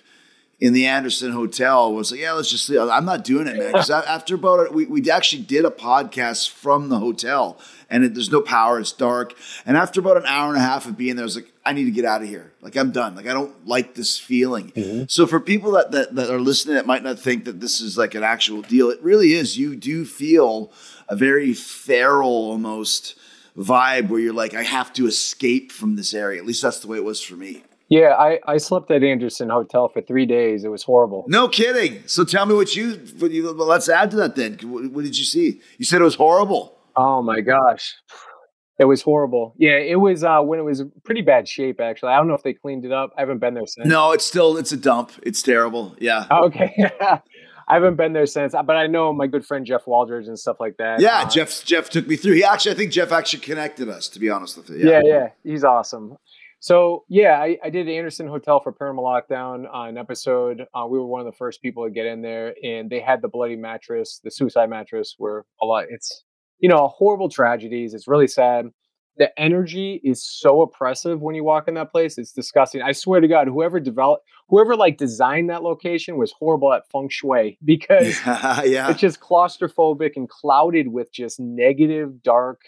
in 0.61 0.73
the 0.73 0.85
Anderson 0.85 1.31
Hotel 1.31 1.91
was 1.91 2.11
like, 2.11 2.21
yeah, 2.21 2.33
let's 2.33 2.49
just. 2.49 2.69
I'm 2.69 3.03
not 3.03 3.23
doing 3.23 3.47
it, 3.47 3.57
man. 3.57 3.71
Because 3.71 3.89
after 3.89 4.35
about 4.35 4.71
we, 4.71 4.85
we 4.85 5.09
actually 5.09 5.41
did 5.41 5.65
a 5.65 5.71
podcast 5.71 6.49
from 6.49 6.89
the 6.89 6.99
hotel, 6.99 7.57
and 7.89 8.03
it, 8.03 8.13
there's 8.13 8.31
no 8.31 8.41
power. 8.41 8.79
It's 8.79 8.91
dark. 8.91 9.33
And 9.65 9.75
after 9.75 9.99
about 9.99 10.17
an 10.17 10.27
hour 10.27 10.49
and 10.49 10.57
a 10.57 10.61
half 10.61 10.85
of 10.85 10.95
being 10.95 11.15
there, 11.15 11.23
I 11.23 11.25
was 11.25 11.35
like, 11.35 11.51
I 11.65 11.73
need 11.73 11.85
to 11.85 11.91
get 11.91 12.05
out 12.05 12.21
of 12.21 12.29
here. 12.29 12.53
Like 12.61 12.75
I'm 12.75 12.91
done. 12.91 13.15
Like 13.15 13.25
I 13.25 13.33
don't 13.33 13.67
like 13.67 13.95
this 13.95 14.19
feeling. 14.19 14.69
Mm-hmm. 14.71 15.05
So 15.07 15.25
for 15.25 15.39
people 15.39 15.71
that, 15.71 15.91
that 15.91 16.13
that 16.13 16.29
are 16.29 16.39
listening 16.39 16.75
that 16.75 16.85
might 16.85 17.03
not 17.03 17.17
think 17.17 17.45
that 17.45 17.59
this 17.59 17.81
is 17.81 17.97
like 17.97 18.13
an 18.13 18.23
actual 18.23 18.61
deal, 18.61 18.91
it 18.91 19.01
really 19.01 19.33
is. 19.33 19.57
You 19.57 19.75
do 19.75 20.05
feel 20.05 20.71
a 21.09 21.15
very 21.15 21.55
feral 21.55 22.51
almost 22.51 23.15
vibe 23.57 24.09
where 24.09 24.19
you're 24.19 24.31
like, 24.31 24.53
I 24.53 24.61
have 24.61 24.93
to 24.93 25.07
escape 25.07 25.71
from 25.71 25.95
this 25.95 26.13
area. 26.13 26.39
At 26.39 26.45
least 26.45 26.61
that's 26.61 26.79
the 26.79 26.87
way 26.87 26.97
it 26.97 27.03
was 27.03 27.19
for 27.19 27.35
me. 27.35 27.63
Yeah, 27.91 28.15
I, 28.17 28.39
I 28.47 28.55
slept 28.55 28.89
at 28.89 29.03
Anderson 29.03 29.49
Hotel 29.49 29.89
for 29.89 30.01
three 30.01 30.25
days. 30.25 30.63
It 30.63 30.69
was 30.69 30.81
horrible. 30.81 31.25
No 31.27 31.49
kidding. 31.49 32.03
So 32.07 32.23
tell 32.23 32.45
me 32.45 32.55
what 32.55 32.73
you, 32.73 32.93
what 33.19 33.31
you 33.31 33.51
let's 33.51 33.89
add 33.89 34.11
to 34.11 34.17
that 34.17 34.37
then. 34.37 34.57
What, 34.63 34.89
what 34.93 35.03
did 35.03 35.17
you 35.17 35.25
see? 35.25 35.59
You 35.77 35.83
said 35.83 35.99
it 35.99 36.05
was 36.05 36.15
horrible. 36.15 36.77
Oh 36.95 37.21
my 37.21 37.41
gosh. 37.41 37.93
It 38.79 38.85
was 38.85 39.01
horrible. 39.01 39.53
Yeah, 39.57 39.75
it 39.75 39.99
was 39.99 40.23
uh, 40.23 40.39
when 40.39 40.57
it 40.57 40.63
was 40.63 40.83
pretty 41.03 41.21
bad 41.21 41.49
shape. 41.49 41.81
Actually, 41.81 42.13
I 42.13 42.17
don't 42.17 42.29
know 42.29 42.33
if 42.33 42.43
they 42.43 42.53
cleaned 42.53 42.85
it 42.85 42.93
up. 42.93 43.11
I 43.17 43.21
haven't 43.21 43.39
been 43.39 43.55
there 43.55 43.67
since. 43.67 43.85
No, 43.85 44.13
it's 44.13 44.25
still 44.25 44.55
it's 44.55 44.71
a 44.71 44.77
dump. 44.77 45.11
It's 45.21 45.41
terrible. 45.41 45.95
Yeah. 45.99 46.25
Okay. 46.31 46.73
I 47.67 47.75
haven't 47.75 47.95
been 47.95 48.11
there 48.11 48.25
since, 48.25 48.53
but 48.53 48.75
I 48.75 48.87
know 48.87 49.13
my 49.13 49.27
good 49.27 49.45
friend 49.45 49.65
Jeff 49.65 49.85
Waldridge 49.85 50.27
and 50.27 50.37
stuff 50.37 50.57
like 50.59 50.75
that. 50.77 50.99
Yeah, 50.99 51.21
uh, 51.21 51.29
Jeff 51.29 51.63
Jeff 51.63 51.89
took 51.89 52.05
me 52.07 52.15
through. 52.17 52.33
He 52.33 52.43
actually, 52.43 52.71
I 52.71 52.75
think 52.75 52.91
Jeff 52.91 53.11
actually 53.11 53.39
connected 53.41 53.87
us. 53.87 54.09
To 54.09 54.19
be 54.19 54.29
honest 54.29 54.57
with 54.57 54.69
you. 54.69 54.77
Yeah, 54.77 55.01
yeah, 55.03 55.13
yeah 55.13 55.27
he's 55.43 55.63
awesome. 55.63 56.17
So 56.61 57.03
yeah, 57.09 57.39
I, 57.39 57.57
I 57.63 57.69
did 57.69 57.89
Anderson 57.89 58.27
Hotel 58.27 58.59
for 58.59 58.71
Paranormal 58.71 59.03
Lockdown 59.03 59.65
on 59.73 59.89
an 59.89 59.97
episode. 59.97 60.65
Uh, 60.73 60.85
we 60.87 60.97
were 60.97 61.05
one 61.05 61.19
of 61.19 61.25
the 61.25 61.37
first 61.37 61.61
people 61.61 61.83
to 61.83 61.91
get 61.91 62.05
in 62.05 62.21
there, 62.21 62.55
and 62.63 62.89
they 62.89 62.99
had 63.01 63.21
the 63.21 63.27
bloody 63.27 63.55
mattress, 63.55 64.21
the 64.23 64.31
suicide 64.31 64.69
mattress, 64.69 65.15
where 65.17 65.43
a 65.61 65.65
lot. 65.65 65.85
It's 65.89 66.23
you 66.59 66.69
know 66.69 66.87
horrible 66.87 67.29
tragedies. 67.29 67.93
It's 67.93 68.07
really 68.07 68.27
sad 68.27 68.67
the 69.17 69.39
energy 69.39 70.01
is 70.03 70.23
so 70.23 70.61
oppressive 70.61 71.21
when 71.21 71.35
you 71.35 71.43
walk 71.43 71.67
in 71.67 71.73
that 71.75 71.91
place. 71.91 72.17
It's 72.17 72.31
disgusting. 72.31 72.81
I 72.81 72.91
swear 72.91 73.19
to 73.19 73.27
God, 73.27 73.47
whoever 73.47 73.79
developed, 73.79 74.25
whoever 74.47 74.75
like 74.75 74.97
designed 74.97 75.49
that 75.49 75.63
location 75.63 76.17
was 76.17 76.31
horrible 76.31 76.73
at 76.73 76.89
feng 76.91 77.09
shui 77.09 77.57
because 77.65 78.17
yeah, 78.25 78.63
yeah. 78.63 78.89
it's 78.89 78.99
just 78.99 79.19
claustrophobic 79.19 80.13
and 80.15 80.29
clouded 80.29 80.87
with 80.87 81.11
just 81.11 81.39
negative, 81.39 82.23
dark 82.23 82.61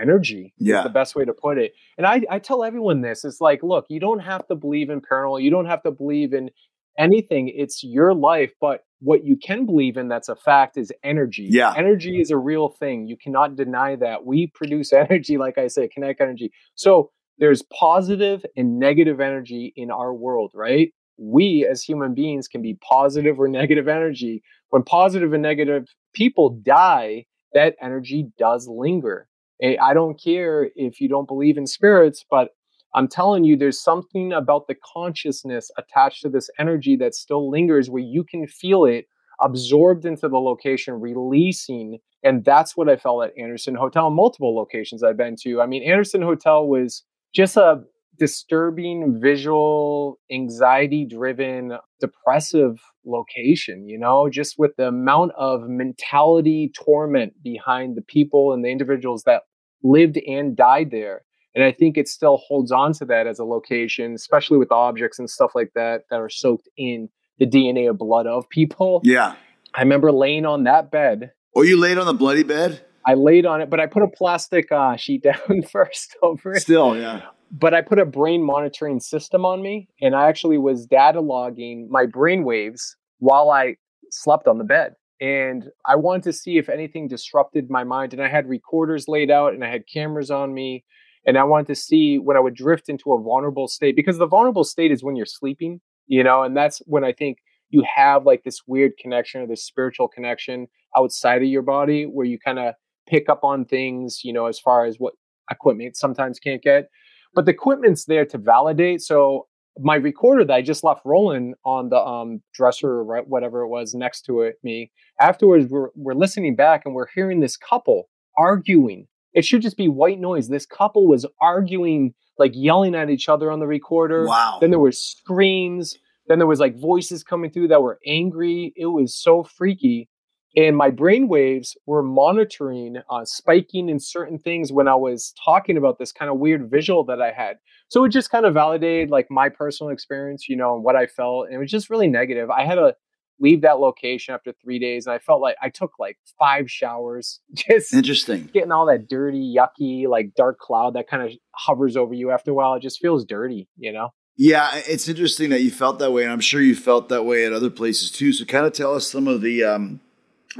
energy. 0.00 0.54
Yeah, 0.58 0.82
the 0.82 0.88
best 0.88 1.14
way 1.14 1.24
to 1.24 1.32
put 1.32 1.58
it. 1.58 1.74
And 1.98 2.06
I, 2.06 2.22
I 2.30 2.38
tell 2.38 2.64
everyone 2.64 3.00
this: 3.00 3.24
it's 3.24 3.40
like, 3.40 3.62
look, 3.62 3.86
you 3.88 4.00
don't 4.00 4.20
have 4.20 4.46
to 4.48 4.54
believe 4.54 4.90
in 4.90 5.00
paranormal. 5.00 5.42
You 5.42 5.50
don't 5.50 5.66
have 5.66 5.82
to 5.82 5.90
believe 5.90 6.32
in 6.32 6.50
anything. 6.98 7.48
It's 7.48 7.84
your 7.84 8.14
life, 8.14 8.52
but 8.60 8.82
what 9.00 9.24
you 9.24 9.36
can 9.36 9.66
believe 9.66 9.96
in 9.96 10.08
that's 10.08 10.28
a 10.28 10.36
fact 10.36 10.76
is 10.76 10.92
energy. 11.02 11.48
Yeah. 11.50 11.74
Energy 11.76 12.20
is 12.20 12.30
a 12.30 12.38
real 12.38 12.68
thing. 12.68 13.06
You 13.06 13.16
cannot 13.16 13.56
deny 13.56 13.96
that. 13.96 14.24
We 14.24 14.46
produce 14.54 14.92
energy, 14.92 15.36
like 15.36 15.58
I 15.58 15.68
say, 15.68 15.88
kinetic 15.88 16.20
energy. 16.20 16.50
So 16.74 17.10
there's 17.38 17.62
positive 17.78 18.44
and 18.56 18.78
negative 18.78 19.20
energy 19.20 19.72
in 19.76 19.90
our 19.90 20.14
world, 20.14 20.52
right? 20.54 20.92
We 21.18 21.66
as 21.70 21.82
human 21.82 22.14
beings 22.14 22.48
can 22.48 22.62
be 22.62 22.78
positive 22.88 23.38
or 23.38 23.48
negative 23.48 23.88
energy. 23.88 24.42
When 24.70 24.82
positive 24.82 25.32
and 25.32 25.42
negative 25.42 25.86
people 26.14 26.58
die, 26.62 27.26
that 27.52 27.76
energy 27.80 28.28
does 28.38 28.66
linger. 28.68 29.28
Eh, 29.62 29.76
I 29.82 29.94
don't 29.94 30.20
care 30.22 30.70
if 30.76 31.00
you 31.00 31.08
don't 31.08 31.28
believe 31.28 31.56
in 31.56 31.66
spirits, 31.66 32.24
but 32.30 32.50
I'm 32.94 33.08
telling 33.08 33.44
you, 33.44 33.56
there's 33.56 33.82
something 33.82 34.32
about 34.32 34.66
the 34.68 34.76
consciousness 34.94 35.70
attached 35.76 36.22
to 36.22 36.28
this 36.28 36.48
energy 36.58 36.96
that 36.96 37.14
still 37.14 37.50
lingers 37.50 37.90
where 37.90 38.02
you 38.02 38.24
can 38.24 38.46
feel 38.46 38.84
it 38.84 39.06
absorbed 39.42 40.06
into 40.06 40.28
the 40.28 40.38
location, 40.38 40.94
releasing. 40.94 41.98
And 42.22 42.44
that's 42.44 42.76
what 42.76 42.88
I 42.88 42.96
felt 42.96 43.24
at 43.24 43.38
Anderson 43.38 43.74
Hotel, 43.74 44.08
multiple 44.10 44.56
locations 44.56 45.02
I've 45.02 45.18
been 45.18 45.36
to. 45.42 45.60
I 45.60 45.66
mean, 45.66 45.82
Anderson 45.82 46.22
Hotel 46.22 46.66
was 46.66 47.02
just 47.34 47.56
a 47.58 47.82
disturbing, 48.18 49.20
visual, 49.20 50.18
anxiety 50.30 51.04
driven, 51.04 51.78
depressive 52.00 52.80
location, 53.04 53.88
you 53.88 53.98
know, 53.98 54.28
just 54.28 54.58
with 54.58 54.72
the 54.76 54.88
amount 54.88 55.32
of 55.36 55.68
mentality 55.68 56.72
torment 56.74 57.42
behind 57.42 57.96
the 57.96 58.02
people 58.02 58.52
and 58.52 58.64
the 58.64 58.68
individuals 58.68 59.22
that 59.24 59.42
lived 59.82 60.18
and 60.26 60.56
died 60.56 60.90
there. 60.90 61.22
And 61.54 61.64
I 61.64 61.72
think 61.72 61.96
it 61.96 62.08
still 62.08 62.36
holds 62.36 62.70
on 62.70 62.92
to 62.94 63.06
that 63.06 63.26
as 63.26 63.38
a 63.38 63.44
location, 63.44 64.12
especially 64.12 64.58
with 64.58 64.70
objects 64.70 65.18
and 65.18 65.30
stuff 65.30 65.52
like 65.54 65.72
that 65.74 66.02
that 66.10 66.20
are 66.20 66.28
soaked 66.28 66.68
in 66.76 67.08
the 67.38 67.46
DNA 67.46 67.88
of 67.88 67.96
blood 67.96 68.26
of 68.26 68.48
people. 68.50 69.00
Yeah. 69.04 69.36
I 69.74 69.80
remember 69.80 70.12
laying 70.12 70.44
on 70.44 70.64
that 70.64 70.90
bed. 70.90 71.32
Oh, 71.54 71.62
you 71.62 71.78
laid 71.78 71.96
on 71.96 72.06
the 72.06 72.14
bloody 72.14 72.42
bed? 72.42 72.82
I 73.06 73.14
laid 73.14 73.46
on 73.46 73.60
it, 73.60 73.70
but 73.70 73.78
I 73.78 73.86
put 73.86 74.02
a 74.02 74.08
plastic 74.08 74.70
uh, 74.72 74.96
sheet 74.96 75.22
down 75.22 75.62
first 75.70 76.16
over 76.22 76.52
it. 76.52 76.60
Still, 76.60 76.96
yeah. 76.96 77.22
But 77.50 77.74
I 77.74 77.80
put 77.80 77.98
a 77.98 78.04
brain 78.04 78.42
monitoring 78.42 79.00
system 79.00 79.44
on 79.44 79.62
me, 79.62 79.88
and 80.00 80.14
I 80.14 80.28
actually 80.28 80.58
was 80.58 80.86
data 80.86 81.20
logging 81.20 81.88
my 81.90 82.06
brain 82.06 82.44
waves 82.44 82.96
while 83.18 83.50
I 83.50 83.76
slept 84.10 84.46
on 84.48 84.58
the 84.58 84.64
bed. 84.64 84.94
And 85.20 85.64
I 85.86 85.96
wanted 85.96 86.24
to 86.24 86.32
see 86.32 86.58
if 86.58 86.68
anything 86.68 87.08
disrupted 87.08 87.70
my 87.70 87.84
mind. 87.84 88.12
And 88.12 88.22
I 88.22 88.28
had 88.28 88.48
recorders 88.48 89.08
laid 89.08 89.30
out, 89.30 89.54
and 89.54 89.64
I 89.64 89.70
had 89.70 89.84
cameras 89.92 90.30
on 90.30 90.52
me 90.52 90.84
and 91.26 91.36
I 91.36 91.44
wanted 91.44 91.66
to 91.66 91.74
see 91.74 92.18
when 92.18 92.36
I 92.36 92.40
would 92.40 92.54
drift 92.54 92.88
into 92.88 93.12
a 93.12 93.20
vulnerable 93.20 93.66
state 93.66 93.96
because 93.96 94.18
the 94.18 94.28
vulnerable 94.28 94.64
state 94.64 94.92
is 94.92 95.02
when 95.02 95.16
you're 95.16 95.26
sleeping, 95.26 95.80
you 96.06 96.22
know, 96.22 96.44
and 96.44 96.56
that's 96.56 96.80
when 96.86 97.04
I 97.04 97.12
think 97.12 97.38
you 97.68 97.84
have 97.96 98.24
like 98.24 98.44
this 98.44 98.60
weird 98.66 98.92
connection 98.96 99.40
or 99.40 99.46
this 99.46 99.64
spiritual 99.64 100.06
connection 100.06 100.68
outside 100.96 101.42
of 101.42 101.48
your 101.48 101.62
body 101.62 102.04
where 102.04 102.24
you 102.24 102.38
kind 102.38 102.60
of 102.60 102.74
pick 103.08 103.28
up 103.28 103.42
on 103.42 103.64
things, 103.64 104.20
you 104.22 104.32
know, 104.32 104.46
as 104.46 104.60
far 104.60 104.86
as 104.86 104.96
what 104.98 105.14
equipment 105.50 105.96
sometimes 105.96 106.38
can't 106.38 106.62
get. 106.62 106.88
But 107.36 107.44
the 107.44 107.52
equipment's 107.52 108.06
there 108.06 108.26
to 108.26 108.38
validate. 108.38 109.02
So 109.02 109.46
my 109.78 109.94
recorder 109.94 110.44
that 110.44 110.52
I 110.54 110.62
just 110.62 110.82
left 110.82 111.02
rolling 111.04 111.54
on 111.64 111.90
the 111.90 111.98
um, 111.98 112.42
dresser 112.52 112.90
or 112.90 113.22
whatever 113.22 113.60
it 113.60 113.68
was 113.68 113.94
next 113.94 114.22
to 114.22 114.40
it, 114.40 114.56
me, 114.64 114.90
afterwards 115.20 115.66
we're, 115.70 115.90
we're 115.94 116.14
listening 116.14 116.56
back 116.56 116.82
and 116.84 116.94
we're 116.94 117.06
hearing 117.14 117.38
this 117.38 117.56
couple 117.56 118.08
arguing 118.36 119.06
it 119.36 119.44
should 119.44 119.60
just 119.60 119.76
be 119.76 119.86
white 119.86 120.18
noise. 120.18 120.48
This 120.48 120.64
couple 120.64 121.06
was 121.06 121.26
arguing, 121.42 122.14
like 122.38 122.52
yelling 122.54 122.94
at 122.94 123.10
each 123.10 123.28
other 123.28 123.52
on 123.52 123.60
the 123.60 123.66
recorder. 123.66 124.26
Wow. 124.26 124.56
Then 124.60 124.70
there 124.70 124.80
were 124.80 124.92
screams. 124.92 125.98
Then 126.26 126.38
there 126.38 126.46
was 126.46 126.58
like 126.58 126.80
voices 126.80 127.22
coming 127.22 127.50
through 127.50 127.68
that 127.68 127.82
were 127.82 128.00
angry. 128.06 128.72
It 128.76 128.86
was 128.86 129.14
so 129.14 129.44
freaky. 129.44 130.08
And 130.56 130.74
my 130.74 130.88
brain 130.88 131.28
waves 131.28 131.76
were 131.84 132.02
monitoring, 132.02 132.96
uh, 133.10 133.26
spiking 133.26 133.90
in 133.90 134.00
certain 134.00 134.38
things 134.38 134.72
when 134.72 134.88
I 134.88 134.94
was 134.94 135.34
talking 135.44 135.76
about 135.76 135.98
this 135.98 136.12
kind 136.12 136.30
of 136.30 136.38
weird 136.38 136.70
visual 136.70 137.04
that 137.04 137.20
I 137.20 137.30
had. 137.30 137.58
So 137.88 138.04
it 138.04 138.08
just 138.08 138.30
kind 138.30 138.46
of 138.46 138.54
validated 138.54 139.10
like 139.10 139.26
my 139.30 139.50
personal 139.50 139.92
experience, 139.92 140.48
you 140.48 140.56
know, 140.56 140.74
and 140.74 140.82
what 140.82 140.96
I 140.96 141.06
felt. 141.06 141.46
And 141.46 141.56
it 141.56 141.58
was 141.58 141.70
just 141.70 141.90
really 141.90 142.08
negative. 142.08 142.50
I 142.50 142.64
had 142.64 142.78
a 142.78 142.94
leave 143.38 143.62
that 143.62 143.78
location 143.78 144.34
after 144.34 144.52
three 144.62 144.78
days 144.78 145.06
and 145.06 145.14
i 145.14 145.18
felt 145.18 145.40
like 145.40 145.56
i 145.60 145.68
took 145.68 145.92
like 145.98 146.16
five 146.38 146.70
showers 146.70 147.40
just 147.54 147.92
interesting 147.92 148.48
getting 148.52 148.72
all 148.72 148.86
that 148.86 149.08
dirty 149.08 149.54
yucky 149.54 150.08
like 150.08 150.34
dark 150.34 150.58
cloud 150.58 150.94
that 150.94 151.06
kind 151.06 151.22
of 151.22 151.30
hovers 151.52 151.96
over 151.96 152.14
you 152.14 152.30
after 152.30 152.52
a 152.52 152.54
while 152.54 152.72
it 152.74 152.80
just 152.80 152.98
feels 152.98 153.26
dirty 153.26 153.68
you 153.76 153.92
know 153.92 154.08
yeah 154.36 154.70
it's 154.86 155.06
interesting 155.06 155.50
that 155.50 155.60
you 155.60 155.70
felt 155.70 155.98
that 155.98 156.12
way 156.12 156.22
and 156.22 156.32
i'm 156.32 156.40
sure 156.40 156.62
you 156.62 156.74
felt 156.74 157.10
that 157.10 157.24
way 157.24 157.44
at 157.44 157.52
other 157.52 157.68
places 157.70 158.10
too 158.10 158.32
so 158.32 158.44
kind 158.46 158.64
of 158.64 158.72
tell 158.72 158.94
us 158.94 159.06
some 159.06 159.28
of 159.28 159.42
the 159.42 159.62
um, 159.62 160.00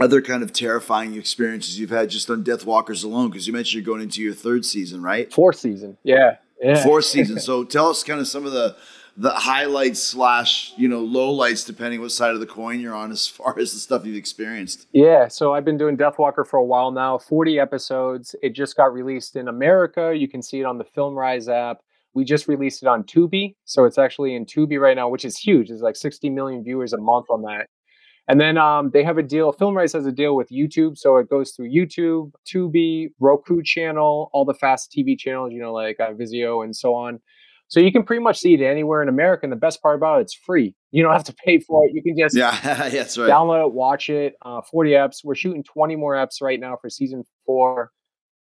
other 0.01 0.21
kind 0.21 0.43
of 0.43 0.53
terrifying 0.53 1.15
experiences 1.15 1.79
you've 1.79 1.91
had 1.91 2.11
just 2.11 2.29
on 2.31 2.43
death 2.43 2.65
walkers 2.65 3.03
alone 3.05 3.31
because 3.31 3.47
you 3.47 3.53
mentioned 3.53 3.75
you're 3.75 3.95
going 3.95 4.03
into 4.03 4.23
your 4.23 4.35
third 4.35 4.65
season 4.65 5.03
right? 5.03 5.33
Fourth 5.33 5.57
season. 5.57 5.97
Yeah. 6.03 6.37
Yeah. 6.61 6.83
Fourth 6.83 7.05
season. 7.17 7.39
So 7.41 7.65
tell 7.65 7.89
us 7.89 8.03
kind 8.03 8.21
of 8.21 8.29
some 8.29 8.45
of 8.47 8.53
the 8.53 8.77
the 9.19 9.31
highlights 9.31 10.03
slash 10.03 10.75
you 10.77 10.89
know 10.89 11.01
low 11.01 11.31
lights 11.31 11.65
depending 11.65 12.01
what 12.01 12.13
side 12.13 12.35
of 12.35 12.41
the 12.41 12.47
coin 12.47 12.81
you're 12.81 12.95
on 12.95 13.11
as 13.11 13.27
far 13.27 13.59
as 13.59 13.73
the 13.73 13.79
stuff 13.79 14.05
you've 14.05 14.17
experienced. 14.17 14.87
Yeah. 14.93 15.29
So 15.29 15.55
i've 15.55 15.65
been 15.65 15.79
doing 15.79 15.97
Death 15.97 16.19
Walker 16.19 16.45
for 16.45 16.59
a 16.59 16.65
while 16.65 16.91
now 16.91 17.19
40 17.19 17.59
episodes. 17.59 18.35
It 18.43 18.51
just 18.51 18.77
got 18.77 18.93
released 18.93 19.37
in 19.37 19.49
america. 19.49 20.13
You 20.15 20.29
can 20.29 20.43
see 20.43 20.61
it 20.61 20.65
on 20.65 20.79
the 20.79 20.85
FilmRise 20.85 21.49
app. 21.49 21.79
We 22.15 22.25
just 22.25 22.49
released 22.49 22.83
it 22.83 22.89
on 22.89 23.05
tubi. 23.05 23.55
So 23.65 23.85
it's 23.85 23.99
actually 23.99 24.35
in 24.35 24.45
tubi 24.45 24.79
right 24.79 24.97
now 24.97 25.09
which 25.09 25.25
is 25.25 25.39
huge. 25.39 25.71
It's 25.71 25.83
like 25.83 25.97
60 25.97 26.29
million 26.31 26.63
viewers 26.63 26.93
a 26.93 26.99
month 26.99 27.27
on 27.31 27.43
that 27.43 27.69
And 28.29 28.41
then 28.41 28.59
um, 28.59 28.91
they 28.93 29.05
have 29.05 29.19
a 29.19 29.23
deal. 29.23 29.53
FilmRise 29.53 29.93
has 29.93 30.05
a 30.05 30.13
deal 30.13 30.35
with 30.35 30.49
YouTube, 30.51 30.99
so 30.99 31.17
it 31.19 31.31
goes 31.31 31.53
through 31.53 31.71
YouTube, 31.71 32.33
Tubi, 32.45 33.11
Roku 33.21 33.63
channel, 33.63 34.31
all 34.33 34.45
the 34.45 34.55
fast 34.55 34.93
TV 34.97 35.17
channels, 35.17 35.53
you 35.53 35.61
know, 35.61 35.73
like 35.73 36.01
uh, 36.01 36.11
Vizio 36.13 36.65
and 36.65 36.75
so 36.75 36.95
on. 36.95 37.21
So 37.69 37.81
you 37.81 37.91
can 37.93 38.05
pretty 38.05 38.23
much 38.23 38.39
see 38.39 38.55
it 38.55 38.61
anywhere 38.61 39.03
in 39.03 39.09
America. 39.09 39.45
And 39.45 39.53
the 39.53 39.57
best 39.57 39.83
part 39.83 39.97
about 39.97 40.19
it, 40.19 40.23
it's 40.23 40.35
free. 40.35 40.75
You 40.91 41.03
don't 41.03 41.13
have 41.13 41.25
to 41.25 41.35
pay 41.35 41.59
for 41.59 41.85
it. 41.87 41.93
You 41.95 42.03
can 42.03 42.17
just 42.17 42.37
yeah, 42.37 42.59
that's 42.91 43.19
right. 43.19 43.29
Download 43.29 43.67
it, 43.67 43.73
watch 43.73 44.09
it. 44.09 44.35
Uh, 44.43 44.61
Forty 44.63 44.93
apps. 44.93 45.25
We're 45.25 45.35
shooting 45.35 45.63
twenty 45.63 45.97
more 45.97 46.15
apps 46.15 46.41
right 46.41 46.59
now 46.59 46.77
for 46.81 46.89
season 46.89 47.25
four. 47.45 47.91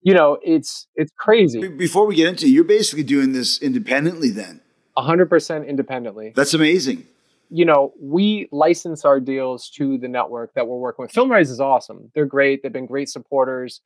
You 0.01 0.13
know, 0.13 0.39
it's 0.43 0.87
it's 0.95 1.11
crazy. 1.17 1.67
Before 1.67 2.05
we 2.05 2.15
get 2.15 2.27
into, 2.27 2.45
it, 2.45 2.49
you're 2.49 2.63
basically 2.63 3.03
doing 3.03 3.33
this 3.33 3.61
independently, 3.61 4.29
then. 4.29 4.61
hundred 4.97 5.29
percent 5.29 5.65
independently. 5.65 6.31
That's 6.35 6.53
amazing. 6.53 7.05
You 7.49 7.65
know, 7.65 7.93
we 7.99 8.47
license 8.51 9.05
our 9.05 9.19
deals 9.19 9.69
to 9.71 9.97
the 9.97 10.07
network 10.07 10.53
that 10.53 10.67
we're 10.67 10.77
working 10.77 11.03
with. 11.03 11.11
FilmRise 11.11 11.49
is 11.49 11.59
awesome. 11.59 12.11
They're 12.13 12.25
great. 12.25 12.61
They've 12.61 12.71
been 12.71 12.85
great 12.85 13.09
supporters 13.09 13.81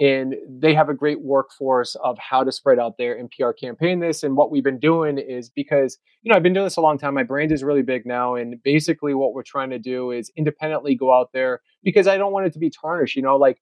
and 0.00 0.36
they 0.48 0.74
have 0.74 0.88
a 0.88 0.94
great 0.94 1.20
workforce 1.22 1.96
of 1.96 2.16
how 2.18 2.44
to 2.44 2.52
spread 2.52 2.78
out 2.78 2.98
their 2.98 3.20
NPR 3.20 3.52
campaign 3.58 3.98
this. 3.98 4.22
And 4.22 4.36
what 4.36 4.50
we've 4.50 4.62
been 4.62 4.78
doing 4.78 5.18
is 5.18 5.50
because, 5.50 5.98
you 6.22 6.30
know, 6.30 6.36
I've 6.36 6.42
been 6.42 6.52
doing 6.52 6.66
this 6.66 6.76
a 6.76 6.80
long 6.80 6.98
time. 6.98 7.14
My 7.14 7.24
brand 7.24 7.50
is 7.50 7.64
really 7.64 7.82
big 7.82 8.06
now. 8.06 8.36
And 8.36 8.62
basically 8.62 9.14
what 9.14 9.34
we're 9.34 9.42
trying 9.42 9.70
to 9.70 9.78
do 9.78 10.12
is 10.12 10.30
independently 10.36 10.94
go 10.94 11.12
out 11.12 11.32
there 11.32 11.62
because 11.82 12.06
I 12.06 12.16
don't 12.16 12.32
want 12.32 12.46
it 12.46 12.52
to 12.52 12.60
be 12.60 12.70
tarnished. 12.70 13.16
You 13.16 13.22
know, 13.22 13.36
like 13.36 13.60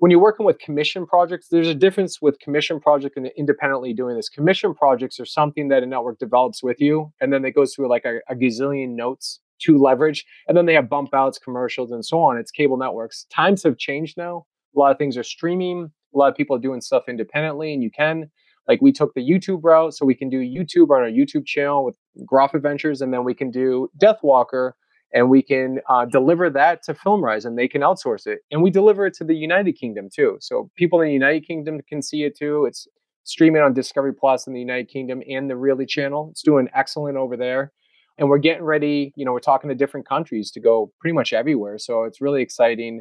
when 0.00 0.10
you're 0.10 0.20
working 0.20 0.46
with 0.46 0.58
commission 0.58 1.06
projects, 1.06 1.48
there's 1.48 1.68
a 1.68 1.74
difference 1.74 2.22
with 2.22 2.38
commission 2.40 2.80
project 2.80 3.18
and 3.18 3.30
independently 3.36 3.92
doing 3.92 4.16
this. 4.16 4.30
Commission 4.30 4.74
projects 4.74 5.20
are 5.20 5.26
something 5.26 5.68
that 5.68 5.82
a 5.82 5.86
network 5.86 6.18
develops 6.18 6.62
with 6.62 6.80
you, 6.80 7.12
and 7.20 7.30
then 7.30 7.44
it 7.44 7.54
goes 7.54 7.74
through 7.74 7.88
like 7.88 8.06
a, 8.06 8.20
a 8.30 8.34
gazillion 8.34 8.96
notes 8.96 9.40
to 9.60 9.76
leverage, 9.76 10.24
and 10.48 10.56
then 10.56 10.64
they 10.64 10.72
have 10.72 10.88
bump 10.88 11.12
outs, 11.12 11.38
commercials, 11.38 11.90
and 11.90 12.02
so 12.04 12.18
on. 12.18 12.38
It's 12.38 12.50
cable 12.50 12.78
networks. 12.78 13.26
Times 13.30 13.62
have 13.62 13.76
changed 13.76 14.16
now. 14.16 14.46
A 14.74 14.78
lot 14.78 14.90
of 14.90 14.96
things 14.96 15.18
are 15.18 15.22
streaming. 15.22 15.90
A 16.14 16.18
lot 16.18 16.28
of 16.28 16.34
people 16.34 16.56
are 16.56 16.60
doing 16.60 16.80
stuff 16.80 17.02
independently, 17.06 17.74
and 17.74 17.82
you 17.82 17.90
can. 17.90 18.30
Like 18.66 18.80
we 18.80 18.92
took 18.92 19.12
the 19.12 19.20
YouTube 19.20 19.60
route, 19.62 19.92
so 19.92 20.06
we 20.06 20.14
can 20.14 20.30
do 20.30 20.38
YouTube 20.40 20.88
on 20.96 21.02
our 21.02 21.10
YouTube 21.10 21.44
channel 21.44 21.84
with 21.84 21.98
Groff 22.24 22.54
Adventures, 22.54 23.02
and 23.02 23.12
then 23.12 23.22
we 23.22 23.34
can 23.34 23.50
do 23.50 23.90
Deathwalker, 24.00 24.72
and 25.12 25.28
we 25.28 25.42
can 25.42 25.80
uh, 25.88 26.04
deliver 26.04 26.48
that 26.50 26.82
to 26.84 26.94
FilmRise, 26.94 27.44
and 27.44 27.58
they 27.58 27.68
can 27.68 27.82
outsource 27.82 28.26
it, 28.26 28.40
and 28.50 28.62
we 28.62 28.70
deliver 28.70 29.06
it 29.06 29.14
to 29.14 29.24
the 29.24 29.34
United 29.34 29.72
Kingdom 29.72 30.08
too. 30.14 30.38
So 30.40 30.70
people 30.76 31.00
in 31.00 31.08
the 31.08 31.12
United 31.12 31.46
Kingdom 31.46 31.80
can 31.88 32.02
see 32.02 32.24
it 32.24 32.36
too. 32.36 32.64
It's 32.66 32.86
streaming 33.24 33.62
on 33.62 33.72
Discovery 33.72 34.14
Plus 34.14 34.46
in 34.46 34.52
the 34.52 34.60
United 34.60 34.88
Kingdom 34.88 35.22
and 35.28 35.48
the 35.48 35.56
Really 35.56 35.86
channel. 35.86 36.28
It's 36.30 36.42
doing 36.42 36.68
excellent 36.74 37.16
over 37.16 37.36
there. 37.36 37.72
And 38.18 38.28
we're 38.28 38.38
getting 38.38 38.64
ready, 38.64 39.12
you 39.16 39.24
know, 39.24 39.32
we're 39.32 39.40
talking 39.40 39.68
to 39.68 39.74
different 39.74 40.06
countries 40.06 40.50
to 40.50 40.60
go 40.60 40.92
pretty 41.00 41.14
much 41.14 41.32
everywhere. 41.32 41.78
So 41.78 42.04
it's 42.04 42.20
really 42.20 42.42
exciting. 42.42 43.00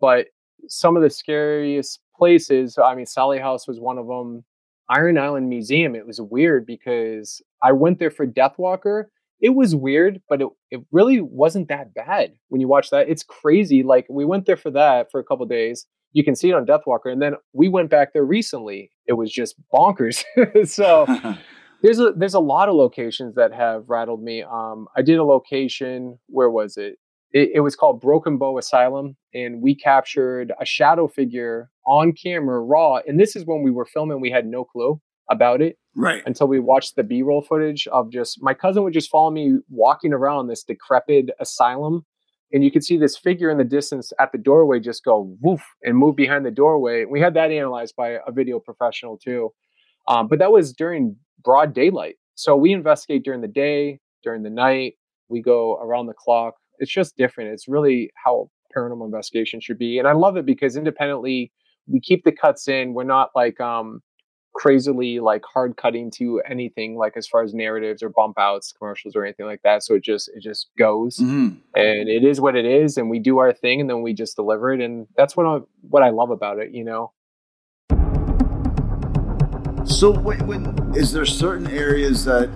But 0.00 0.26
some 0.68 0.96
of 0.96 1.02
the 1.02 1.10
scariest 1.10 2.00
places. 2.16 2.78
I 2.78 2.94
mean, 2.94 3.06
Sally 3.06 3.38
House 3.38 3.68
was 3.68 3.78
one 3.78 3.98
of 3.98 4.08
them. 4.08 4.44
Iron 4.90 5.18
Island 5.18 5.48
Museum. 5.48 5.94
It 5.94 6.06
was 6.06 6.20
weird 6.20 6.66
because 6.66 7.42
I 7.62 7.72
went 7.72 7.98
there 7.98 8.10
for 8.10 8.26
Deathwalker. 8.26 9.04
It 9.40 9.50
was 9.50 9.74
weird, 9.74 10.20
but 10.28 10.42
it, 10.42 10.48
it 10.70 10.80
really 10.90 11.20
wasn't 11.20 11.68
that 11.68 11.94
bad 11.94 12.32
when 12.48 12.60
you 12.60 12.68
watch 12.68 12.90
that. 12.90 13.08
It's 13.08 13.22
crazy. 13.22 13.82
Like 13.82 14.06
we 14.10 14.24
went 14.24 14.46
there 14.46 14.56
for 14.56 14.70
that 14.72 15.10
for 15.10 15.20
a 15.20 15.24
couple 15.24 15.46
days. 15.46 15.86
You 16.12 16.24
can 16.24 16.34
see 16.34 16.48
it 16.48 16.54
on 16.54 16.66
Deathwalker, 16.66 17.12
and 17.12 17.20
then 17.20 17.34
we 17.52 17.68
went 17.68 17.90
back 17.90 18.12
there 18.12 18.24
recently. 18.24 18.90
It 19.06 19.12
was 19.12 19.30
just 19.30 19.56
bonkers. 19.72 20.24
so 20.68 21.06
there's 21.82 22.00
a 22.00 22.12
there's 22.16 22.34
a 22.34 22.40
lot 22.40 22.68
of 22.68 22.74
locations 22.74 23.34
that 23.34 23.52
have 23.52 23.84
rattled 23.88 24.22
me. 24.22 24.42
Um, 24.42 24.88
I 24.96 25.02
did 25.02 25.18
a 25.18 25.24
location. 25.24 26.18
Where 26.28 26.50
was 26.50 26.76
it? 26.76 26.98
it, 27.32 27.50
it 27.54 27.60
was 27.60 27.76
called 27.76 28.00
Broken 28.00 28.38
Bow 28.38 28.58
Asylum, 28.58 29.16
and 29.34 29.60
we 29.62 29.74
captured 29.74 30.52
a 30.60 30.64
shadow 30.64 31.08
figure 31.08 31.70
on 31.86 32.12
camera 32.12 32.60
raw. 32.60 33.00
And 33.06 33.20
this 33.20 33.36
is 33.36 33.44
when 33.44 33.62
we 33.62 33.70
were 33.70 33.86
filming; 33.86 34.20
we 34.20 34.30
had 34.30 34.46
no 34.46 34.64
clue 34.64 35.00
about 35.30 35.60
it, 35.60 35.76
right? 35.98 36.22
Until 36.26 36.48
we 36.48 36.60
watched 36.60 36.96
the 36.96 37.02
B-roll 37.02 37.42
footage 37.42 37.86
of 37.88 38.10
just 38.10 38.42
my 38.42 38.54
cousin 38.54 38.82
would 38.84 38.94
just 38.94 39.10
follow 39.10 39.30
me 39.30 39.58
walking 39.68 40.12
around 40.12 40.46
this 40.46 40.62
decrepit 40.62 41.30
asylum, 41.40 42.06
and 42.52 42.64
you 42.64 42.70
could 42.70 42.84
see 42.84 42.96
this 42.96 43.16
figure 43.16 43.50
in 43.50 43.58
the 43.58 43.64
distance 43.64 44.12
at 44.18 44.32
the 44.32 44.38
doorway 44.38 44.80
just 44.80 45.04
go 45.04 45.36
woof 45.40 45.62
and 45.82 45.96
move 45.96 46.16
behind 46.16 46.46
the 46.46 46.50
doorway. 46.50 47.04
We 47.04 47.20
had 47.20 47.34
that 47.34 47.50
analyzed 47.50 47.94
by 47.96 48.18
a 48.26 48.32
video 48.32 48.58
professional 48.58 49.18
too, 49.18 49.50
um, 50.08 50.28
but 50.28 50.38
that 50.38 50.52
was 50.52 50.72
during 50.72 51.16
broad 51.44 51.74
daylight. 51.74 52.16
So 52.34 52.56
we 52.56 52.72
investigate 52.72 53.24
during 53.24 53.42
the 53.42 53.48
day, 53.48 54.00
during 54.22 54.42
the 54.42 54.50
night. 54.50 54.94
We 55.28 55.42
go 55.42 55.76
around 55.82 56.06
the 56.06 56.14
clock 56.14 56.54
it's 56.78 56.90
just 56.90 57.16
different. 57.16 57.50
It's 57.50 57.68
really 57.68 58.10
how 58.22 58.50
paranormal 58.76 59.04
investigation 59.04 59.60
should 59.60 59.78
be. 59.78 59.98
And 59.98 60.06
I 60.06 60.12
love 60.12 60.36
it 60.36 60.46
because 60.46 60.76
independently 60.76 61.52
we 61.86 62.00
keep 62.00 62.24
the 62.24 62.32
cuts 62.32 62.68
in. 62.68 62.94
We're 62.94 63.04
not 63.04 63.30
like 63.34 63.60
um 63.60 64.00
crazily 64.58 65.20
like 65.20 65.44
hard 65.44 65.76
cutting 65.76 66.10
to 66.10 66.42
anything 66.44 66.96
like 66.96 67.16
as 67.16 67.28
far 67.28 67.44
as 67.44 67.54
narratives 67.54 68.02
or 68.02 68.08
bump 68.08 68.36
outs, 68.38 68.72
commercials 68.72 69.14
or 69.14 69.24
anything 69.24 69.46
like 69.46 69.62
that. 69.62 69.84
So 69.84 69.94
it 69.94 70.02
just 70.02 70.28
it 70.34 70.40
just 70.40 70.68
goes 70.76 71.18
mm-hmm. 71.18 71.54
and 71.76 72.08
it 72.08 72.24
is 72.24 72.40
what 72.40 72.56
it 72.56 72.64
is 72.64 72.96
and 72.98 73.08
we 73.08 73.20
do 73.20 73.38
our 73.38 73.52
thing 73.52 73.80
and 73.80 73.88
then 73.88 74.02
we 74.02 74.12
just 74.12 74.34
deliver 74.34 74.72
it 74.72 74.80
and 74.80 75.06
that's 75.16 75.36
what 75.36 75.46
I, 75.46 75.60
what 75.82 76.02
I 76.02 76.10
love 76.10 76.30
about 76.30 76.58
it, 76.58 76.72
you 76.72 76.82
know. 76.82 77.12
So 79.84 80.10
when, 80.10 80.44
when 80.46 80.92
is 80.96 81.12
there 81.12 81.24
certain 81.24 81.68
areas 81.68 82.24
that 82.24 82.50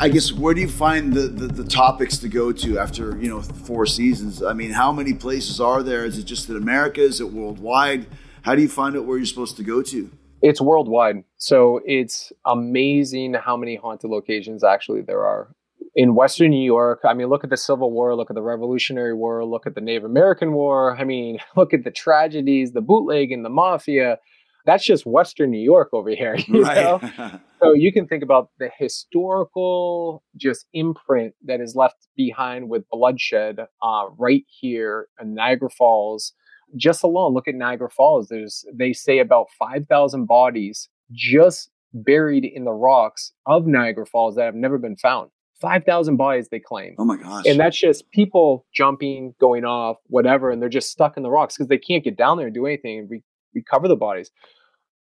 I 0.00 0.08
guess 0.08 0.32
where 0.32 0.52
do 0.52 0.60
you 0.60 0.68
find 0.68 1.12
the, 1.12 1.22
the, 1.22 1.46
the, 1.46 1.64
topics 1.64 2.18
to 2.18 2.28
go 2.28 2.52
to 2.52 2.78
after 2.78 3.16
you 3.18 3.28
know 3.28 3.40
four 3.40 3.86
seasons? 3.86 4.42
I 4.42 4.52
mean, 4.52 4.72
how 4.72 4.90
many 4.90 5.14
places 5.14 5.60
are 5.60 5.82
there? 5.82 6.04
Is 6.04 6.18
it 6.18 6.24
just 6.24 6.48
in 6.48 6.56
America? 6.56 7.00
Is 7.00 7.20
it 7.20 7.32
worldwide? 7.32 8.06
How 8.42 8.54
do 8.54 8.62
you 8.62 8.68
find 8.68 8.96
out 8.96 9.04
where 9.04 9.16
you're 9.16 9.26
supposed 9.26 9.56
to 9.58 9.62
go 9.62 9.80
to? 9.82 10.10
It's 10.42 10.60
worldwide, 10.60 11.24
so 11.36 11.80
it's 11.84 12.32
amazing 12.46 13.34
how 13.34 13.56
many 13.56 13.76
haunted 13.76 14.10
locations 14.10 14.64
actually 14.64 15.02
there 15.02 15.24
are 15.24 15.54
in 15.94 16.14
Western 16.14 16.50
New 16.50 16.64
York. 16.64 17.00
I 17.04 17.14
mean, 17.14 17.28
look 17.28 17.44
at 17.44 17.50
the 17.50 17.56
Civil 17.56 17.90
War, 17.90 18.14
look 18.14 18.30
at 18.30 18.34
the 18.34 18.42
Revolutionary 18.42 19.14
War, 19.14 19.44
look 19.44 19.66
at 19.66 19.74
the 19.74 19.80
Native 19.80 20.04
American 20.04 20.52
War. 20.52 20.96
I 20.96 21.04
mean, 21.04 21.38
look 21.56 21.74
at 21.74 21.84
the 21.84 21.90
tragedies, 21.90 22.72
the 22.72 22.80
bootleg 22.80 23.32
and 23.32 23.44
the 23.44 23.50
mafia 23.50 24.18
that's 24.66 24.84
just 24.84 25.06
Western 25.06 25.50
New 25.50 25.58
York 25.60 25.88
over 25.92 26.10
here. 26.10 26.36
You 26.48 26.62
right. 26.62 26.76
know? 26.76 27.40
so 27.62 27.74
you 27.74 27.92
can 27.92 28.06
think 28.06 28.22
about 28.22 28.50
the 28.58 28.70
historical 28.76 30.22
just 30.36 30.66
imprint 30.72 31.34
that 31.44 31.60
is 31.60 31.74
left 31.76 32.08
behind 32.16 32.68
with 32.68 32.88
bloodshed 32.90 33.60
uh, 33.82 34.06
right 34.18 34.44
here 34.48 35.06
in 35.20 35.34
Niagara 35.34 35.70
Falls. 35.70 36.32
Just 36.76 37.02
alone, 37.02 37.34
look 37.34 37.48
at 37.48 37.54
Niagara 37.54 37.90
Falls. 37.90 38.28
There's 38.28 38.64
they 38.72 38.92
say 38.92 39.18
about 39.18 39.46
five 39.58 39.86
thousand 39.88 40.26
bodies 40.26 40.88
just 41.12 41.70
buried 41.92 42.44
in 42.44 42.64
the 42.64 42.72
rocks 42.72 43.32
of 43.46 43.66
Niagara 43.66 44.06
Falls 44.06 44.36
that 44.36 44.44
have 44.44 44.54
never 44.54 44.78
been 44.78 44.96
found. 44.96 45.30
5,000 45.60 46.16
bodies 46.16 46.48
they 46.48 46.58
claim. 46.58 46.94
Oh 46.98 47.04
my 47.04 47.16
gosh. 47.16 47.44
And 47.46 47.60
that's 47.60 47.78
just 47.78 48.10
people 48.12 48.66
jumping, 48.72 49.34
going 49.40 49.64
off, 49.64 49.98
whatever, 50.06 50.50
and 50.50 50.60
they're 50.60 50.70
just 50.70 50.90
stuck 50.90 51.16
in 51.16 51.22
the 51.22 51.30
rocks 51.30 51.56
because 51.56 51.68
they 51.68 51.78
can't 51.78 52.02
get 52.02 52.16
down 52.16 52.38
there 52.38 52.46
and 52.46 52.54
do 52.54 52.66
anything 52.66 53.00
and 53.00 53.10
re- 53.10 53.22
recover 53.54 53.86
the 53.86 53.96
bodies. 53.96 54.30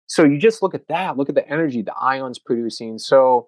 So 0.07 0.25
you 0.25 0.37
just 0.37 0.61
look 0.61 0.73
at 0.73 0.87
that, 0.89 1.17
look 1.17 1.29
at 1.29 1.35
the 1.35 1.47
energy 1.47 1.81
the 1.81 1.93
ions 1.99 2.39
producing. 2.39 2.97
So 2.97 3.47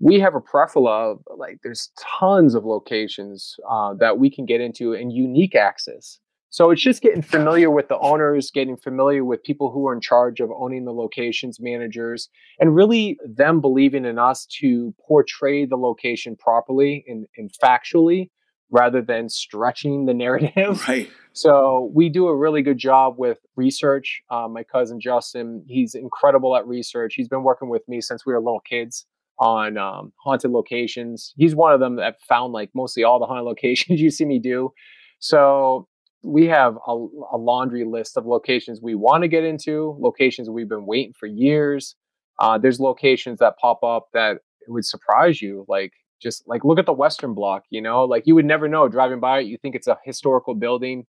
we 0.00 0.20
have 0.20 0.34
a 0.34 0.40
plethora 0.40 1.12
of 1.12 1.18
like 1.36 1.58
there's 1.62 1.90
tons 2.20 2.54
of 2.54 2.64
locations 2.64 3.56
uh, 3.68 3.94
that 3.94 4.18
we 4.18 4.30
can 4.30 4.44
get 4.44 4.60
into 4.60 4.92
and 4.92 5.12
unique 5.12 5.54
access. 5.54 6.20
So 6.54 6.70
it's 6.70 6.82
just 6.82 7.02
getting 7.02 7.20
familiar 7.20 7.68
with 7.68 7.88
the 7.88 7.98
owners, 7.98 8.52
getting 8.52 8.76
familiar 8.76 9.24
with 9.24 9.42
people 9.42 9.72
who 9.72 9.88
are 9.88 9.92
in 9.92 10.00
charge 10.00 10.38
of 10.38 10.52
owning 10.52 10.84
the 10.84 10.92
locations, 10.92 11.58
managers, 11.58 12.28
and 12.60 12.76
really 12.76 13.18
them 13.26 13.60
believing 13.60 14.04
in 14.04 14.20
us 14.20 14.46
to 14.60 14.94
portray 15.04 15.66
the 15.66 15.74
location 15.74 16.36
properly 16.36 17.04
and, 17.08 17.26
and 17.36 17.50
factually 17.60 18.30
rather 18.70 19.02
than 19.02 19.28
stretching 19.28 20.06
the 20.06 20.14
narrative. 20.14 20.84
Right. 20.88 21.10
So 21.32 21.90
we 21.92 22.08
do 22.08 22.28
a 22.28 22.36
really 22.36 22.62
good 22.62 22.78
job 22.78 23.14
with 23.18 23.40
research. 23.56 24.22
Um, 24.30 24.52
my 24.52 24.62
cousin 24.62 25.00
Justin, 25.00 25.64
he's 25.66 25.96
incredible 25.96 26.54
at 26.54 26.64
research. 26.68 27.14
He's 27.16 27.26
been 27.26 27.42
working 27.42 27.68
with 27.68 27.82
me 27.88 28.00
since 28.00 28.24
we 28.24 28.32
were 28.32 28.38
little 28.38 28.60
kids 28.60 29.06
on 29.40 29.76
um, 29.76 30.12
haunted 30.22 30.52
locations. 30.52 31.34
He's 31.36 31.56
one 31.56 31.72
of 31.72 31.80
them 31.80 31.96
that 31.96 32.22
found 32.28 32.52
like 32.52 32.70
mostly 32.76 33.02
all 33.02 33.18
the 33.18 33.26
haunted 33.26 33.44
locations 33.46 34.00
you 34.00 34.12
see 34.12 34.24
me 34.24 34.38
do. 34.38 34.72
So 35.18 35.88
we 36.24 36.46
have 36.46 36.76
a, 36.86 36.92
a 37.32 37.38
laundry 37.38 37.84
list 37.84 38.16
of 38.16 38.26
locations 38.26 38.80
we 38.82 38.94
want 38.94 39.22
to 39.22 39.28
get 39.28 39.44
into, 39.44 39.96
locations 40.00 40.48
we've 40.48 40.68
been 40.68 40.86
waiting 40.86 41.14
for 41.18 41.26
years. 41.26 41.96
Uh, 42.40 42.58
there's 42.58 42.80
locations 42.80 43.38
that 43.38 43.54
pop 43.60 43.82
up 43.84 44.08
that 44.12 44.38
would 44.68 44.84
surprise 44.84 45.40
you, 45.40 45.64
like 45.68 45.92
just 46.20 46.42
like 46.46 46.64
look 46.64 46.78
at 46.78 46.86
the 46.86 46.92
Western 46.92 47.34
Block. 47.34 47.64
You 47.70 47.82
know, 47.82 48.04
like 48.04 48.24
you 48.26 48.34
would 48.34 48.46
never 48.46 48.68
know 48.68 48.88
driving 48.88 49.20
by 49.20 49.40
it. 49.40 49.46
You 49.46 49.58
think 49.58 49.74
it's 49.74 49.86
a 49.86 49.98
historical 50.04 50.54
building 50.54 51.06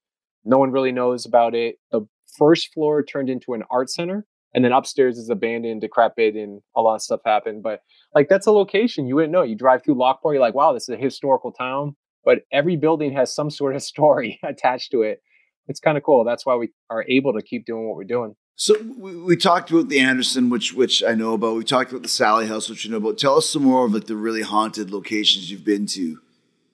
no 0.45 0.59
one 0.59 0.71
really 0.71 0.93
knows 0.93 1.27
about 1.27 1.55
it. 1.55 1.77
The 1.91 2.07
first 2.39 2.73
floor 2.73 3.03
turned 3.03 3.29
into 3.29 3.55
an 3.55 3.65
art 3.71 3.91
center, 3.91 4.27
and 4.55 4.65
then 4.65 4.73
upstairs 4.73 5.19
is 5.19 5.31
abandoned, 5.31 5.81
decrepit, 5.81 6.35
and 6.35 6.61
a 6.77 6.81
lot 6.81 6.97
of 6.97 7.03
stuff 7.03 7.21
happened. 7.25 7.63
But 7.63 7.81
like 8.15 8.29
that's 8.29 8.47
a 8.47 8.53
location 8.53 9.07
you 9.07 9.17
wouldn't 9.17 9.33
know. 9.33 9.43
You 9.43 9.57
drive 9.57 9.85
through 9.85 9.99
Lockport, 9.99 10.35
you're 10.35 10.41
like, 10.41 10.55
wow, 10.55 10.73
this 10.73 10.89
is 10.89 10.95
a 10.95 10.97
historical 10.97 11.53
town. 11.53 11.97
But 12.25 12.41
every 12.53 12.77
building 12.77 13.13
has 13.13 13.35
some 13.35 13.51
sort 13.51 13.75
of 13.75 13.83
story 13.93 14.39
attached 14.43 14.93
to 14.93 15.03
it. 15.03 15.23
It's 15.69 15.81
kind 15.81 15.97
of 15.97 16.03
cool. 16.03 16.25
That's 16.25 16.45
why 16.45 16.57
we 16.57 16.71
are 16.89 17.05
able 17.09 17.33
to 17.35 17.43
keep 17.43 17.65
doing 17.65 17.87
what 17.87 17.97
we're 17.97 18.05
doing. 18.05 18.35
So 18.57 18.75
we, 18.99 19.17
we, 19.17 19.37
talked 19.37 19.71
about 19.71 19.89
the 19.89 20.01
Anderson, 20.01 20.51
which 20.51 20.75
which 20.75 21.03
I 21.03 21.15
know 21.15 21.33
about. 21.33 21.57
We 21.57 21.65
talked 21.65 21.93
about 21.93 22.03
the 22.03 22.09
Sally 22.09 22.47
House, 22.47 22.69
which 22.69 22.85
you 22.85 22.91
know 22.91 22.99
about. 22.99 23.17
Tell 23.17 23.39
us 23.39 23.49
some 23.49 23.63
more 23.63 23.87
of 23.87 23.95
like 23.95 24.05
the 24.05 24.17
really 24.17 24.43
haunted 24.43 24.91
locations 24.91 25.51
you've 25.51 25.65
been 25.65 25.87
to. 25.87 26.19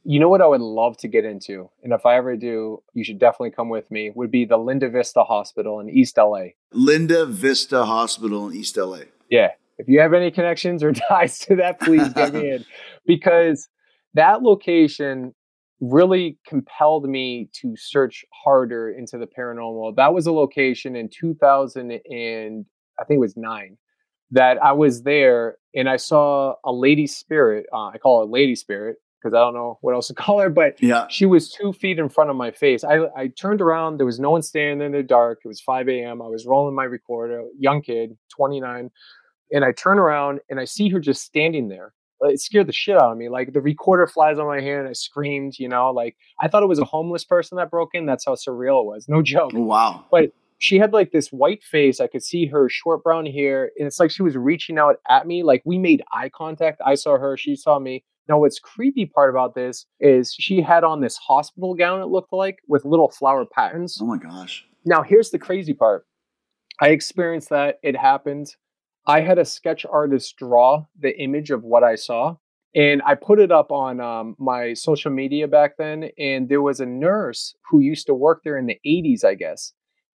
You 0.02 0.18
know 0.18 0.28
what 0.28 0.40
I 0.40 0.46
would 0.46 0.60
love 0.60 0.96
to 0.98 1.08
get 1.08 1.24
into, 1.24 1.70
and 1.84 1.92
if 1.92 2.04
I 2.04 2.16
ever 2.16 2.36
do, 2.36 2.82
you 2.92 3.04
should 3.04 3.20
definitely 3.20 3.52
come 3.52 3.68
with 3.68 3.88
me. 3.92 4.10
Would 4.12 4.32
be 4.32 4.44
the 4.44 4.56
Linda 4.56 4.88
Vista 4.88 5.22
Hospital 5.22 5.78
in 5.78 5.88
East 5.88 6.16
LA. 6.16 6.46
Linda 6.72 7.24
Vista 7.24 7.84
Hospital 7.84 8.48
in 8.48 8.56
East 8.56 8.76
LA. 8.76 9.02
Yeah, 9.30 9.50
if 9.78 9.88
you 9.88 10.00
have 10.00 10.12
any 10.12 10.32
connections 10.32 10.82
or 10.82 10.92
ties 11.08 11.38
to 11.40 11.54
that, 11.56 11.80
please 11.80 12.08
get 12.14 12.34
me 12.34 12.50
in 12.54 12.64
because 13.06 13.68
that 14.16 14.42
location 14.42 15.34
really 15.80 16.38
compelled 16.46 17.08
me 17.08 17.48
to 17.52 17.74
search 17.76 18.24
harder 18.32 18.90
into 18.90 19.18
the 19.18 19.26
paranormal. 19.26 19.94
That 19.96 20.14
was 20.14 20.26
a 20.26 20.32
location 20.32 20.96
in 20.96 21.08
2000 21.08 21.90
and 21.90 22.66
I 22.98 23.04
think 23.04 23.18
it 23.18 23.20
was 23.20 23.36
nine 23.36 23.76
that 24.30 24.60
I 24.62 24.72
was 24.72 25.02
there 25.02 25.56
and 25.74 25.88
I 25.88 25.96
saw 25.96 26.54
a 26.64 26.72
lady 26.72 27.06
spirit. 27.06 27.66
Uh, 27.72 27.88
I 27.88 27.98
call 27.98 28.20
her 28.20 28.26
lady 28.26 28.56
spirit 28.56 28.96
because 29.22 29.34
I 29.34 29.38
don't 29.38 29.54
know 29.54 29.78
what 29.82 29.94
else 29.94 30.08
to 30.08 30.14
call 30.22 30.40
her, 30.40 30.50
but 30.50 30.82
yeah. 30.82 31.06
she 31.08 31.26
was 31.26 31.50
two 31.50 31.72
feet 31.72 31.98
in 31.98 32.08
front 32.08 32.30
of 32.30 32.36
my 32.36 32.50
face. 32.50 32.82
I, 32.82 33.06
I 33.16 33.28
turned 33.28 33.60
around. 33.60 33.98
There 33.98 34.06
was 34.06 34.18
no 34.18 34.30
one 34.30 34.42
standing 34.42 34.78
there 34.78 34.86
in 34.86 34.92
the 34.92 35.02
dark. 35.02 35.40
It 35.44 35.48
was 35.48 35.60
5 35.60 35.88
a.m. 35.88 36.22
I 36.22 36.26
was 36.26 36.46
rolling 36.46 36.74
my 36.74 36.84
recorder, 36.84 37.44
young 37.58 37.82
kid, 37.82 38.16
29. 38.34 38.90
And 39.52 39.64
I 39.64 39.72
turn 39.72 39.98
around 39.98 40.40
and 40.50 40.58
I 40.58 40.64
see 40.64 40.88
her 40.88 40.98
just 40.98 41.22
standing 41.22 41.68
there. 41.68 41.92
It 42.22 42.40
scared 42.40 42.66
the 42.66 42.72
shit 42.72 42.96
out 42.96 43.12
of 43.12 43.18
me. 43.18 43.28
Like 43.28 43.52
the 43.52 43.60
recorder 43.60 44.06
flies 44.06 44.38
on 44.38 44.46
my 44.46 44.60
hand. 44.60 44.88
I 44.88 44.92
screamed, 44.92 45.58
you 45.58 45.68
know, 45.68 45.90
like 45.90 46.16
I 46.40 46.48
thought 46.48 46.62
it 46.62 46.68
was 46.68 46.78
a 46.78 46.84
homeless 46.84 47.24
person 47.24 47.56
that 47.58 47.70
broke 47.70 47.90
in. 47.94 48.06
That's 48.06 48.24
how 48.24 48.34
surreal 48.34 48.82
it 48.82 48.86
was. 48.86 49.08
No 49.08 49.22
joke. 49.34 49.52
Oh, 49.54 49.62
wow. 49.62 50.04
But 50.10 50.32
she 50.58 50.78
had 50.78 50.92
like 50.92 51.12
this 51.12 51.28
white 51.28 51.62
face. 51.62 52.00
I 52.00 52.06
could 52.06 52.22
see 52.22 52.46
her 52.46 52.68
short 52.68 53.02
brown 53.02 53.26
hair. 53.26 53.70
And 53.78 53.86
it's 53.86 54.00
like 54.00 54.10
she 54.10 54.22
was 54.22 54.36
reaching 54.36 54.78
out 54.78 54.96
at 55.08 55.26
me. 55.26 55.42
Like 55.42 55.62
we 55.64 55.78
made 55.78 56.02
eye 56.12 56.30
contact. 56.30 56.80
I 56.84 56.94
saw 56.94 57.18
her. 57.18 57.36
She 57.36 57.56
saw 57.56 57.78
me. 57.78 58.04
Now, 58.28 58.40
what's 58.40 58.58
creepy 58.58 59.06
part 59.06 59.30
about 59.30 59.54
this 59.54 59.86
is 60.00 60.34
she 60.36 60.60
had 60.60 60.82
on 60.82 61.00
this 61.00 61.16
hospital 61.16 61.74
gown, 61.74 62.00
it 62.00 62.06
looked 62.06 62.32
like, 62.32 62.58
with 62.66 62.84
little 62.84 63.08
flower 63.08 63.44
patterns. 63.44 63.98
Oh 64.00 64.06
my 64.06 64.18
gosh. 64.18 64.66
Now, 64.84 65.02
here's 65.02 65.30
the 65.30 65.38
crazy 65.38 65.74
part. 65.74 66.06
I 66.80 66.88
experienced 66.88 67.50
that. 67.50 67.78
It 67.82 67.96
happened. 67.96 68.54
I 69.06 69.20
had 69.20 69.38
a 69.38 69.44
sketch 69.44 69.86
artist 69.86 70.36
draw 70.36 70.86
the 70.98 71.16
image 71.20 71.50
of 71.50 71.62
what 71.62 71.84
I 71.84 71.94
saw, 71.94 72.36
and 72.74 73.00
I 73.06 73.14
put 73.14 73.38
it 73.38 73.52
up 73.52 73.70
on 73.70 74.00
um, 74.00 74.34
my 74.38 74.74
social 74.74 75.10
media 75.12 75.46
back 75.46 75.76
then. 75.78 76.10
And 76.18 76.48
there 76.48 76.60
was 76.62 76.80
a 76.80 76.86
nurse 76.86 77.54
who 77.70 77.80
used 77.80 78.06
to 78.06 78.14
work 78.14 78.42
there 78.44 78.58
in 78.58 78.66
the 78.66 78.78
80s, 78.84 79.24
I 79.24 79.34
guess. 79.34 79.72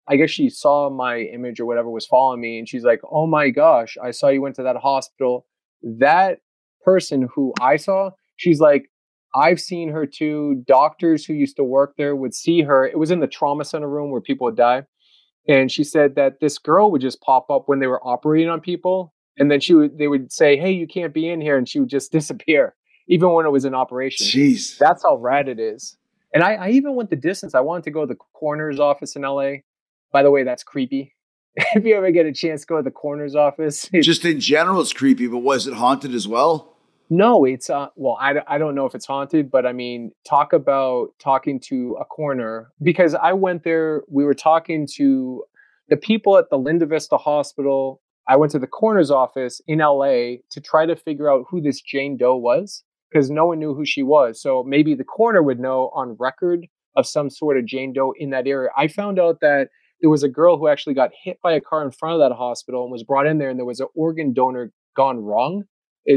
I 0.08 0.16
guess 0.16 0.30
she 0.30 0.48
saw 0.48 0.88
my 0.88 1.18
image 1.18 1.58
or 1.58 1.66
whatever 1.66 1.90
was 1.90 2.06
following 2.06 2.40
me, 2.40 2.58
and 2.58 2.68
she's 2.68 2.84
like, 2.84 3.00
"Oh 3.10 3.26
my 3.26 3.50
gosh, 3.50 3.96
I 4.02 4.12
saw 4.12 4.28
you 4.28 4.40
went 4.40 4.54
to 4.56 4.62
that 4.62 4.76
hospital. 4.76 5.46
That 5.82 6.38
person 6.84 7.28
who 7.34 7.52
I 7.60 7.76
saw, 7.76 8.10
she's 8.36 8.60
like, 8.60 8.88
I've 9.34 9.60
seen 9.60 9.90
her 9.90 10.06
too. 10.06 10.62
Doctors 10.66 11.24
who 11.26 11.34
used 11.34 11.56
to 11.56 11.64
work 11.64 11.94
there 11.98 12.14
would 12.14 12.34
see 12.34 12.62
her. 12.62 12.86
It 12.86 12.98
was 12.98 13.10
in 13.10 13.18
the 13.20 13.26
trauma 13.26 13.64
center 13.64 13.88
room 13.88 14.12
where 14.12 14.20
people 14.20 14.44
would 14.44 14.56
die." 14.56 14.84
And 15.48 15.70
she 15.70 15.84
said 15.84 16.14
that 16.16 16.40
this 16.40 16.58
girl 16.58 16.90
would 16.90 17.00
just 17.00 17.20
pop 17.20 17.50
up 17.50 17.64
when 17.66 17.78
they 17.78 17.86
were 17.86 18.04
operating 18.06 18.48
on 18.48 18.60
people 18.60 19.12
and 19.38 19.50
then 19.50 19.60
she 19.60 19.74
would 19.74 19.98
they 19.98 20.08
would 20.08 20.32
say 20.32 20.56
hey 20.56 20.70
you 20.70 20.86
can't 20.86 21.14
be 21.14 21.28
in 21.28 21.40
here 21.40 21.56
and 21.56 21.68
she 21.68 21.80
would 21.80 21.88
just 21.88 22.12
disappear 22.18 22.74
even 23.08 23.32
when 23.32 23.46
it 23.46 23.50
was 23.50 23.64
an 23.64 23.74
operation. 23.74 24.26
Jeez. 24.26 24.78
That's 24.78 25.04
how 25.04 25.16
rad 25.16 25.48
it 25.48 25.60
is. 25.60 25.96
And 26.34 26.42
I, 26.42 26.54
I 26.54 26.68
even 26.70 26.96
went 26.96 27.10
the 27.10 27.16
distance. 27.16 27.54
I 27.54 27.60
wanted 27.60 27.84
to 27.84 27.90
go 27.90 28.00
to 28.00 28.06
the 28.06 28.18
coroner's 28.34 28.80
office 28.80 29.16
in 29.16 29.22
la 29.22 29.52
by 30.12 30.22
the 30.22 30.30
way 30.30 30.44
that's 30.44 30.62
creepy. 30.62 31.14
If 31.74 31.86
you 31.86 31.96
ever 31.96 32.10
get 32.10 32.26
a 32.26 32.32
chance 32.32 32.62
to 32.62 32.66
go 32.66 32.76
to 32.76 32.82
the 32.82 32.90
coroner's 32.90 33.34
office 33.34 33.88
just 33.94 34.26
in 34.26 34.40
general 34.40 34.82
it's 34.82 34.92
creepy 34.92 35.26
but 35.26 35.38
was 35.38 35.66
it 35.66 35.72
haunted 35.72 36.14
as 36.14 36.28
well 36.28 36.75
no, 37.08 37.44
it's 37.44 37.70
uh, 37.70 37.88
well, 37.94 38.18
I, 38.20 38.34
I 38.48 38.58
don't 38.58 38.74
know 38.74 38.86
if 38.86 38.94
it's 38.94 39.06
haunted, 39.06 39.50
but 39.50 39.64
I 39.64 39.72
mean, 39.72 40.12
talk 40.24 40.52
about 40.52 41.08
talking 41.18 41.60
to 41.60 41.96
a 42.00 42.04
coroner 42.04 42.72
because 42.82 43.14
I 43.14 43.32
went 43.32 43.62
there. 43.62 44.02
We 44.08 44.24
were 44.24 44.34
talking 44.34 44.86
to 44.94 45.44
the 45.88 45.96
people 45.96 46.36
at 46.36 46.50
the 46.50 46.58
Linda 46.58 46.86
Vista 46.86 47.16
Hospital. 47.16 48.00
I 48.28 48.36
went 48.36 48.50
to 48.52 48.58
the 48.58 48.66
coroner's 48.66 49.10
office 49.10 49.60
in 49.68 49.78
LA 49.78 50.38
to 50.50 50.60
try 50.60 50.84
to 50.84 50.96
figure 50.96 51.30
out 51.30 51.44
who 51.48 51.60
this 51.60 51.80
Jane 51.80 52.16
Doe 52.16 52.36
was 52.36 52.82
because 53.10 53.30
no 53.30 53.46
one 53.46 53.60
knew 53.60 53.72
who 53.72 53.84
she 53.84 54.02
was. 54.02 54.40
So 54.40 54.64
maybe 54.64 54.94
the 54.94 55.04
coroner 55.04 55.42
would 55.42 55.60
know 55.60 55.92
on 55.94 56.16
record 56.18 56.66
of 56.96 57.06
some 57.06 57.30
sort 57.30 57.56
of 57.56 57.66
Jane 57.66 57.92
Doe 57.92 58.14
in 58.18 58.30
that 58.30 58.48
area. 58.48 58.70
I 58.76 58.88
found 58.88 59.20
out 59.20 59.40
that 59.42 59.68
there 60.00 60.10
was 60.10 60.24
a 60.24 60.28
girl 60.28 60.58
who 60.58 60.66
actually 60.66 60.94
got 60.94 61.10
hit 61.22 61.40
by 61.40 61.52
a 61.52 61.60
car 61.60 61.84
in 61.84 61.92
front 61.92 62.20
of 62.20 62.28
that 62.28 62.34
hospital 62.34 62.82
and 62.82 62.90
was 62.90 63.04
brought 63.04 63.26
in 63.26 63.38
there, 63.38 63.48
and 63.48 63.58
there 63.58 63.64
was 63.64 63.80
an 63.80 63.86
organ 63.94 64.32
donor 64.32 64.72
gone 64.96 65.18
wrong 65.18 65.64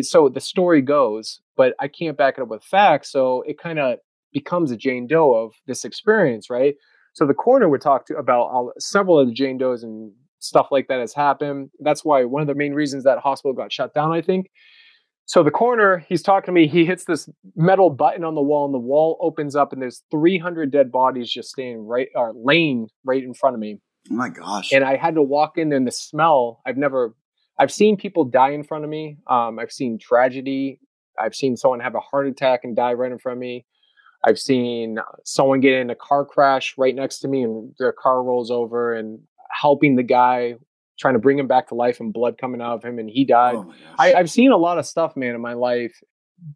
so 0.02 0.30
the 0.30 0.40
story 0.40 0.82
goes, 0.82 1.42
but 1.58 1.74
I 1.80 1.88
can't 1.88 2.18
back 2.18 2.38
it 2.38 2.42
up 2.42 2.50
with 2.50 2.64
facts. 2.64 3.12
So 3.12 3.44
it 3.48 3.58
kind 3.58 3.80
of 3.80 4.00
becomes 4.32 4.72
a 4.72 4.78
Jane 4.78 5.08
Doe 5.08 5.34
of 5.34 5.54
this 5.68 5.86
experience, 5.86 6.50
right? 6.50 6.76
So 7.14 7.26
the 7.26 7.34
coroner 7.34 7.70
would 7.70 7.82
talk 7.82 8.06
to 8.08 8.18
about 8.18 8.50
all, 8.50 8.72
several 8.78 9.20
of 9.20 9.28
the 9.28 9.34
Jane 9.34 9.58
Does 9.58 9.84
and 9.84 10.12
stuff 10.40 10.68
like 10.72 10.88
that 10.88 11.00
has 11.00 11.14
happened. 11.14 11.70
That's 11.80 12.06
why 12.06 12.24
one 12.24 12.42
of 12.42 12.48
the 12.48 12.56
main 12.56 12.74
reasons 12.74 13.04
that 13.04 13.20
hospital 13.20 13.54
got 13.54 13.74
shut 13.74 13.94
down, 13.94 14.12
I 14.14 14.22
think. 14.22 14.50
So 15.26 15.44
the 15.44 15.52
coroner, 15.52 16.04
he's 16.10 16.24
talking 16.24 16.48
to 16.48 16.52
me. 16.52 16.68
He 16.68 16.86
hits 16.86 17.06
this 17.06 17.30
metal 17.56 17.92
button 17.92 18.24
on 18.24 18.34
the 18.34 18.42
wall, 18.42 18.66
and 18.66 18.74
the 18.74 18.80
wall 18.80 19.16
opens 19.22 19.56
up, 19.56 19.72
and 19.72 19.80
there's 19.80 20.02
300 20.10 20.72
dead 20.72 20.92
bodies 20.92 21.32
just 21.32 21.50
staying 21.50 21.86
right 21.86 22.08
or 22.16 22.34
laying 22.36 22.88
right 23.06 23.24
in 23.24 23.36
front 23.36 23.54
of 23.54 23.60
me. 23.60 23.78
Oh 24.10 24.16
my 24.16 24.30
gosh! 24.30 24.72
And 24.72 24.84
I 24.84 24.96
had 24.96 25.14
to 25.16 25.22
walk 25.22 25.58
in 25.58 25.70
there, 25.70 25.78
and 25.78 25.86
the 25.86 25.92
smell. 25.92 26.62
I've 26.66 26.78
never 26.78 27.14
I've 27.60 27.72
seen 27.72 27.98
people 27.98 28.24
die 28.24 28.52
in 28.52 28.64
front 28.64 28.86
of 28.86 28.90
me. 28.90 29.18
Um, 29.28 29.60
I've 29.60 29.72
seen 29.72 30.00
tragedy. 30.00 30.80
I've 31.20 31.36
seen 31.36 31.58
someone 31.58 31.82
have 31.82 31.96
a 31.96 32.00
heart 32.00 32.28
attack 32.28 32.62
and 32.64 32.76
die 32.76 32.94
right 32.94 33.12
in 33.12 33.20
front 33.20 33.38
of 33.38 33.42
me. 33.42 33.66
I've 34.24 34.40
seen 34.40 34.98
someone 35.26 35.60
get 35.60 35.74
in 35.74 35.90
a 35.90 35.96
car 35.96 36.26
crash 36.26 36.76
right 36.78 36.96
next 36.96 37.20
to 37.20 37.28
me 37.28 37.44
and 37.44 37.74
their 37.78 37.92
car 37.92 38.24
rolls 38.24 38.50
over 38.52 38.94
and 38.94 39.20
helping 39.52 39.96
the 39.96 40.04
guy, 40.04 40.56
trying 40.98 41.14
to 41.14 41.20
bring 41.20 41.38
him 41.38 41.48
back 41.48 41.68
to 41.70 41.76
life 41.76 42.00
and 42.00 42.14
blood 42.14 42.38
coming 42.38 42.62
out 42.62 42.76
of 42.76 42.84
him 42.84 43.00
and 43.00 43.10
he 43.10 43.26
died. 43.26 43.56
Oh 43.56 43.74
I, 43.98 44.14
I've 44.14 44.32
seen 44.32 44.52
a 44.52 44.58
lot 44.58 44.78
of 44.78 44.86
stuff, 44.86 45.16
man, 45.16 45.36
in 45.36 45.42
my 45.42 45.54
life, 45.54 46.02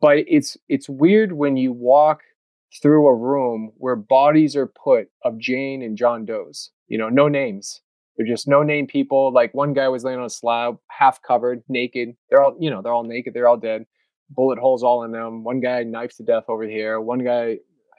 but 0.01 0.17
it's 0.27 0.57
it's 0.69 0.89
weird 0.89 1.33
when 1.33 1.57
you 1.57 1.71
walk 1.73 2.21
through 2.81 3.07
a 3.07 3.15
room 3.15 3.71
where 3.77 3.95
bodies 3.95 4.55
are 4.55 4.67
put 4.67 5.09
of 5.23 5.37
Jane 5.37 5.81
and 5.81 5.97
John 5.97 6.25
Doe's. 6.25 6.71
You 6.87 6.97
know, 6.97 7.09
no 7.09 7.27
names. 7.27 7.81
They're 8.17 8.27
just 8.27 8.47
no 8.47 8.63
name 8.63 8.87
people. 8.87 9.33
Like 9.33 9.53
one 9.53 9.73
guy 9.73 9.87
was 9.87 10.03
laying 10.03 10.19
on 10.19 10.25
a 10.25 10.29
slab, 10.29 10.77
half 10.89 11.21
covered, 11.21 11.63
naked. 11.67 12.09
They're 12.29 12.43
all, 12.43 12.55
you 12.59 12.69
know, 12.69 12.81
they're 12.81 12.93
all 12.93 13.03
naked. 13.03 13.33
They're 13.33 13.47
all 13.47 13.57
dead. 13.57 13.85
Bullet 14.29 14.59
holes 14.59 14.83
all 14.83 15.03
in 15.03 15.11
them. 15.11 15.43
One 15.43 15.59
guy 15.59 15.83
knifed 15.83 16.17
to 16.17 16.23
death 16.23 16.45
over 16.47 16.63
here. 16.63 16.99
One 16.99 17.23
guy 17.23 17.57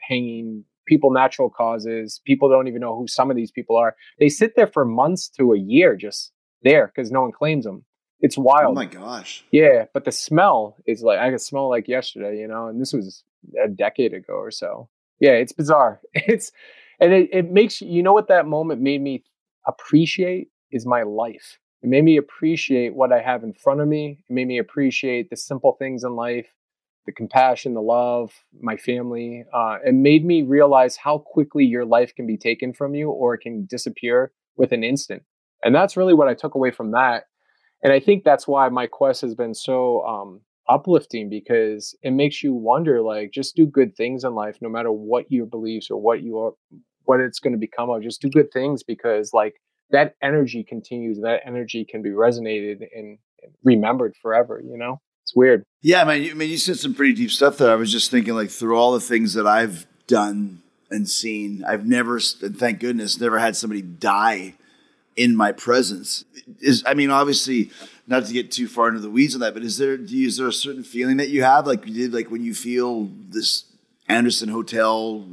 hanging. 0.08 0.64
People 0.86 1.10
natural 1.10 1.48
causes. 1.48 2.20
People 2.26 2.48
don't 2.48 2.68
even 2.68 2.80
know 2.80 2.96
who 2.96 3.08
some 3.08 3.30
of 3.30 3.36
these 3.36 3.50
people 3.50 3.76
are. 3.76 3.96
They 4.18 4.28
sit 4.28 4.52
there 4.54 4.66
for 4.66 4.84
months 4.84 5.28
to 5.30 5.52
a 5.52 5.58
year 5.58 5.96
just 5.96 6.30
there 6.62 6.92
because 6.94 7.10
no 7.10 7.22
one 7.22 7.32
claims 7.32 7.64
them. 7.64 7.84
It's 8.20 8.38
oh 8.38 8.42
wild. 8.42 8.70
Oh 8.70 8.74
my 8.74 8.86
gosh. 8.86 9.44
Yeah, 9.50 9.86
but 9.92 10.04
the 10.04 10.12
smell 10.12 10.76
is 10.86 11.02
like 11.02 11.18
I 11.18 11.30
could 11.30 11.40
smell 11.40 11.68
like 11.68 11.88
yesterday, 11.88 12.38
you 12.38 12.48
know, 12.48 12.68
and 12.68 12.80
this 12.80 12.92
was 12.92 13.24
a 13.62 13.68
decade 13.68 14.14
ago 14.14 14.34
or 14.34 14.50
so. 14.50 14.88
Yeah, 15.20 15.32
it's 15.32 15.52
bizarre. 15.52 16.00
It's 16.14 16.52
and 17.00 17.12
it, 17.12 17.28
it 17.32 17.50
makes 17.50 17.80
you 17.80 18.02
know 18.02 18.12
what 18.12 18.28
that 18.28 18.46
moment 18.46 18.80
made 18.80 19.02
me 19.02 19.24
appreciate 19.66 20.48
is 20.70 20.86
my 20.86 21.02
life. 21.02 21.58
It 21.82 21.88
made 21.88 22.04
me 22.04 22.16
appreciate 22.16 22.94
what 22.94 23.12
I 23.12 23.20
have 23.20 23.42
in 23.42 23.52
front 23.52 23.80
of 23.80 23.88
me. 23.88 24.18
It 24.28 24.32
made 24.32 24.46
me 24.46 24.58
appreciate 24.58 25.28
the 25.30 25.36
simple 25.36 25.76
things 25.78 26.02
in 26.02 26.16
life, 26.16 26.46
the 27.06 27.12
compassion, 27.12 27.74
the 27.74 27.82
love, 27.82 28.32
my 28.58 28.76
family. 28.76 29.44
Uh, 29.52 29.76
it 29.84 29.92
made 29.92 30.24
me 30.24 30.42
realize 30.42 30.96
how 30.96 31.18
quickly 31.18 31.64
your 31.64 31.84
life 31.84 32.14
can 32.14 32.26
be 32.26 32.38
taken 32.38 32.72
from 32.72 32.94
you 32.94 33.10
or 33.10 33.34
it 33.34 33.40
can 33.40 33.66
disappear 33.66 34.32
with 34.56 34.72
an 34.72 34.82
instant. 34.82 35.22
And 35.62 35.74
that's 35.74 35.96
really 35.96 36.14
what 36.14 36.28
I 36.28 36.34
took 36.34 36.54
away 36.54 36.70
from 36.70 36.92
that. 36.92 37.24
And 37.82 37.92
I 37.92 38.00
think 38.00 38.24
that's 38.24 38.48
why 38.48 38.68
my 38.70 38.86
quest 38.86 39.20
has 39.20 39.34
been 39.34 39.54
so 39.54 40.02
um, 40.06 40.40
uplifting 40.68 41.28
because 41.28 41.94
it 42.02 42.12
makes 42.12 42.42
you 42.42 42.54
wonder 42.54 43.02
like 43.02 43.30
just 43.30 43.54
do 43.54 43.66
good 43.66 43.94
things 43.94 44.24
in 44.24 44.34
life 44.34 44.56
no 44.62 44.68
matter 44.68 44.90
what 44.90 45.30
your 45.30 45.44
beliefs 45.44 45.90
or 45.90 46.00
what 46.00 46.22
you 46.22 46.38
are 46.38 46.52
what 47.04 47.20
it's 47.20 47.38
going 47.38 47.52
to 47.52 47.58
become 47.58 47.90
of 47.90 48.02
just 48.02 48.20
do 48.20 48.28
good 48.28 48.52
things 48.52 48.82
because 48.82 49.32
like 49.32 49.54
that 49.90 50.14
energy 50.22 50.64
continues 50.64 51.20
that 51.20 51.40
energy 51.46 51.84
can 51.84 52.02
be 52.02 52.10
resonated 52.10 52.80
and, 52.94 53.18
and 53.42 53.52
remembered 53.62 54.14
forever 54.20 54.60
you 54.64 54.76
know? 54.76 55.00
It's 55.22 55.34
weird. 55.34 55.64
Yeah 55.80 56.02
I 56.02 56.18
mean, 56.18 56.30
I 56.30 56.34
mean 56.34 56.50
you 56.50 56.58
said 56.58 56.78
some 56.78 56.94
pretty 56.94 57.14
deep 57.14 57.30
stuff 57.30 57.58
there 57.58 57.70
i 57.70 57.76
was 57.76 57.92
just 57.92 58.10
thinking 58.10 58.34
like 58.34 58.50
through 58.50 58.76
all 58.76 58.92
the 58.92 59.00
things 59.00 59.34
that 59.34 59.46
i've 59.46 59.86
done 60.06 60.62
and 60.90 61.08
seen 61.08 61.64
i've 61.66 61.86
never 61.86 62.20
thank 62.20 62.80
goodness 62.80 63.20
never 63.20 63.38
had 63.38 63.56
somebody 63.56 63.82
die 63.82 64.54
in 65.16 65.36
my 65.36 65.52
presence. 65.52 66.24
Is 66.60 66.82
i 66.86 66.94
mean 66.94 67.10
obviously 67.10 67.70
not 68.06 68.26
to 68.26 68.32
get 68.32 68.50
too 68.50 68.68
far 68.68 68.88
into 68.88 69.00
the 69.00 69.10
weeds 69.10 69.34
on 69.34 69.40
that 69.40 69.54
but 69.54 69.62
is 69.62 69.78
there 69.78 69.94
is 69.94 70.36
there 70.36 70.48
a 70.48 70.52
certain 70.52 70.82
feeling 70.82 71.16
that 71.16 71.30
you 71.30 71.42
have 71.42 71.66
like 71.66 71.86
you 71.86 71.94
did 71.94 72.12
like 72.12 72.30
when 72.30 72.44
you 72.44 72.54
feel 72.54 73.08
this 73.30 73.64
Anderson 74.08 74.48
Hotel? 74.48 75.26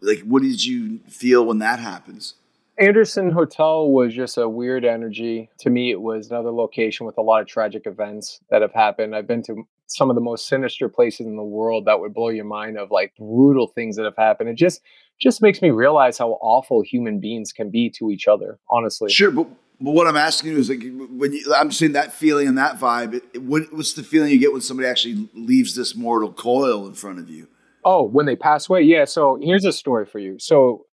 Like, 0.00 0.20
what 0.20 0.42
did 0.42 0.64
you 0.64 1.00
feel 1.08 1.44
when 1.44 1.58
that 1.58 1.78
happens? 1.78 2.34
Anderson 2.78 3.30
Hotel 3.30 3.88
was 3.88 4.14
just 4.14 4.36
a 4.36 4.48
weird 4.48 4.84
energy. 4.84 5.48
To 5.60 5.70
me, 5.70 5.90
it 5.90 6.00
was 6.00 6.30
another 6.30 6.50
location 6.50 7.06
with 7.06 7.16
a 7.16 7.22
lot 7.22 7.40
of 7.40 7.46
tragic 7.46 7.86
events 7.86 8.40
that 8.50 8.60
have 8.60 8.72
happened. 8.72 9.16
I've 9.16 9.26
been 9.26 9.42
to 9.44 9.66
some 9.86 10.10
of 10.10 10.16
the 10.16 10.20
most 10.20 10.48
sinister 10.48 10.88
places 10.88 11.26
in 11.26 11.36
the 11.36 11.42
world 11.42 11.86
that 11.86 12.00
would 12.00 12.12
blow 12.12 12.28
your 12.28 12.44
mind 12.44 12.76
of 12.76 12.90
like 12.90 13.14
brutal 13.16 13.68
things 13.68 13.96
that 13.96 14.04
have 14.04 14.16
happened. 14.16 14.50
It 14.50 14.56
just 14.56 14.82
just 15.18 15.40
makes 15.40 15.62
me 15.62 15.70
realize 15.70 16.18
how 16.18 16.32
awful 16.42 16.82
human 16.82 17.20
beings 17.20 17.50
can 17.50 17.70
be 17.70 17.88
to 17.88 18.10
each 18.10 18.28
other, 18.28 18.58
honestly. 18.68 19.10
Sure, 19.10 19.30
but 19.30 19.46
but 19.80 19.92
what 19.92 20.06
I'm 20.06 20.16
asking 20.16 20.52
you 20.52 20.58
is 20.58 20.68
like 20.68 20.82
when 21.10 21.32
you, 21.32 21.54
I'm 21.54 21.70
saying 21.70 21.92
that 21.92 22.12
feeling 22.12 22.48
and 22.48 22.58
that 22.58 22.78
vibe. 22.78 23.14
It, 23.14 23.42
what, 23.42 23.72
what's 23.72 23.92
the 23.92 24.02
feeling 24.02 24.30
you 24.30 24.38
get 24.38 24.52
when 24.52 24.62
somebody 24.62 24.88
actually 24.88 25.28
leaves 25.34 25.74
this 25.74 25.94
mortal 25.94 26.32
coil 26.32 26.86
in 26.86 26.94
front 26.94 27.18
of 27.18 27.30
you? 27.30 27.48
Oh, 27.88 28.02
when 28.02 28.26
they 28.26 28.34
pass 28.34 28.68
away, 28.68 28.82
yeah. 28.82 29.04
So 29.04 29.38
here's 29.40 29.64
a 29.64 29.72
story 29.72 30.06
for 30.06 30.18
you. 30.18 30.40
So 30.40 30.86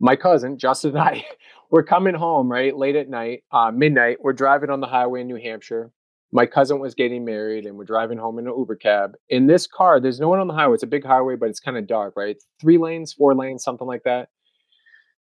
my 0.00 0.16
cousin 0.16 0.58
Justin 0.58 0.90
and 0.90 0.98
I, 1.08 1.24
we're 1.70 1.84
coming 1.84 2.16
home 2.16 2.50
right 2.50 2.76
late 2.76 2.96
at 2.96 3.08
night, 3.08 3.44
uh, 3.52 3.70
midnight. 3.70 4.18
We're 4.20 4.32
driving 4.32 4.68
on 4.68 4.80
the 4.80 4.88
highway 4.88 5.20
in 5.20 5.28
New 5.28 5.40
Hampshire. 5.40 5.92
My 6.32 6.46
cousin 6.46 6.80
was 6.80 6.96
getting 6.96 7.24
married, 7.24 7.64
and 7.64 7.78
we're 7.78 7.84
driving 7.84 8.18
home 8.18 8.40
in 8.40 8.48
an 8.48 8.54
Uber 8.56 8.74
cab. 8.74 9.12
In 9.28 9.46
this 9.46 9.68
car, 9.68 10.00
there's 10.00 10.18
no 10.18 10.28
one 10.28 10.40
on 10.40 10.48
the 10.48 10.54
highway. 10.54 10.74
It's 10.74 10.82
a 10.82 10.88
big 10.88 11.06
highway, 11.06 11.36
but 11.36 11.48
it's 11.48 11.60
kind 11.60 11.76
of 11.76 11.86
dark, 11.86 12.14
right? 12.16 12.36
Three 12.60 12.78
lanes, 12.78 13.12
four 13.12 13.36
lanes, 13.36 13.62
something 13.62 13.86
like 13.86 14.02
that. 14.02 14.30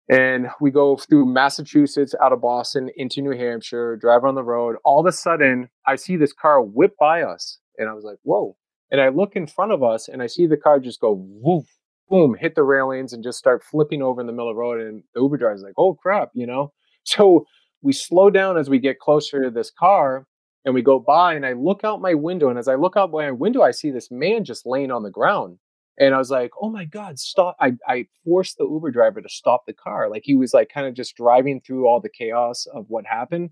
And 0.07 0.49
we 0.61 0.69
go 0.69 0.97
through 0.97 1.25
Massachusetts, 1.25 2.13
out 2.21 2.33
of 2.33 2.41
Boston, 2.41 2.91
into 2.95 3.23
New 3.23 3.35
Hampshire, 3.35 3.95
drive 3.95 4.23
on 4.23 4.35
the 4.35 4.43
road. 4.43 4.75
All 4.85 4.99
of 4.99 5.07
a 5.07 5.11
sudden, 5.11 5.69
I 5.87 5.95
see 5.95 6.15
this 6.15 6.33
car 6.33 6.61
whip 6.61 6.93
by 6.99 7.23
us, 7.23 7.57
and 7.79 7.89
I 7.89 7.93
was 7.93 8.03
like, 8.03 8.17
"Whoa!" 8.21 8.55
And 8.91 8.99
I 9.01 9.09
look 9.09 9.35
in 9.35 9.47
front 9.47 9.71
of 9.71 9.83
us, 9.83 10.07
and 10.07 10.21
I 10.21 10.27
see 10.27 10.47
the 10.47 10.57
car 10.57 10.79
just 10.79 10.99
go 10.99 11.13
woof, 11.13 11.65
boom, 12.09 12.35
hit 12.39 12.55
the 12.55 12.63
railings 12.63 13.13
and 13.13 13.23
just 13.23 13.37
start 13.37 13.63
flipping 13.63 14.01
over 14.01 14.19
in 14.19 14.27
the 14.27 14.33
middle 14.33 14.49
of 14.49 14.55
the 14.55 14.59
road. 14.59 14.81
And 14.81 15.03
the 15.13 15.21
Uber 15.21 15.37
driver's 15.37 15.61
like, 15.61 15.75
oh 15.77 15.93
crap, 15.93 16.31
you 16.33 16.45
know? 16.45 16.73
So 17.05 17.45
we 17.81 17.93
slow 17.93 18.29
down 18.29 18.57
as 18.57 18.69
we 18.69 18.77
get 18.77 18.99
closer 18.99 19.43
to 19.43 19.49
this 19.49 19.71
car 19.71 20.27
and 20.65 20.75
we 20.75 20.81
go 20.81 20.99
by 20.99 21.33
and 21.33 21.45
I 21.45 21.53
look 21.53 21.83
out 21.83 22.01
my 22.01 22.13
window. 22.13 22.49
And 22.49 22.59
as 22.59 22.67
I 22.67 22.75
look 22.75 22.97
out 22.97 23.09
my 23.09 23.31
window, 23.31 23.63
I 23.63 23.71
see 23.71 23.89
this 23.89 24.11
man 24.11 24.43
just 24.43 24.65
laying 24.65 24.91
on 24.91 25.01
the 25.01 25.09
ground. 25.09 25.57
And 25.97 26.13
I 26.13 26.17
was 26.17 26.29
like, 26.29 26.51
oh 26.61 26.69
my 26.69 26.85
God, 26.85 27.17
stop. 27.17 27.55
I, 27.59 27.73
I 27.87 28.05
forced 28.23 28.57
the 28.57 28.67
Uber 28.67 28.91
driver 28.91 29.21
to 29.21 29.29
stop 29.29 29.63
the 29.65 29.73
car. 29.73 30.09
Like 30.09 30.21
he 30.25 30.35
was 30.35 30.53
like 30.53 30.69
kind 30.71 30.87
of 30.87 30.93
just 30.93 31.15
driving 31.15 31.61
through 31.61 31.87
all 31.87 31.99
the 31.99 32.09
chaos 32.09 32.67
of 32.73 32.85
what 32.89 33.05
happened. 33.05 33.49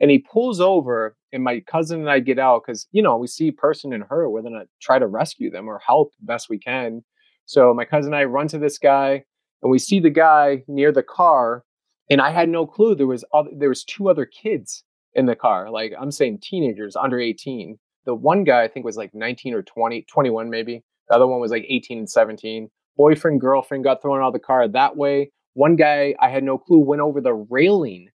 And 0.00 0.10
he 0.10 0.18
pulls 0.18 0.60
over, 0.60 1.16
and 1.32 1.44
my 1.44 1.60
cousin 1.60 2.00
and 2.00 2.10
I 2.10 2.20
get 2.20 2.38
out 2.38 2.62
because, 2.66 2.86
you 2.90 3.02
know, 3.02 3.16
we 3.16 3.26
see 3.26 3.50
person 3.50 3.92
in 3.92 4.00
her. 4.02 4.30
We're 4.30 4.42
going 4.42 4.54
to 4.54 4.66
try 4.80 4.98
to 4.98 5.06
rescue 5.06 5.50
them 5.50 5.68
or 5.68 5.78
help 5.86 6.12
best 6.22 6.48
we 6.48 6.58
can. 6.58 7.02
So 7.44 7.74
my 7.74 7.84
cousin 7.84 8.14
and 8.14 8.20
I 8.20 8.24
run 8.24 8.48
to 8.48 8.58
this 8.58 8.78
guy, 8.78 9.24
and 9.62 9.70
we 9.70 9.78
see 9.78 10.00
the 10.00 10.10
guy 10.10 10.62
near 10.68 10.90
the 10.92 11.02
car, 11.02 11.64
and 12.08 12.20
I 12.20 12.30
had 12.30 12.48
no 12.48 12.66
clue 12.66 12.94
there 12.94 13.06
was 13.06 13.24
other, 13.34 13.50
there 13.56 13.68
was 13.68 13.84
two 13.84 14.08
other 14.08 14.24
kids 14.24 14.84
in 15.14 15.26
the 15.26 15.36
car. 15.36 15.70
Like 15.70 15.92
I'm 16.00 16.10
saying, 16.10 16.38
teenagers 16.42 16.96
under 16.96 17.18
18. 17.18 17.78
The 18.06 18.14
one 18.14 18.44
guy 18.44 18.62
I 18.62 18.68
think 18.68 18.86
was 18.86 18.96
like 18.96 19.14
19 19.14 19.54
or 19.54 19.62
20, 19.62 20.06
21 20.10 20.48
maybe. 20.48 20.82
The 21.08 21.14
other 21.16 21.26
one 21.26 21.40
was 21.40 21.50
like 21.50 21.66
18 21.68 21.98
and 21.98 22.10
17. 22.10 22.68
Boyfriend, 22.96 23.40
girlfriend 23.40 23.84
got 23.84 24.00
thrown 24.00 24.20
out 24.20 24.28
of 24.28 24.32
the 24.32 24.38
car 24.38 24.66
that 24.68 24.96
way. 24.96 25.30
One 25.54 25.76
guy 25.76 26.14
I 26.20 26.28
had 26.28 26.44
no 26.44 26.56
clue 26.56 26.78
went 26.78 27.02
over 27.02 27.20
the 27.20 27.34
railing, 27.34 28.08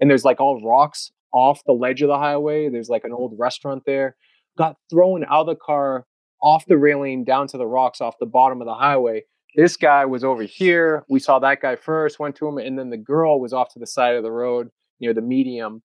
and 0.00 0.10
there's 0.10 0.24
like 0.24 0.40
all 0.40 0.60
rocks 0.64 1.12
off 1.32 1.62
the 1.66 1.72
ledge 1.72 2.02
of 2.02 2.08
the 2.08 2.18
highway. 2.18 2.68
There's 2.68 2.88
like 2.88 3.04
an 3.04 3.12
old 3.12 3.34
restaurant 3.38 3.82
there. 3.86 4.16
Got 4.56 4.76
thrown 4.90 5.24
out 5.24 5.42
of 5.42 5.46
the 5.46 5.56
car 5.56 6.06
off 6.42 6.66
the 6.66 6.78
railing 6.78 7.24
down 7.24 7.48
to 7.48 7.58
the 7.58 7.66
rocks 7.66 8.00
off 8.00 8.18
the 8.18 8.26
bottom 8.26 8.60
of 8.60 8.66
the 8.66 8.74
highway. 8.74 9.22
This 9.54 9.76
guy 9.76 10.04
was 10.04 10.24
over 10.24 10.42
here. 10.42 11.04
We 11.08 11.20
saw 11.20 11.38
that 11.38 11.60
guy 11.60 11.76
first, 11.76 12.18
went 12.18 12.36
to 12.36 12.46
him, 12.46 12.58
and 12.58 12.78
then 12.78 12.90
the 12.90 12.96
girl 12.96 13.40
was 13.40 13.52
off 13.52 13.72
to 13.72 13.78
the 13.78 13.86
side 13.86 14.14
of 14.14 14.22
the 14.22 14.30
road 14.30 14.68
near 15.00 15.14
the 15.14 15.22
medium. 15.22 15.82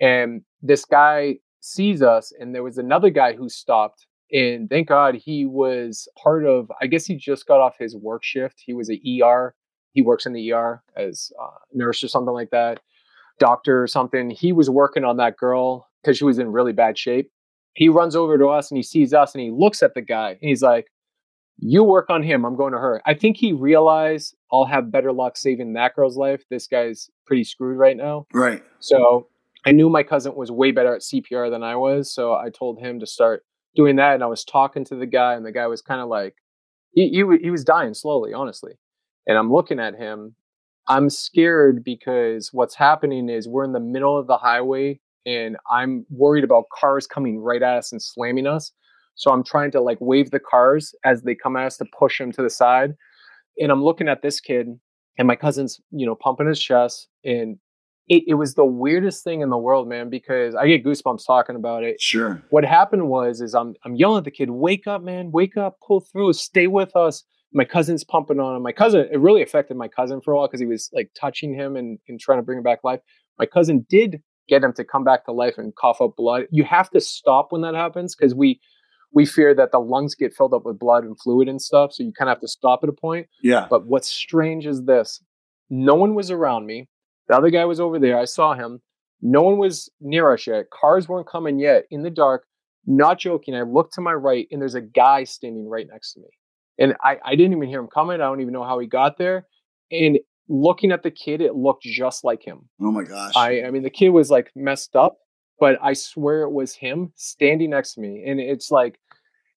And 0.00 0.42
this 0.62 0.84
guy 0.84 1.36
sees 1.60 2.02
us, 2.02 2.32
and 2.38 2.54
there 2.54 2.62
was 2.62 2.78
another 2.78 3.10
guy 3.10 3.32
who 3.32 3.48
stopped. 3.48 4.06
And 4.32 4.68
thank 4.68 4.88
God 4.88 5.14
he 5.14 5.46
was 5.46 6.08
part 6.22 6.44
of, 6.44 6.70
I 6.80 6.86
guess 6.86 7.06
he 7.06 7.16
just 7.16 7.46
got 7.46 7.60
off 7.60 7.76
his 7.78 7.96
work 7.96 8.22
shift. 8.22 8.62
He 8.64 8.74
was 8.74 8.88
an 8.88 9.00
ER. 9.22 9.54
He 9.92 10.02
works 10.02 10.26
in 10.26 10.32
the 10.32 10.52
ER 10.52 10.82
as 10.96 11.32
a 11.40 11.46
nurse 11.72 12.04
or 12.04 12.08
something 12.08 12.34
like 12.34 12.50
that, 12.50 12.80
doctor 13.38 13.82
or 13.82 13.86
something. 13.86 14.30
He 14.30 14.52
was 14.52 14.70
working 14.70 15.04
on 15.04 15.16
that 15.18 15.36
girl 15.36 15.88
because 16.02 16.18
she 16.18 16.24
was 16.24 16.38
in 16.38 16.52
really 16.52 16.72
bad 16.72 16.98
shape 16.98 17.30
he 17.76 17.90
runs 17.90 18.16
over 18.16 18.38
to 18.38 18.48
us 18.48 18.70
and 18.70 18.76
he 18.76 18.82
sees 18.82 19.12
us 19.12 19.34
and 19.34 19.42
he 19.42 19.50
looks 19.50 19.82
at 19.82 19.94
the 19.94 20.00
guy 20.00 20.30
and 20.30 20.38
he's 20.40 20.62
like, 20.62 20.86
You 21.58 21.84
work 21.84 22.08
on 22.08 22.22
him. 22.22 22.44
I'm 22.44 22.56
going 22.56 22.72
to 22.72 22.78
her. 22.78 23.02
I 23.06 23.14
think 23.14 23.36
he 23.36 23.52
realized 23.52 24.34
I'll 24.50 24.64
have 24.64 24.90
better 24.90 25.12
luck 25.12 25.36
saving 25.36 25.74
that 25.74 25.94
girl's 25.94 26.16
life. 26.16 26.42
This 26.50 26.66
guy's 26.66 27.10
pretty 27.26 27.44
screwed 27.44 27.76
right 27.76 27.96
now. 27.96 28.26
Right. 28.32 28.64
So 28.80 29.28
I 29.66 29.72
knew 29.72 29.90
my 29.90 30.02
cousin 30.02 30.34
was 30.34 30.50
way 30.50 30.70
better 30.70 30.94
at 30.94 31.02
CPR 31.02 31.50
than 31.50 31.62
I 31.62 31.76
was. 31.76 32.12
So 32.12 32.32
I 32.32 32.48
told 32.48 32.80
him 32.80 32.98
to 33.00 33.06
start 33.06 33.44
doing 33.74 33.96
that. 33.96 34.14
And 34.14 34.24
I 34.24 34.26
was 34.26 34.42
talking 34.42 34.84
to 34.86 34.94
the 34.94 35.06
guy, 35.06 35.34
and 35.34 35.44
the 35.44 35.52
guy 35.52 35.66
was 35.66 35.82
kind 35.82 36.00
of 36.00 36.08
like, 36.08 36.36
he, 36.92 37.08
he, 37.10 37.24
he 37.42 37.50
was 37.50 37.64
dying 37.64 37.92
slowly, 37.92 38.32
honestly. 38.32 38.72
And 39.26 39.36
I'm 39.36 39.52
looking 39.52 39.80
at 39.80 39.96
him. 39.96 40.34
I'm 40.88 41.10
scared 41.10 41.82
because 41.82 42.50
what's 42.52 42.74
happening 42.74 43.28
is 43.28 43.48
we're 43.48 43.64
in 43.64 43.72
the 43.72 43.80
middle 43.80 44.16
of 44.16 44.26
the 44.26 44.38
highway 44.38 45.00
and 45.24 45.56
I'm 45.70 46.06
worried 46.10 46.44
about 46.44 46.64
cars 46.72 47.06
coming 47.06 47.38
right 47.38 47.62
at 47.62 47.78
us 47.78 47.92
and 47.92 48.00
slamming 48.00 48.46
us. 48.46 48.72
So 49.16 49.32
I'm 49.32 49.42
trying 49.42 49.72
to 49.72 49.80
like 49.80 49.98
wave 50.00 50.30
the 50.30 50.38
cars 50.38 50.94
as 51.04 51.22
they 51.22 51.34
come 51.34 51.56
at 51.56 51.66
us 51.66 51.76
to 51.78 51.86
push 51.98 52.18
them 52.18 52.32
to 52.32 52.42
the 52.42 52.50
side. 52.50 52.94
And 53.58 53.72
I'm 53.72 53.82
looking 53.82 54.08
at 54.08 54.22
this 54.22 54.40
kid 54.40 54.68
and 55.18 55.26
my 55.26 55.34
cousin's, 55.34 55.80
you 55.90 56.06
know, 56.06 56.14
pumping 56.14 56.46
his 56.46 56.60
chest. 56.60 57.08
And 57.24 57.58
it, 58.08 58.22
it 58.28 58.34
was 58.34 58.54
the 58.54 58.64
weirdest 58.64 59.24
thing 59.24 59.40
in 59.40 59.50
the 59.50 59.58
world, 59.58 59.88
man, 59.88 60.10
because 60.10 60.54
I 60.54 60.68
get 60.68 60.84
goosebumps 60.84 61.26
talking 61.26 61.56
about 61.56 61.82
it. 61.82 62.00
Sure. 62.00 62.40
What 62.50 62.64
happened 62.64 63.08
was 63.08 63.40
is 63.40 63.54
I'm 63.54 63.74
I'm 63.84 63.96
yelling 63.96 64.18
at 64.18 64.24
the 64.24 64.30
kid, 64.30 64.50
wake 64.50 64.86
up, 64.86 65.02
man, 65.02 65.32
wake 65.32 65.56
up, 65.56 65.78
pull 65.84 66.00
through, 66.00 66.34
stay 66.34 66.68
with 66.68 66.94
us. 66.94 67.24
My 67.52 67.64
cousin's 67.64 68.04
pumping 68.04 68.40
on 68.40 68.56
him. 68.56 68.62
My 68.62 68.72
cousin, 68.72 69.08
it 69.10 69.20
really 69.20 69.42
affected 69.42 69.76
my 69.76 69.88
cousin 69.88 70.20
for 70.20 70.32
a 70.32 70.36
while 70.36 70.46
because 70.46 70.60
he 70.60 70.66
was 70.66 70.90
like 70.92 71.10
touching 71.18 71.54
him 71.54 71.76
and, 71.76 71.98
and 72.08 72.20
trying 72.20 72.38
to 72.38 72.42
bring 72.42 72.58
him 72.58 72.64
back 72.64 72.80
life. 72.84 73.00
My 73.38 73.46
cousin 73.46 73.86
did 73.88 74.20
get 74.48 74.62
him 74.62 74.72
to 74.74 74.84
come 74.84 75.04
back 75.04 75.24
to 75.24 75.32
life 75.32 75.54
and 75.56 75.74
cough 75.74 76.00
up 76.00 76.16
blood. 76.16 76.44
You 76.50 76.64
have 76.64 76.90
to 76.90 77.00
stop 77.00 77.48
when 77.50 77.62
that 77.62 77.74
happens 77.74 78.14
because 78.14 78.34
we 78.34 78.60
we 79.12 79.24
fear 79.24 79.54
that 79.54 79.72
the 79.72 79.78
lungs 79.78 80.14
get 80.14 80.34
filled 80.34 80.52
up 80.52 80.64
with 80.64 80.78
blood 80.78 81.04
and 81.04 81.18
fluid 81.18 81.48
and 81.48 81.62
stuff. 81.62 81.92
So 81.92 82.02
you 82.02 82.12
kind 82.12 82.28
of 82.28 82.34
have 82.34 82.42
to 82.42 82.48
stop 82.48 82.80
at 82.82 82.88
a 82.88 82.92
point. 82.92 83.28
Yeah. 83.42 83.66
But 83.70 83.86
what's 83.86 84.08
strange 84.08 84.66
is 84.66 84.84
this: 84.84 85.22
no 85.70 85.94
one 85.94 86.14
was 86.14 86.30
around 86.30 86.66
me. 86.66 86.88
The 87.28 87.36
other 87.36 87.50
guy 87.50 87.64
was 87.64 87.80
over 87.80 87.98
there. 87.98 88.18
I 88.18 88.24
saw 88.24 88.54
him. 88.54 88.80
No 89.22 89.42
one 89.42 89.58
was 89.58 89.90
near 90.00 90.32
us 90.32 90.46
yet. 90.46 90.66
Cars 90.70 91.08
weren't 91.08 91.28
coming 91.28 91.58
yet. 91.58 91.84
In 91.90 92.02
the 92.02 92.10
dark, 92.10 92.44
not 92.86 93.18
joking. 93.18 93.54
I 93.54 93.62
look 93.62 93.90
to 93.92 94.00
my 94.00 94.12
right, 94.12 94.46
and 94.50 94.60
there's 94.60 94.74
a 94.74 94.80
guy 94.80 95.24
standing 95.24 95.68
right 95.68 95.86
next 95.90 96.12
to 96.12 96.20
me. 96.20 96.28
And 96.78 96.94
I, 97.02 97.18
I 97.24 97.36
didn't 97.36 97.56
even 97.56 97.68
hear 97.68 97.80
him 97.80 97.88
coming. 97.88 98.20
I 98.20 98.24
don't 98.24 98.40
even 98.40 98.52
know 98.52 98.64
how 98.64 98.78
he 98.78 98.86
got 98.86 99.18
there. 99.18 99.46
And 99.90 100.18
looking 100.48 100.92
at 100.92 101.02
the 101.02 101.10
kid, 101.10 101.40
it 101.40 101.54
looked 101.54 101.82
just 101.82 102.24
like 102.24 102.42
him. 102.42 102.68
Oh 102.80 102.90
my 102.90 103.04
gosh. 103.04 103.32
I, 103.34 103.62
I 103.62 103.70
mean, 103.70 103.82
the 103.82 103.90
kid 103.90 104.10
was 104.10 104.30
like 104.30 104.50
messed 104.54 104.94
up, 104.94 105.18
but 105.58 105.78
I 105.82 105.94
swear 105.94 106.42
it 106.42 106.52
was 106.52 106.74
him 106.74 107.12
standing 107.16 107.70
next 107.70 107.94
to 107.94 108.00
me. 108.00 108.24
And 108.26 108.40
it's 108.40 108.70
like, 108.70 108.98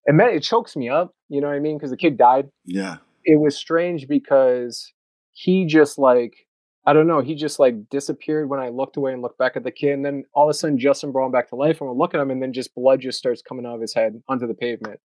it, 0.06 0.14
meant, 0.14 0.34
it 0.34 0.44
chokes 0.44 0.76
me 0.76 0.90
up, 0.90 1.14
you 1.28 1.42
know 1.42 1.48
what 1.48 1.56
I 1.56 1.60
mean? 1.60 1.78
Because 1.78 1.92
the 1.92 1.98
kid 1.98 2.18
died. 2.18 2.50
Yeah. 2.66 2.98
It 3.26 3.40
was 3.40 3.58
strange 3.58 4.08
because 4.08 4.92
he 5.32 5.66
just 5.66 6.00
like, 6.00 6.48
I 6.86 6.94
don't 6.94 7.08
know, 7.08 7.22
he 7.22 7.36
just 7.36 7.60
like 7.60 7.90
disappeared 7.90 8.50
when 8.50 8.60
I 8.60 8.70
looked 8.70 8.98
away 8.98 9.14
and 9.14 9.22
looked 9.22 9.38
back 9.38 9.56
at 9.56 9.64
the 9.64 9.72
kid. 9.72 9.92
And 9.92 10.06
then 10.06 10.24
all 10.34 10.50
of 10.50 10.50
a 10.50 10.54
sudden, 10.54 10.80
Justin 10.80 11.12
brought 11.12 11.28
him 11.28 11.32
back 11.32 11.50
to 11.50 11.56
life. 11.56 11.82
And 11.82 11.90
we're 11.90 11.96
looking 11.96 12.20
at 12.20 12.24
him, 12.24 12.32
and 12.32 12.42
then 12.42 12.54
just 12.54 12.74
blood 12.74 13.02
just 13.02 13.20
starts 13.20 13.42
coming 13.42 13.66
out 13.66 13.76
of 13.76 13.82
his 13.82 13.94
head 13.94 14.24
onto 14.28 14.48
the 14.48 14.54
pavement. 14.54 15.00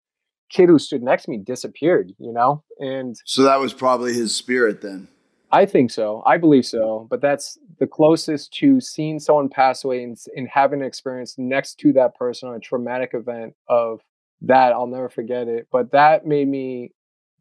Kid 0.52 0.68
who 0.68 0.78
stood 0.78 1.02
next 1.02 1.24
to 1.24 1.30
me 1.30 1.38
disappeared, 1.38 2.12
you 2.18 2.32
know? 2.32 2.62
And 2.78 3.16
so 3.24 3.42
that 3.42 3.58
was 3.58 3.72
probably 3.72 4.12
his 4.12 4.34
spirit 4.34 4.82
then. 4.82 5.08
I 5.50 5.66
think 5.66 5.90
so. 5.90 6.22
I 6.24 6.38
believe 6.38 6.66
so. 6.66 7.06
But 7.10 7.20
that's 7.20 7.58
the 7.78 7.86
closest 7.86 8.52
to 8.54 8.80
seeing 8.80 9.18
someone 9.18 9.48
pass 9.48 9.84
away 9.84 10.02
and, 10.02 10.16
and 10.36 10.48
having 10.48 10.80
an 10.80 10.86
experience 10.86 11.36
next 11.38 11.78
to 11.80 11.92
that 11.94 12.14
person 12.14 12.48
on 12.48 12.54
a 12.54 12.60
traumatic 12.60 13.10
event 13.12 13.54
of 13.68 14.00
that. 14.42 14.72
I'll 14.72 14.86
never 14.86 15.08
forget 15.08 15.48
it. 15.48 15.68
But 15.70 15.92
that 15.92 16.26
made 16.26 16.48
me 16.48 16.92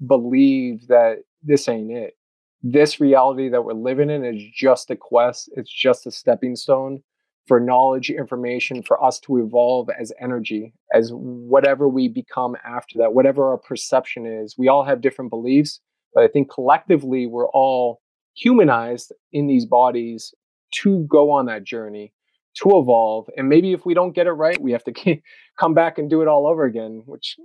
believe 0.05 0.87
that 0.87 1.19
this 1.43 1.67
ain't 1.67 1.91
it. 1.91 2.17
This 2.63 2.99
reality 2.99 3.49
that 3.49 3.63
we're 3.63 3.73
living 3.73 4.09
in 4.09 4.23
is 4.23 4.41
just 4.53 4.91
a 4.91 4.95
quest, 4.95 5.49
it's 5.55 5.71
just 5.71 6.05
a 6.05 6.11
stepping 6.11 6.55
stone 6.55 7.01
for 7.47 7.59
knowledge, 7.59 8.09
information, 8.09 8.83
for 8.83 9.03
us 9.03 9.19
to 9.19 9.37
evolve 9.37 9.89
as 9.99 10.11
energy, 10.19 10.73
as 10.93 11.11
whatever 11.13 11.87
we 11.87 12.07
become 12.07 12.55
after 12.65 12.99
that, 12.99 13.13
whatever 13.13 13.49
our 13.49 13.57
perception 13.57 14.25
is. 14.25 14.55
We 14.57 14.67
all 14.67 14.83
have 14.83 15.01
different 15.01 15.31
beliefs 15.31 15.79
but 16.13 16.23
I 16.23 16.27
think 16.27 16.51
collectively, 16.51 17.25
we're 17.27 17.47
all 17.47 18.01
humanized 18.35 19.13
in 19.31 19.47
these 19.47 19.65
bodies 19.65 20.33
to 20.81 21.05
go 21.09 21.31
on 21.31 21.45
that 21.47 21.63
journey, 21.63 22.13
to 22.61 22.77
evolve. 22.77 23.29
And 23.37 23.49
maybe 23.49 23.73
if 23.73 23.85
we 23.85 23.93
don't 23.93 24.15
get 24.15 24.27
it 24.27 24.31
right, 24.31 24.59
we 24.61 24.71
have 24.71 24.83
to 24.85 24.93
come 25.59 25.73
back 25.73 25.97
and 25.97 26.09
do 26.09 26.21
it 26.21 26.27
all 26.27 26.47
over 26.47 26.65
again, 26.65 27.03
which 27.05 27.37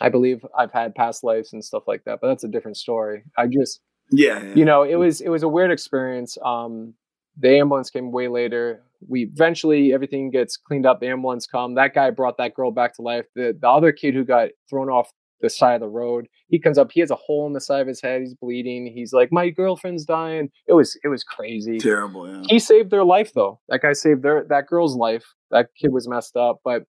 I 0.00 0.08
believe 0.08 0.44
I've 0.56 0.72
had 0.72 0.94
past 0.94 1.24
lives 1.24 1.52
and 1.52 1.64
stuff 1.64 1.84
like 1.86 2.04
that, 2.04 2.18
but 2.20 2.28
that's 2.28 2.44
a 2.44 2.48
different 2.48 2.76
story. 2.76 3.24
I 3.38 3.46
just 3.46 3.80
yeah, 4.10 4.42
yeah. 4.42 4.54
you 4.54 4.64
know, 4.64 4.82
it 4.82 4.96
was 4.96 5.20
it 5.20 5.28
was 5.28 5.42
a 5.42 5.48
weird 5.48 5.70
experience. 5.70 6.36
Um, 6.44 6.94
the 7.38 7.58
ambulance 7.58 7.90
came 7.90 8.12
way 8.12 8.28
later. 8.28 8.82
We 9.08 9.30
eventually 9.32 9.92
everything 9.92 10.30
gets 10.30 10.56
cleaned 10.56 10.86
up. 10.86 11.00
The 11.00 11.08
ambulance 11.08 11.46
come. 11.46 11.74
That 11.74 11.94
guy 11.94 12.10
brought 12.10 12.38
that 12.38 12.54
girl 12.54 12.70
back 12.70 12.94
to 12.96 13.02
life. 13.02 13.26
The 13.34 13.56
the 13.58 13.68
other 13.68 13.92
kid 13.92 14.14
who 14.14 14.24
got 14.24 14.50
thrown 14.68 14.88
off 14.88 15.10
the 15.40 15.50
side 15.50 15.74
of 15.74 15.80
the 15.80 15.88
road, 15.88 16.26
he 16.48 16.58
comes 16.58 16.78
up. 16.78 16.90
He 16.92 17.00
has 17.00 17.10
a 17.10 17.16
hole 17.16 17.46
in 17.46 17.52
the 17.52 17.60
side 17.60 17.82
of 17.82 17.86
his 17.86 18.00
head. 18.00 18.22
He's 18.22 18.34
bleeding. 18.34 18.86
He's 18.86 19.12
like, 19.12 19.30
my 19.30 19.50
girlfriend's 19.50 20.04
dying. 20.04 20.48
It 20.66 20.72
was 20.72 20.98
it 21.04 21.08
was 21.08 21.22
crazy. 21.24 21.78
Terrible. 21.78 22.28
Yeah. 22.28 22.42
He 22.48 22.58
saved 22.58 22.90
their 22.90 23.04
life 23.04 23.32
though. 23.34 23.60
That 23.68 23.82
guy 23.82 23.92
saved 23.92 24.22
their 24.22 24.44
that 24.48 24.66
girl's 24.66 24.96
life. 24.96 25.24
That 25.50 25.68
kid 25.80 25.92
was 25.92 26.08
messed 26.08 26.36
up, 26.36 26.58
but 26.64 26.84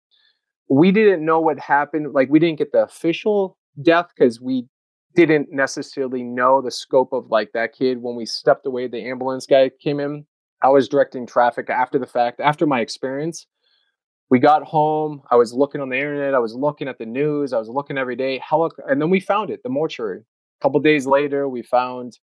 we 0.70 0.92
didn't 0.92 1.24
know 1.24 1.40
what 1.40 1.60
happened. 1.60 2.14
Like 2.14 2.30
we 2.30 2.40
didn't 2.40 2.58
get 2.58 2.72
the 2.72 2.84
official 2.84 3.58
death 3.82 4.08
because 4.16 4.42
we 4.42 4.68
didn't 5.16 5.48
necessarily 5.52 6.24
know 6.24 6.62
the 6.62 6.72
scope 6.72 7.14
of 7.14 7.28
like 7.30 7.52
that 7.54 7.74
kid 7.74 8.02
when 8.02 8.16
we 8.16 8.26
stepped 8.26 8.66
away. 8.66 8.88
The 8.88 9.10
ambulance 9.10 9.46
guy 9.46 9.72
came 9.82 10.00
in. 10.00 10.26
I 10.62 10.70
was 10.70 10.88
directing 10.88 11.28
traffic 11.28 11.70
after 11.70 12.00
the 12.00 12.08
fact, 12.08 12.40
after 12.40 12.66
my 12.66 12.82
experience. 12.82 13.48
We 14.30 14.40
got 14.40 14.64
home. 14.64 15.22
I 15.30 15.36
was 15.36 15.54
looking 15.54 15.82
on 15.82 15.90
the 15.90 15.98
internet. 15.98 16.34
I 16.34 16.40
was 16.40 16.56
looking 16.56 16.88
at 16.88 16.98
the 16.98 17.06
news. 17.06 17.54
I 17.54 17.60
was 17.60 17.70
looking 17.70 17.98
every 17.98 18.16
day. 18.16 18.40
Helic- 18.40 18.72
and 18.88 19.00
then 19.00 19.12
we 19.12 19.20
found 19.20 19.52
it, 19.52 19.62
the 19.62 19.70
mortuary. 19.70 20.20
A 20.20 20.64
couple 20.64 20.80
days 20.80 21.06
later, 21.06 21.48
we 21.48 21.62
found 21.62 22.18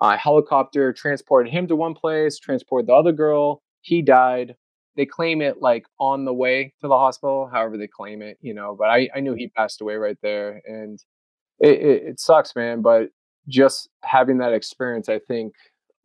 a 0.00 0.16
helicopter 0.16 0.92
transported 0.92 1.52
him 1.52 1.66
to 1.66 1.74
one 1.74 1.94
place, 1.94 2.38
transported 2.38 2.86
the 2.86 2.94
other 2.94 3.12
girl. 3.12 3.62
He 3.80 4.00
died 4.00 4.54
they 4.96 5.06
claim 5.06 5.40
it 5.40 5.60
like 5.60 5.86
on 5.98 6.24
the 6.24 6.34
way 6.34 6.74
to 6.80 6.88
the 6.88 6.96
hospital, 6.96 7.48
however 7.50 7.76
they 7.76 7.86
claim 7.86 8.22
it, 8.22 8.38
you 8.40 8.54
know. 8.54 8.76
But 8.78 8.88
I, 8.88 9.08
I 9.14 9.20
knew 9.20 9.34
he 9.34 9.48
passed 9.48 9.80
away 9.80 9.94
right 9.94 10.18
there, 10.22 10.60
and 10.66 11.02
it, 11.58 11.80
it, 11.80 12.02
it 12.02 12.20
sucks, 12.20 12.54
man. 12.56 12.82
But 12.82 13.08
just 13.48 13.88
having 14.02 14.38
that 14.38 14.52
experience, 14.52 15.08
I 15.08 15.18
think 15.18 15.54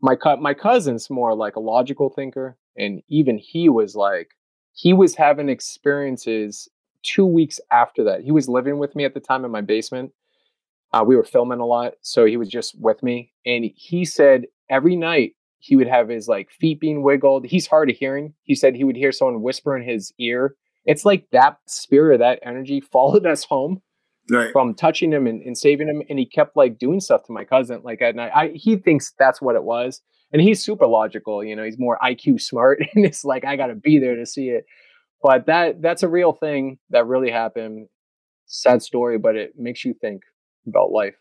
my 0.02 0.18
my 0.40 0.54
cousin's 0.54 1.10
more 1.10 1.36
like 1.36 1.56
a 1.56 1.62
logical 1.62 2.10
thinker, 2.10 2.58
and 2.78 3.02
even 3.08 3.38
he 3.38 3.70
was 3.70 3.96
like 3.96 4.32
he 4.74 4.94
was 4.94 5.16
having 5.16 5.50
experiences 5.50 6.68
two 7.04 7.26
weeks 7.26 7.60
after 7.72 8.04
that. 8.04 8.22
He 8.22 8.32
was 8.32 8.50
living 8.50 8.78
with 8.78 8.96
me 8.96 9.06
at 9.06 9.14
the 9.14 9.20
time 9.20 9.46
in 9.46 9.52
my 9.52 9.62
basement. 9.62 10.12
Uh, 10.94 11.04
we 11.06 11.16
were 11.16 11.24
filming 11.24 11.60
a 11.60 11.66
lot, 11.66 11.94
so 12.02 12.26
he 12.26 12.38
was 12.38 12.50
just 12.50 12.80
with 12.80 13.02
me, 13.04 13.32
and 13.46 13.66
he 13.76 14.06
said 14.06 14.46
every 14.70 14.96
night 14.96 15.34
he 15.60 15.76
would 15.76 15.88
have 15.88 16.10
his 16.10 16.28
like 16.28 16.52
feet 16.52 16.80
being 16.80 17.02
wiggled. 17.02 17.46
He's 17.46 17.68
hard 17.68 17.90
of 17.90 17.96
hearing. 17.98 18.34
He 18.44 18.56
said 18.56 18.76
he 18.76 18.84
would 18.84 18.96
hear 18.96 19.12
someone 19.12 19.42
whisper 19.42 19.76
in 19.76 19.88
his 19.88 20.14
ear. 20.20 20.56
It's 20.86 21.06
like 21.06 21.28
that 21.32 21.58
spirit, 21.66 22.16
of 22.16 22.20
that 22.20 22.40
energy 22.44 22.80
followed 22.92 23.26
us 23.26 23.44
home 23.44 23.82
right. 24.30 24.52
from 24.52 24.74
touching 24.74 25.12
him 25.12 25.28
and, 25.28 25.42
and, 25.42 25.58
saving 25.58 25.88
him. 25.88 26.02
And 26.10 26.20
he 26.20 26.26
kept 26.26 26.56
like 26.56 26.78
doing 26.78 27.00
stuff 27.00 27.24
to 27.26 27.32
my 27.32 27.44
cousin 27.44 27.82
like 27.84 28.02
at 28.02 28.16
night. 28.16 28.32
I, 28.36 28.52
he 28.54 28.78
thinks 28.78 29.14
that's 29.18 29.42
what 29.42 29.56
it 29.56 29.64
was. 29.64 30.02
And 30.32 30.42
he's 30.42 30.64
super 30.64 30.88
logical, 30.88 31.44
you 31.44 31.56
know, 31.56 31.64
he's 31.64 31.80
more 31.80 31.98
IQ 32.04 32.42
smart. 32.42 32.82
And 32.96 33.06
it's 33.06 33.24
like, 33.24 33.46
I 33.46 33.56
got 33.56 33.68
to 33.68 33.76
be 33.76 34.00
there 34.00 34.16
to 34.16 34.26
see 34.26 34.50
it. 34.50 34.66
But 35.22 35.48
that 35.48 35.82
that's 35.82 36.04
a 36.04 36.08
real 36.08 36.34
thing 36.34 36.78
that 36.92 37.08
really 37.08 37.32
happened. 37.32 37.88
Sad 38.46 38.84
story, 38.84 39.18
but 39.18 39.36
it 39.36 39.54
makes 39.58 39.84
you 39.84 39.94
think 39.94 40.22
about 40.68 40.92
life. 40.92 41.16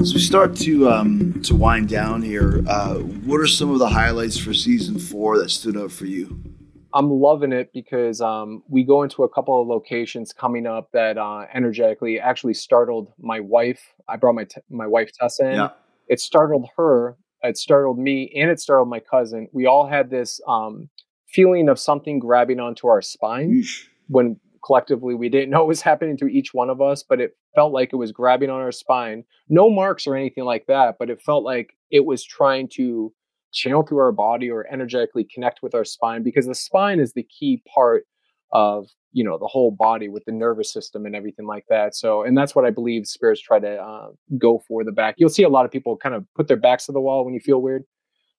As 0.00 0.12
we 0.12 0.20
start 0.20 0.54
to 0.56 0.90
um, 0.90 1.40
to 1.44 1.54
wind 1.54 1.88
down 1.88 2.20
here, 2.20 2.62
uh, 2.68 2.96
what 2.96 3.40
are 3.40 3.46
some 3.46 3.70
of 3.70 3.78
the 3.78 3.88
highlights 3.88 4.36
for 4.36 4.52
season 4.52 4.98
four 4.98 5.38
that 5.38 5.48
stood 5.48 5.76
out 5.78 5.90
for 5.90 6.04
you? 6.04 6.38
I'm 6.94 7.10
loving 7.10 7.52
it 7.52 7.72
because 7.72 8.20
um, 8.20 8.62
we 8.68 8.84
go 8.84 9.02
into 9.02 9.24
a 9.24 9.28
couple 9.28 9.60
of 9.60 9.66
locations 9.66 10.32
coming 10.32 10.64
up 10.66 10.90
that 10.92 11.18
uh, 11.18 11.46
energetically 11.52 12.20
actually 12.20 12.54
startled 12.54 13.12
my 13.18 13.40
wife. 13.40 13.94
I 14.08 14.16
brought 14.16 14.36
my 14.36 14.44
t- 14.44 14.60
my 14.70 14.86
wife 14.86 15.10
Tessa 15.12 15.48
in. 15.48 15.54
Yeah. 15.56 15.70
It 16.06 16.20
startled 16.20 16.68
her. 16.76 17.16
It 17.42 17.58
startled 17.58 17.98
me, 17.98 18.32
and 18.36 18.50
it 18.50 18.60
startled 18.60 18.88
my 18.88 19.00
cousin. 19.00 19.48
We 19.52 19.66
all 19.66 19.88
had 19.88 20.08
this 20.08 20.40
um, 20.46 20.88
feeling 21.34 21.68
of 21.68 21.78
something 21.80 22.20
grabbing 22.20 22.60
onto 22.60 22.86
our 22.86 23.02
spine 23.02 23.50
Yeesh. 23.50 23.86
when 24.06 24.38
collectively 24.64 25.14
we 25.14 25.28
didn't 25.28 25.50
know 25.50 25.62
it 25.62 25.68
was 25.68 25.82
happening 25.82 26.16
to 26.18 26.26
each 26.26 26.54
one 26.54 26.70
of 26.70 26.80
us 26.80 27.02
but 27.02 27.20
it 27.20 27.36
felt 27.54 27.72
like 27.72 27.92
it 27.92 27.96
was 27.96 28.12
grabbing 28.12 28.50
on 28.50 28.60
our 28.60 28.72
spine 28.72 29.24
no 29.48 29.68
marks 29.68 30.06
or 30.06 30.16
anything 30.16 30.44
like 30.44 30.66
that 30.66 30.96
but 30.98 31.10
it 31.10 31.20
felt 31.20 31.44
like 31.44 31.74
it 31.90 32.04
was 32.04 32.24
trying 32.24 32.68
to 32.68 33.12
channel 33.54 33.82
through 33.82 33.98
our 33.98 34.12
body 34.12 34.50
or 34.50 34.66
energetically 34.70 35.24
connect 35.24 35.62
with 35.62 35.74
our 35.74 35.84
spine 35.84 36.22
because 36.22 36.46
the 36.46 36.54
spine 36.54 37.00
is 37.00 37.12
the 37.12 37.22
key 37.22 37.62
part 37.72 38.04
of 38.52 38.88
you 39.12 39.24
know 39.24 39.38
the 39.38 39.46
whole 39.46 39.70
body 39.70 40.08
with 40.08 40.24
the 40.26 40.32
nervous 40.32 40.72
system 40.72 41.06
and 41.06 41.16
everything 41.16 41.46
like 41.46 41.64
that 41.68 41.94
so 41.94 42.22
and 42.22 42.36
that's 42.36 42.54
what 42.54 42.64
i 42.64 42.70
believe 42.70 43.06
spirits 43.06 43.40
try 43.40 43.58
to 43.58 43.76
uh, 43.76 44.08
go 44.38 44.62
for 44.66 44.84
the 44.84 44.92
back 44.92 45.14
you'll 45.18 45.28
see 45.28 45.42
a 45.42 45.48
lot 45.48 45.64
of 45.64 45.70
people 45.70 45.96
kind 45.96 46.14
of 46.14 46.24
put 46.34 46.48
their 46.48 46.56
backs 46.56 46.86
to 46.86 46.92
the 46.92 47.00
wall 47.00 47.24
when 47.24 47.34
you 47.34 47.40
feel 47.40 47.62
weird 47.62 47.84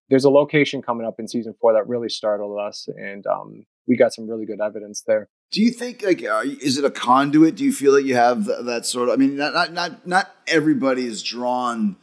there's 0.10 0.26
a 0.26 0.30
location 0.30 0.82
coming 0.82 1.06
up 1.06 1.16
in 1.20 1.28
season 1.28 1.56
four 1.60 1.74
that 1.74 1.88
really 1.88 2.10
startled 2.10 2.60
us 2.60 2.88
and 2.98 3.26
um, 3.26 3.66
we 3.88 3.98
got 3.98 4.14
some 4.14 4.30
really 4.30 4.46
good 4.46 4.62
evidence 4.62 5.04
there 5.08 5.30
do 5.52 5.62
you 5.62 5.72
think 5.72 6.04
like 6.04 6.22
is 6.22 6.78
it 6.78 6.84
a 6.84 6.92
conduit? 6.92 7.56
Do 7.56 7.64
you 7.64 7.72
feel 7.72 7.94
that 7.94 8.04
you 8.04 8.16
have 8.16 8.44
that 8.46 8.86
sort 8.86 9.10
of? 9.10 9.14
I 9.14 9.18
mean, 9.18 9.38
not 9.38 9.54
not 9.54 9.72
not, 9.72 10.06
not 10.08 10.36
everybody 10.48 11.06
is 11.06 11.24
drawn 11.24 11.96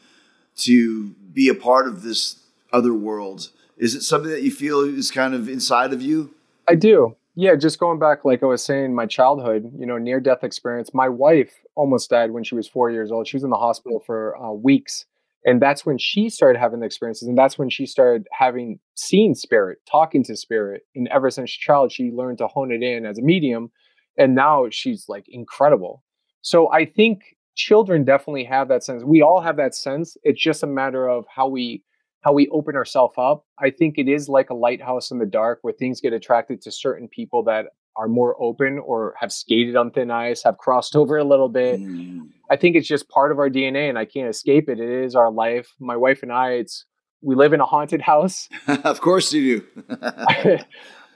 to 0.57 1.11
be 1.33 1.49
a 1.49 1.55
part 1.55 1.87
of 1.87 2.03
this 2.03 2.42
other 2.73 2.95
world. 2.95 3.51
Is 3.77 3.95
it 3.95 4.03
something 4.03 4.31
that 4.31 4.43
you 4.43 4.51
feel 4.51 4.81
is 4.81 5.11
kind 5.11 5.35
of 5.35 5.49
inside 5.49 5.93
of 5.93 6.03
you? 6.03 6.35
I 6.69 6.75
do. 6.75 7.17
Yeah, 7.35 7.57
just 7.57 7.79
going 7.79 7.99
back, 7.99 8.25
like 8.25 8.43
I 8.43 8.47
was 8.47 8.63
saying, 8.63 8.95
my 8.95 9.07
childhood, 9.07 9.73
you 9.79 9.87
know, 9.87 9.97
near 9.97 10.21
death 10.21 10.45
experience. 10.45 10.93
My 10.93 11.09
wife 11.09 11.53
almost 11.75 12.11
died 12.11 12.31
when 12.31 12.45
she 12.45 12.55
was 12.55 12.69
four 12.69 12.91
years 12.91 13.11
old. 13.11 13.27
She 13.27 13.37
was 13.37 13.45
in 13.45 13.51
the 13.51 13.57
hospital 13.57 14.03
for 14.05 14.37
uh, 14.37 14.53
weeks 14.53 15.07
and 15.45 15.61
that's 15.61 15.85
when 15.85 15.99
she 15.99 16.29
started 16.29 16.59
having 16.59 16.81
the 16.81 16.87
experiences 16.87 17.29
and 17.29 17.37
that's 17.37 17.59
when 17.59 17.71
she 17.71 17.87
started 17.87 18.27
having 18.33 18.79
seen 18.95 19.35
spirit 19.35 19.79
talking 19.91 20.23
to 20.25 20.37
spirit 20.37 20.83
and 20.95 21.09
ever 21.09 21.31
since 21.31 21.51
child 21.51 21.93
she 21.93 22.11
learned 22.11 22.39
to 22.39 22.47
hone 22.47 22.73
it 22.73 22.83
in 22.83 23.07
as 23.07 23.19
a 23.19 23.23
medium 23.23 23.71
and 24.17 24.35
now 24.35 24.67
she's 24.71 25.07
like 25.09 25.25
incredible 25.29 26.03
so 26.41 26.71
i 26.73 26.85
think 26.85 27.37
children 27.55 28.05
definitely 28.05 28.45
have 28.45 28.69
that 28.69 28.83
sense 28.83 29.03
we 29.05 29.23
all 29.23 29.41
have 29.41 29.57
that 29.57 29.75
sense 29.75 30.17
it's 30.23 30.41
just 30.41 30.63
a 30.63 30.67
matter 30.67 31.09
of 31.09 31.25
how 31.29 31.49
we 31.49 31.83
how 32.23 32.33
we 32.33 32.49
open 32.49 32.75
ourselves 32.75 33.15
up 33.19 33.45
i 33.59 33.71
think 33.71 33.99
it 33.99 34.09
is 34.09 34.29
like 34.29 34.51
a 34.51 34.55
lighthouse 34.55 35.11
in 35.11 35.19
the 35.19 35.27
dark 35.27 35.59
where 35.63 35.73
things 35.73 36.01
get 36.01 36.13
attracted 36.13 36.61
to 36.63 36.71
certain 36.71 37.09
people 37.09 37.43
that 37.43 37.67
are 37.97 38.09
more 38.09 38.41
open 38.41 38.79
or 38.79 39.15
have 39.19 39.33
skated 39.33 39.77
on 39.77 39.91
thin 39.91 40.11
ice, 40.11 40.43
have 40.43 40.59
crossed 40.59 40.97
over 40.97 41.19
a 41.19 41.25
little 41.25 41.49
bit. 41.49 41.81
Mm. 41.81 42.29
I 42.51 42.57
think 42.57 42.77
it's 42.77 42.89
just 42.89 43.09
part 43.09 43.33
of 43.33 43.39
our 43.39 43.51
DNA 43.51 43.89
and 43.89 43.99
I 43.99 44.05
can't 44.05 44.29
escape 44.29 44.69
it. 44.69 44.81
It 44.81 44.89
is 44.89 45.15
our 45.15 45.31
life. 45.31 45.75
My 45.79 45.97
wife 45.97 46.23
and 46.23 46.33
I, 46.33 46.53
it's 46.53 46.87
we 47.23 47.35
live 47.35 47.53
in 47.53 47.61
a 47.61 47.67
haunted 47.67 48.01
house. 48.01 48.49
of 48.67 49.01
course 49.01 49.33
you 49.33 49.65
do. 49.79 50.59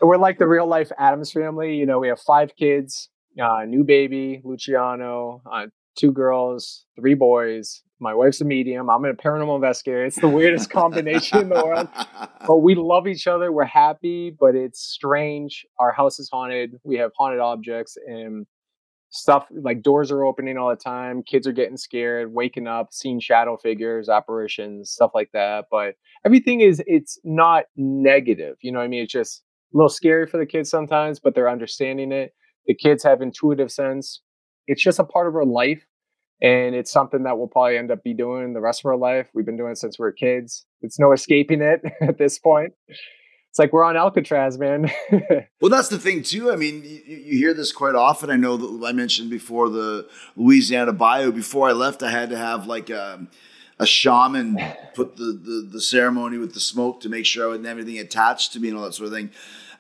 We're 0.00 0.18
like 0.18 0.38
the 0.38 0.46
real 0.46 0.66
life 0.66 0.92
Addams 0.98 1.32
family. 1.32 1.76
You 1.76 1.86
know, 1.86 1.98
we 1.98 2.08
have 2.08 2.20
five 2.20 2.54
kids, 2.56 3.08
uh, 3.42 3.64
new 3.66 3.82
baby, 3.82 4.42
Luciano, 4.44 5.42
uh, 5.50 5.66
two 5.96 6.12
girls, 6.12 6.84
three 6.96 7.14
boys. 7.14 7.82
My 7.98 8.14
wife's 8.14 8.40
a 8.42 8.44
medium. 8.44 8.90
I'm 8.90 9.04
a 9.04 9.14
paranormal 9.14 9.56
investigator. 9.56 10.04
It's 10.04 10.20
the 10.20 10.28
weirdest 10.28 10.70
combination 10.70 11.38
in 11.38 11.48
the 11.48 11.64
world. 11.64 11.88
But 12.46 12.58
we 12.58 12.76
love 12.76 13.08
each 13.08 13.26
other. 13.26 13.50
We're 13.50 13.64
happy, 13.64 14.30
but 14.30 14.54
it's 14.54 14.80
strange. 14.80 15.66
Our 15.80 15.90
house 15.90 16.20
is 16.20 16.28
haunted. 16.30 16.78
We 16.84 16.96
have 16.98 17.10
haunted 17.16 17.40
objects 17.40 17.96
and 18.06 18.46
stuff 19.10 19.48
like 19.50 19.82
doors 19.82 20.12
are 20.12 20.24
opening 20.24 20.56
all 20.56 20.68
the 20.68 20.76
time. 20.76 21.24
Kids 21.24 21.46
are 21.48 21.52
getting 21.52 21.76
scared, 21.76 22.32
waking 22.32 22.68
up, 22.68 22.88
seeing 22.92 23.18
shadow 23.18 23.56
figures, 23.56 24.08
apparitions, 24.08 24.90
stuff 24.90 25.10
like 25.12 25.30
that. 25.32 25.64
But 25.72 25.94
everything 26.24 26.60
is, 26.60 26.80
it's 26.86 27.18
not 27.24 27.64
negative. 27.76 28.56
You 28.60 28.70
know 28.70 28.78
what 28.78 28.84
I 28.84 28.88
mean? 28.88 29.02
It's 29.02 29.12
just 29.12 29.42
a 29.74 29.76
little 29.76 29.88
scary 29.88 30.26
for 30.26 30.38
the 30.38 30.46
kids 30.46 30.70
sometimes, 30.70 31.18
but 31.18 31.34
they're 31.34 31.50
understanding 31.50 32.12
it. 32.12 32.32
The 32.66 32.74
kids 32.74 33.02
have 33.02 33.22
intuitive 33.22 33.72
sense. 33.72 34.20
It's 34.66 34.82
just 34.82 34.98
a 34.98 35.04
part 35.04 35.26
of 35.26 35.34
our 35.34 35.44
life 35.44 35.84
and 36.42 36.74
it's 36.74 36.92
something 36.92 37.22
that 37.22 37.38
we'll 37.38 37.48
probably 37.48 37.78
end 37.78 37.90
up 37.90 38.04
be 38.04 38.14
doing 38.14 38.52
the 38.52 38.60
rest 38.60 38.82
of 38.84 38.86
our 38.86 38.96
life. 38.96 39.28
We've 39.34 39.46
been 39.46 39.56
doing 39.56 39.72
it 39.72 39.78
since 39.78 39.98
we 39.98 40.04
were 40.04 40.12
kids. 40.12 40.66
It's 40.82 40.98
no 40.98 41.12
escaping 41.12 41.62
it 41.62 41.80
at 42.00 42.18
this 42.18 42.38
point. 42.38 42.74
It's 42.88 43.58
like 43.58 43.72
we're 43.72 43.84
on 43.84 43.96
Alcatraz, 43.96 44.58
man. 44.58 44.90
well, 45.62 45.70
that's 45.70 45.88
the 45.88 45.98
thing 45.98 46.22
too. 46.22 46.52
I 46.52 46.56
mean, 46.56 46.82
you, 46.84 47.16
you, 47.16 47.38
hear 47.38 47.54
this 47.54 47.72
quite 47.72 47.94
often. 47.94 48.28
I 48.28 48.36
know 48.36 48.58
that 48.58 48.86
I 48.86 48.92
mentioned 48.92 49.30
before 49.30 49.70
the 49.70 50.06
Louisiana 50.36 50.92
Bayou. 50.92 51.32
Before 51.32 51.66
I 51.66 51.72
left, 51.72 52.02
I 52.02 52.10
had 52.10 52.28
to 52.28 52.36
have 52.36 52.66
like 52.66 52.90
a, 52.90 53.26
a 53.78 53.86
shaman 53.86 54.60
put 54.94 55.16
the, 55.16 55.40
the, 55.42 55.70
the 55.72 55.80
ceremony 55.80 56.36
with 56.36 56.52
the 56.52 56.60
smoke 56.60 57.00
to 57.00 57.08
make 57.08 57.24
sure 57.24 57.44
I 57.44 57.48
wasn't 57.48 57.66
have 57.66 57.78
anything 57.78 57.98
attached 57.98 58.52
to 58.52 58.60
me 58.60 58.68
and 58.68 58.76
all 58.76 58.84
that 58.84 58.92
sort 58.92 59.06
of 59.06 59.14
thing. 59.14 59.30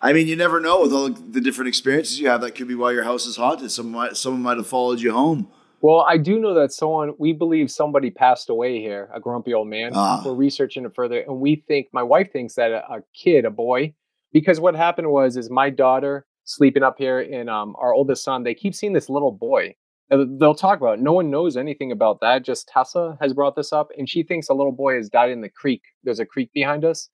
I 0.00 0.14
mean, 0.14 0.26
you 0.26 0.36
never 0.36 0.58
know 0.58 0.80
with 0.80 0.94
all 0.94 1.10
the 1.10 1.40
different 1.42 1.68
experiences 1.68 2.18
you 2.18 2.28
have. 2.28 2.40
That 2.40 2.54
could 2.54 2.68
be 2.68 2.74
why 2.74 2.92
your 2.92 3.04
house 3.04 3.26
is 3.26 3.36
haunted. 3.36 3.70
Someone 3.70 3.92
might, 3.92 4.16
someone 4.16 4.42
might 4.42 4.56
have 4.56 4.66
followed 4.66 5.00
you 5.00 5.12
home. 5.12 5.48
Well, 5.82 6.06
I 6.08 6.16
do 6.16 6.38
know 6.38 6.54
that 6.54 6.72
someone 6.72 7.12
we 7.18 7.32
believe 7.32 7.70
somebody 7.70 8.10
passed 8.10 8.48
away 8.50 8.80
here, 8.80 9.08
a 9.14 9.20
grumpy 9.20 9.54
old 9.54 9.68
man. 9.68 9.92
Ah. 9.94 10.22
We're 10.24 10.34
researching 10.34 10.84
it 10.84 10.94
further, 10.94 11.20
and 11.20 11.38
we 11.38 11.64
think 11.68 11.88
my 11.92 12.02
wife 12.02 12.32
thinks 12.32 12.54
that 12.54 12.70
a, 12.72 12.94
a, 12.94 13.02
kid, 13.14 13.44
a 13.44 13.50
boy, 13.50 13.94
because 14.32 14.58
what 14.58 14.74
happened 14.74 15.10
was 15.10 15.36
is 15.36 15.50
my 15.50 15.70
daughter 15.70 16.26
sleeping 16.44 16.82
up 16.82 16.96
here 16.98 17.20
and 17.20 17.50
um, 17.50 17.74
our 17.78 17.92
oldest 17.92 18.24
son, 18.24 18.44
they 18.44 18.54
keep 18.54 18.74
seeing 18.74 18.92
this 18.92 19.08
little 19.08 19.32
boy 19.32 19.74
they'll 20.10 20.54
talk 20.54 20.80
about 20.80 20.98
it. 20.98 21.02
No 21.02 21.12
one 21.12 21.30
knows 21.30 21.56
anything 21.56 21.90
about 21.90 22.20
that. 22.20 22.44
Just 22.44 22.68
Tessa 22.68 23.16
has 23.20 23.32
brought 23.32 23.56
this 23.56 23.72
up, 23.72 23.90
and 23.98 24.08
she 24.08 24.22
thinks 24.22 24.48
a 24.48 24.54
little 24.54 24.72
boy 24.72 24.96
has 24.96 25.08
died 25.08 25.30
in 25.30 25.40
the 25.40 25.48
creek. 25.48 25.82
There's 26.04 26.20
a 26.20 26.26
creek 26.26 26.52
behind 26.52 26.84
us, 26.84 27.08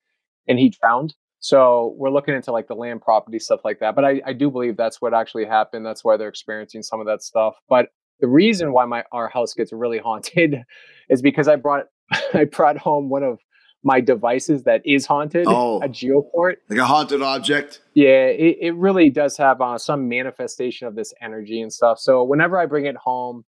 and 0.46 0.58
he 0.58 0.68
drowned. 0.68 1.14
So 1.40 1.94
we're 1.96 2.10
looking 2.10 2.34
into 2.34 2.52
like 2.52 2.68
the 2.68 2.74
land 2.74 3.02
property 3.02 3.38
stuff 3.38 3.60
like 3.64 3.80
that. 3.80 3.96
But 3.96 4.04
I, 4.04 4.20
I 4.26 4.32
do 4.32 4.50
believe 4.50 4.76
that's 4.76 5.00
what 5.00 5.14
actually 5.14 5.46
happened. 5.46 5.84
That's 5.84 6.04
why 6.04 6.16
they're 6.16 6.28
experiencing 6.28 6.82
some 6.82 7.00
of 7.00 7.06
that 7.06 7.22
stuff. 7.22 7.54
But 7.68 7.88
the 8.22 8.28
reason 8.28 8.72
why 8.72 8.86
my 8.86 9.04
our 9.12 9.28
house 9.28 9.52
gets 9.52 9.72
really 9.72 9.98
haunted 9.98 10.62
is 11.10 11.20
because 11.20 11.48
I 11.48 11.56
brought 11.56 11.86
I 12.32 12.44
brought 12.44 12.78
home 12.78 13.10
one 13.10 13.22
of 13.22 13.38
my 13.84 14.00
devices 14.00 14.62
that 14.62 14.80
is 14.86 15.06
haunted, 15.06 15.44
oh, 15.48 15.82
a 15.82 15.88
geoport. 15.88 16.54
Like 16.70 16.78
a 16.78 16.84
haunted 16.84 17.20
object? 17.20 17.80
Yeah, 17.94 18.26
it, 18.26 18.58
it 18.60 18.74
really 18.76 19.10
does 19.10 19.36
have 19.38 19.60
uh, 19.60 19.76
some 19.76 20.08
manifestation 20.08 20.86
of 20.86 20.94
this 20.94 21.12
energy 21.20 21.60
and 21.60 21.72
stuff. 21.72 21.98
So 21.98 22.22
whenever 22.22 22.56
I 22.56 22.66
bring 22.66 22.86
it 22.86 22.94
home, 22.94 23.44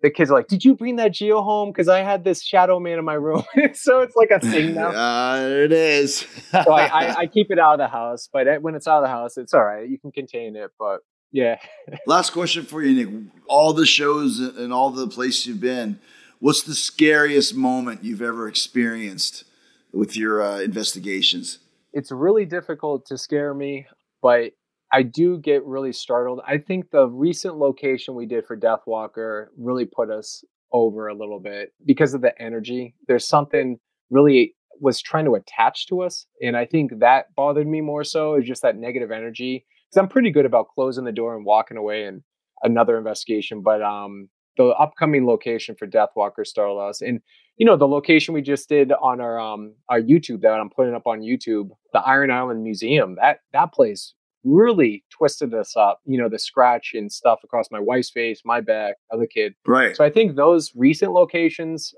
the 0.00 0.10
kids 0.10 0.30
are 0.30 0.34
like, 0.34 0.46
"Did 0.46 0.64
you 0.64 0.76
bring 0.76 0.96
that 0.96 1.12
geo 1.12 1.42
home?" 1.42 1.70
Because 1.70 1.88
I 1.88 2.00
had 2.00 2.22
this 2.22 2.44
shadow 2.44 2.78
man 2.78 2.98
in 3.00 3.04
my 3.04 3.14
room, 3.14 3.42
so 3.74 4.02
it's 4.02 4.14
like 4.14 4.30
a 4.30 4.38
thing 4.38 4.74
now. 4.74 4.90
Uh, 4.90 5.48
it 5.48 5.72
is. 5.72 6.26
so 6.50 6.72
I, 6.72 6.86
I, 6.86 7.16
I, 7.18 7.26
keep 7.26 7.50
it 7.50 7.58
out 7.58 7.74
of 7.74 7.78
the 7.78 7.88
house, 7.88 8.28
but 8.32 8.62
when 8.62 8.76
it's 8.76 8.86
out 8.86 8.98
of 8.98 9.02
the 9.02 9.08
house, 9.08 9.36
it's 9.36 9.52
all 9.52 9.64
right. 9.64 9.88
You 9.88 9.98
can 9.98 10.12
contain 10.12 10.54
it, 10.54 10.70
but 10.78 11.00
yeah. 11.32 11.58
Last 12.06 12.30
question 12.30 12.64
for 12.64 12.82
you, 12.82 13.04
Nick. 13.04 13.32
All 13.46 13.72
the 13.72 13.86
shows 13.86 14.38
and 14.38 14.72
all 14.72 14.90
the 14.90 15.08
places 15.08 15.46
you've 15.46 15.60
been, 15.60 15.98
what's 16.38 16.62
the 16.62 16.74
scariest 16.74 17.54
moment 17.54 18.04
you've 18.04 18.22
ever 18.22 18.48
experienced 18.48 19.44
with 19.92 20.16
your 20.16 20.42
uh, 20.42 20.60
investigations? 20.60 21.58
It's 21.92 22.10
really 22.10 22.44
difficult 22.44 23.06
to 23.06 23.18
scare 23.18 23.52
me, 23.52 23.86
but 24.22 24.52
I 24.92 25.02
do 25.02 25.38
get 25.38 25.64
really 25.64 25.92
startled. 25.92 26.40
I 26.46 26.58
think 26.58 26.90
the 26.90 27.08
recent 27.08 27.56
location 27.56 28.14
we 28.14 28.26
did 28.26 28.46
for 28.46 28.56
Deathwalker 28.56 29.46
really 29.56 29.86
put 29.86 30.10
us 30.10 30.44
over 30.72 31.08
a 31.08 31.14
little 31.14 31.40
bit 31.40 31.72
because 31.84 32.14
of 32.14 32.20
the 32.20 32.40
energy. 32.40 32.94
There's 33.08 33.26
something 33.26 33.78
really 34.10 34.54
was 34.80 35.00
trying 35.00 35.24
to 35.26 35.34
attach 35.34 35.86
to 35.86 36.02
us. 36.02 36.26
And 36.42 36.56
I 36.56 36.66
think 36.66 36.98
that 36.98 37.34
bothered 37.36 37.66
me 37.66 37.80
more 37.80 38.04
so 38.04 38.34
is 38.34 38.46
just 38.46 38.62
that 38.62 38.76
negative 38.76 39.10
energy. 39.10 39.64
Because 39.92 40.02
I'm 40.02 40.08
pretty 40.08 40.30
good 40.30 40.46
about 40.46 40.68
closing 40.74 41.04
the 41.04 41.12
door 41.12 41.36
and 41.36 41.44
walking 41.44 41.76
away 41.76 42.04
and 42.04 42.22
another 42.62 42.96
investigation. 42.96 43.62
But 43.62 43.82
um 43.82 44.28
the 44.56 44.66
upcoming 44.66 45.26
location 45.26 45.74
for 45.74 45.86
Deathwalker 45.86 46.46
startled 46.46 46.80
us. 46.80 47.00
And 47.00 47.20
you 47.56 47.66
know, 47.66 47.76
the 47.76 47.88
location 47.88 48.34
we 48.34 48.42
just 48.42 48.68
did 48.68 48.92
on 48.92 49.20
our 49.20 49.38
um 49.38 49.74
our 49.88 50.00
YouTube 50.00 50.40
that 50.42 50.52
I'm 50.52 50.70
putting 50.70 50.94
up 50.94 51.06
on 51.06 51.20
YouTube, 51.20 51.70
the 51.92 52.00
Iron 52.00 52.30
Island 52.30 52.62
Museum, 52.62 53.16
that 53.20 53.40
that 53.52 53.72
place 53.72 54.14
really 54.44 55.04
twisted 55.10 55.54
us 55.54 55.76
up, 55.76 56.00
you 56.04 56.18
know, 56.18 56.28
the 56.28 56.38
scratch 56.38 56.92
and 56.94 57.12
stuff 57.12 57.40
across 57.44 57.68
my 57.70 57.78
wife's 57.78 58.10
face, 58.10 58.42
my 58.44 58.60
back, 58.60 58.96
other 59.12 59.26
kid. 59.26 59.54
Right. 59.66 59.96
So 59.96 60.04
I 60.04 60.10
think 60.10 60.34
those 60.34 60.72
recent 60.74 61.12
locations 61.12 61.94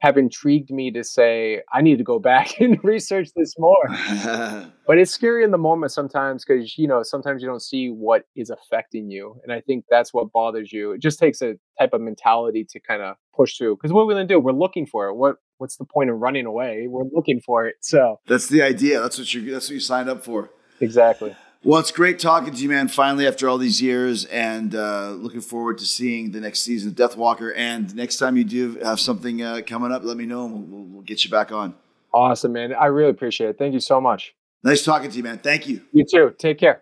have 0.00 0.16
intrigued 0.16 0.70
me 0.70 0.90
to 0.92 1.02
say 1.02 1.62
I 1.72 1.82
need 1.82 1.98
to 1.98 2.04
go 2.04 2.18
back 2.18 2.60
and 2.60 2.82
research 2.84 3.30
this 3.34 3.54
more. 3.58 3.88
but 4.86 4.98
it's 4.98 5.10
scary 5.10 5.44
in 5.44 5.50
the 5.50 5.58
moment 5.58 5.92
sometimes 5.92 6.44
because 6.44 6.78
you 6.78 6.86
know 6.86 7.02
sometimes 7.02 7.42
you 7.42 7.48
don't 7.48 7.62
see 7.62 7.88
what 7.88 8.24
is 8.36 8.50
affecting 8.50 9.10
you, 9.10 9.40
and 9.42 9.52
I 9.52 9.60
think 9.60 9.84
that's 9.90 10.14
what 10.14 10.32
bothers 10.32 10.72
you. 10.72 10.92
It 10.92 11.00
just 11.00 11.18
takes 11.18 11.42
a 11.42 11.54
type 11.78 11.92
of 11.92 12.00
mentality 12.00 12.64
to 12.70 12.80
kind 12.80 13.02
of 13.02 13.16
push 13.34 13.56
through. 13.56 13.76
Because 13.76 13.92
what 13.92 14.06
we're 14.06 14.14
gonna 14.14 14.26
do, 14.26 14.40
we're 14.40 14.52
looking 14.52 14.86
for 14.86 15.08
it. 15.08 15.14
What 15.14 15.36
what's 15.58 15.76
the 15.76 15.84
point 15.84 16.10
of 16.10 16.18
running 16.18 16.46
away? 16.46 16.86
We're 16.88 17.04
looking 17.12 17.40
for 17.40 17.66
it. 17.66 17.76
So 17.80 18.20
that's 18.26 18.48
the 18.48 18.62
idea. 18.62 19.00
That's 19.00 19.18
what 19.18 19.32
you 19.34 19.50
that's 19.50 19.68
what 19.68 19.74
you 19.74 19.80
signed 19.80 20.08
up 20.08 20.24
for. 20.24 20.50
Exactly. 20.80 21.34
Well, 21.64 21.80
it's 21.80 21.90
great 21.90 22.20
talking 22.20 22.54
to 22.54 22.62
you, 22.62 22.68
man. 22.68 22.86
Finally, 22.86 23.26
after 23.26 23.48
all 23.48 23.58
these 23.58 23.82
years, 23.82 24.24
and 24.26 24.74
uh, 24.74 25.10
looking 25.10 25.40
forward 25.40 25.78
to 25.78 25.84
seeing 25.84 26.30
the 26.30 26.40
next 26.40 26.60
season 26.60 26.90
of 26.90 26.96
Deathwalker. 26.96 27.52
And 27.56 27.94
next 27.96 28.18
time 28.18 28.36
you 28.36 28.44
do 28.44 28.76
have 28.76 29.00
something 29.00 29.42
uh, 29.42 29.62
coming 29.66 29.90
up, 29.90 30.04
let 30.04 30.16
me 30.16 30.24
know, 30.24 30.46
and 30.46 30.70
we'll, 30.70 30.84
we'll 30.84 31.02
get 31.02 31.24
you 31.24 31.30
back 31.30 31.50
on. 31.50 31.74
Awesome, 32.14 32.52
man. 32.52 32.72
I 32.74 32.86
really 32.86 33.10
appreciate 33.10 33.50
it. 33.50 33.58
Thank 33.58 33.74
you 33.74 33.80
so 33.80 34.00
much. 34.00 34.34
Nice 34.62 34.84
talking 34.84 35.10
to 35.10 35.16
you, 35.16 35.22
man. 35.22 35.38
Thank 35.38 35.68
you. 35.68 35.82
You 35.92 36.04
too. 36.04 36.34
Take 36.38 36.58
care. 36.58 36.80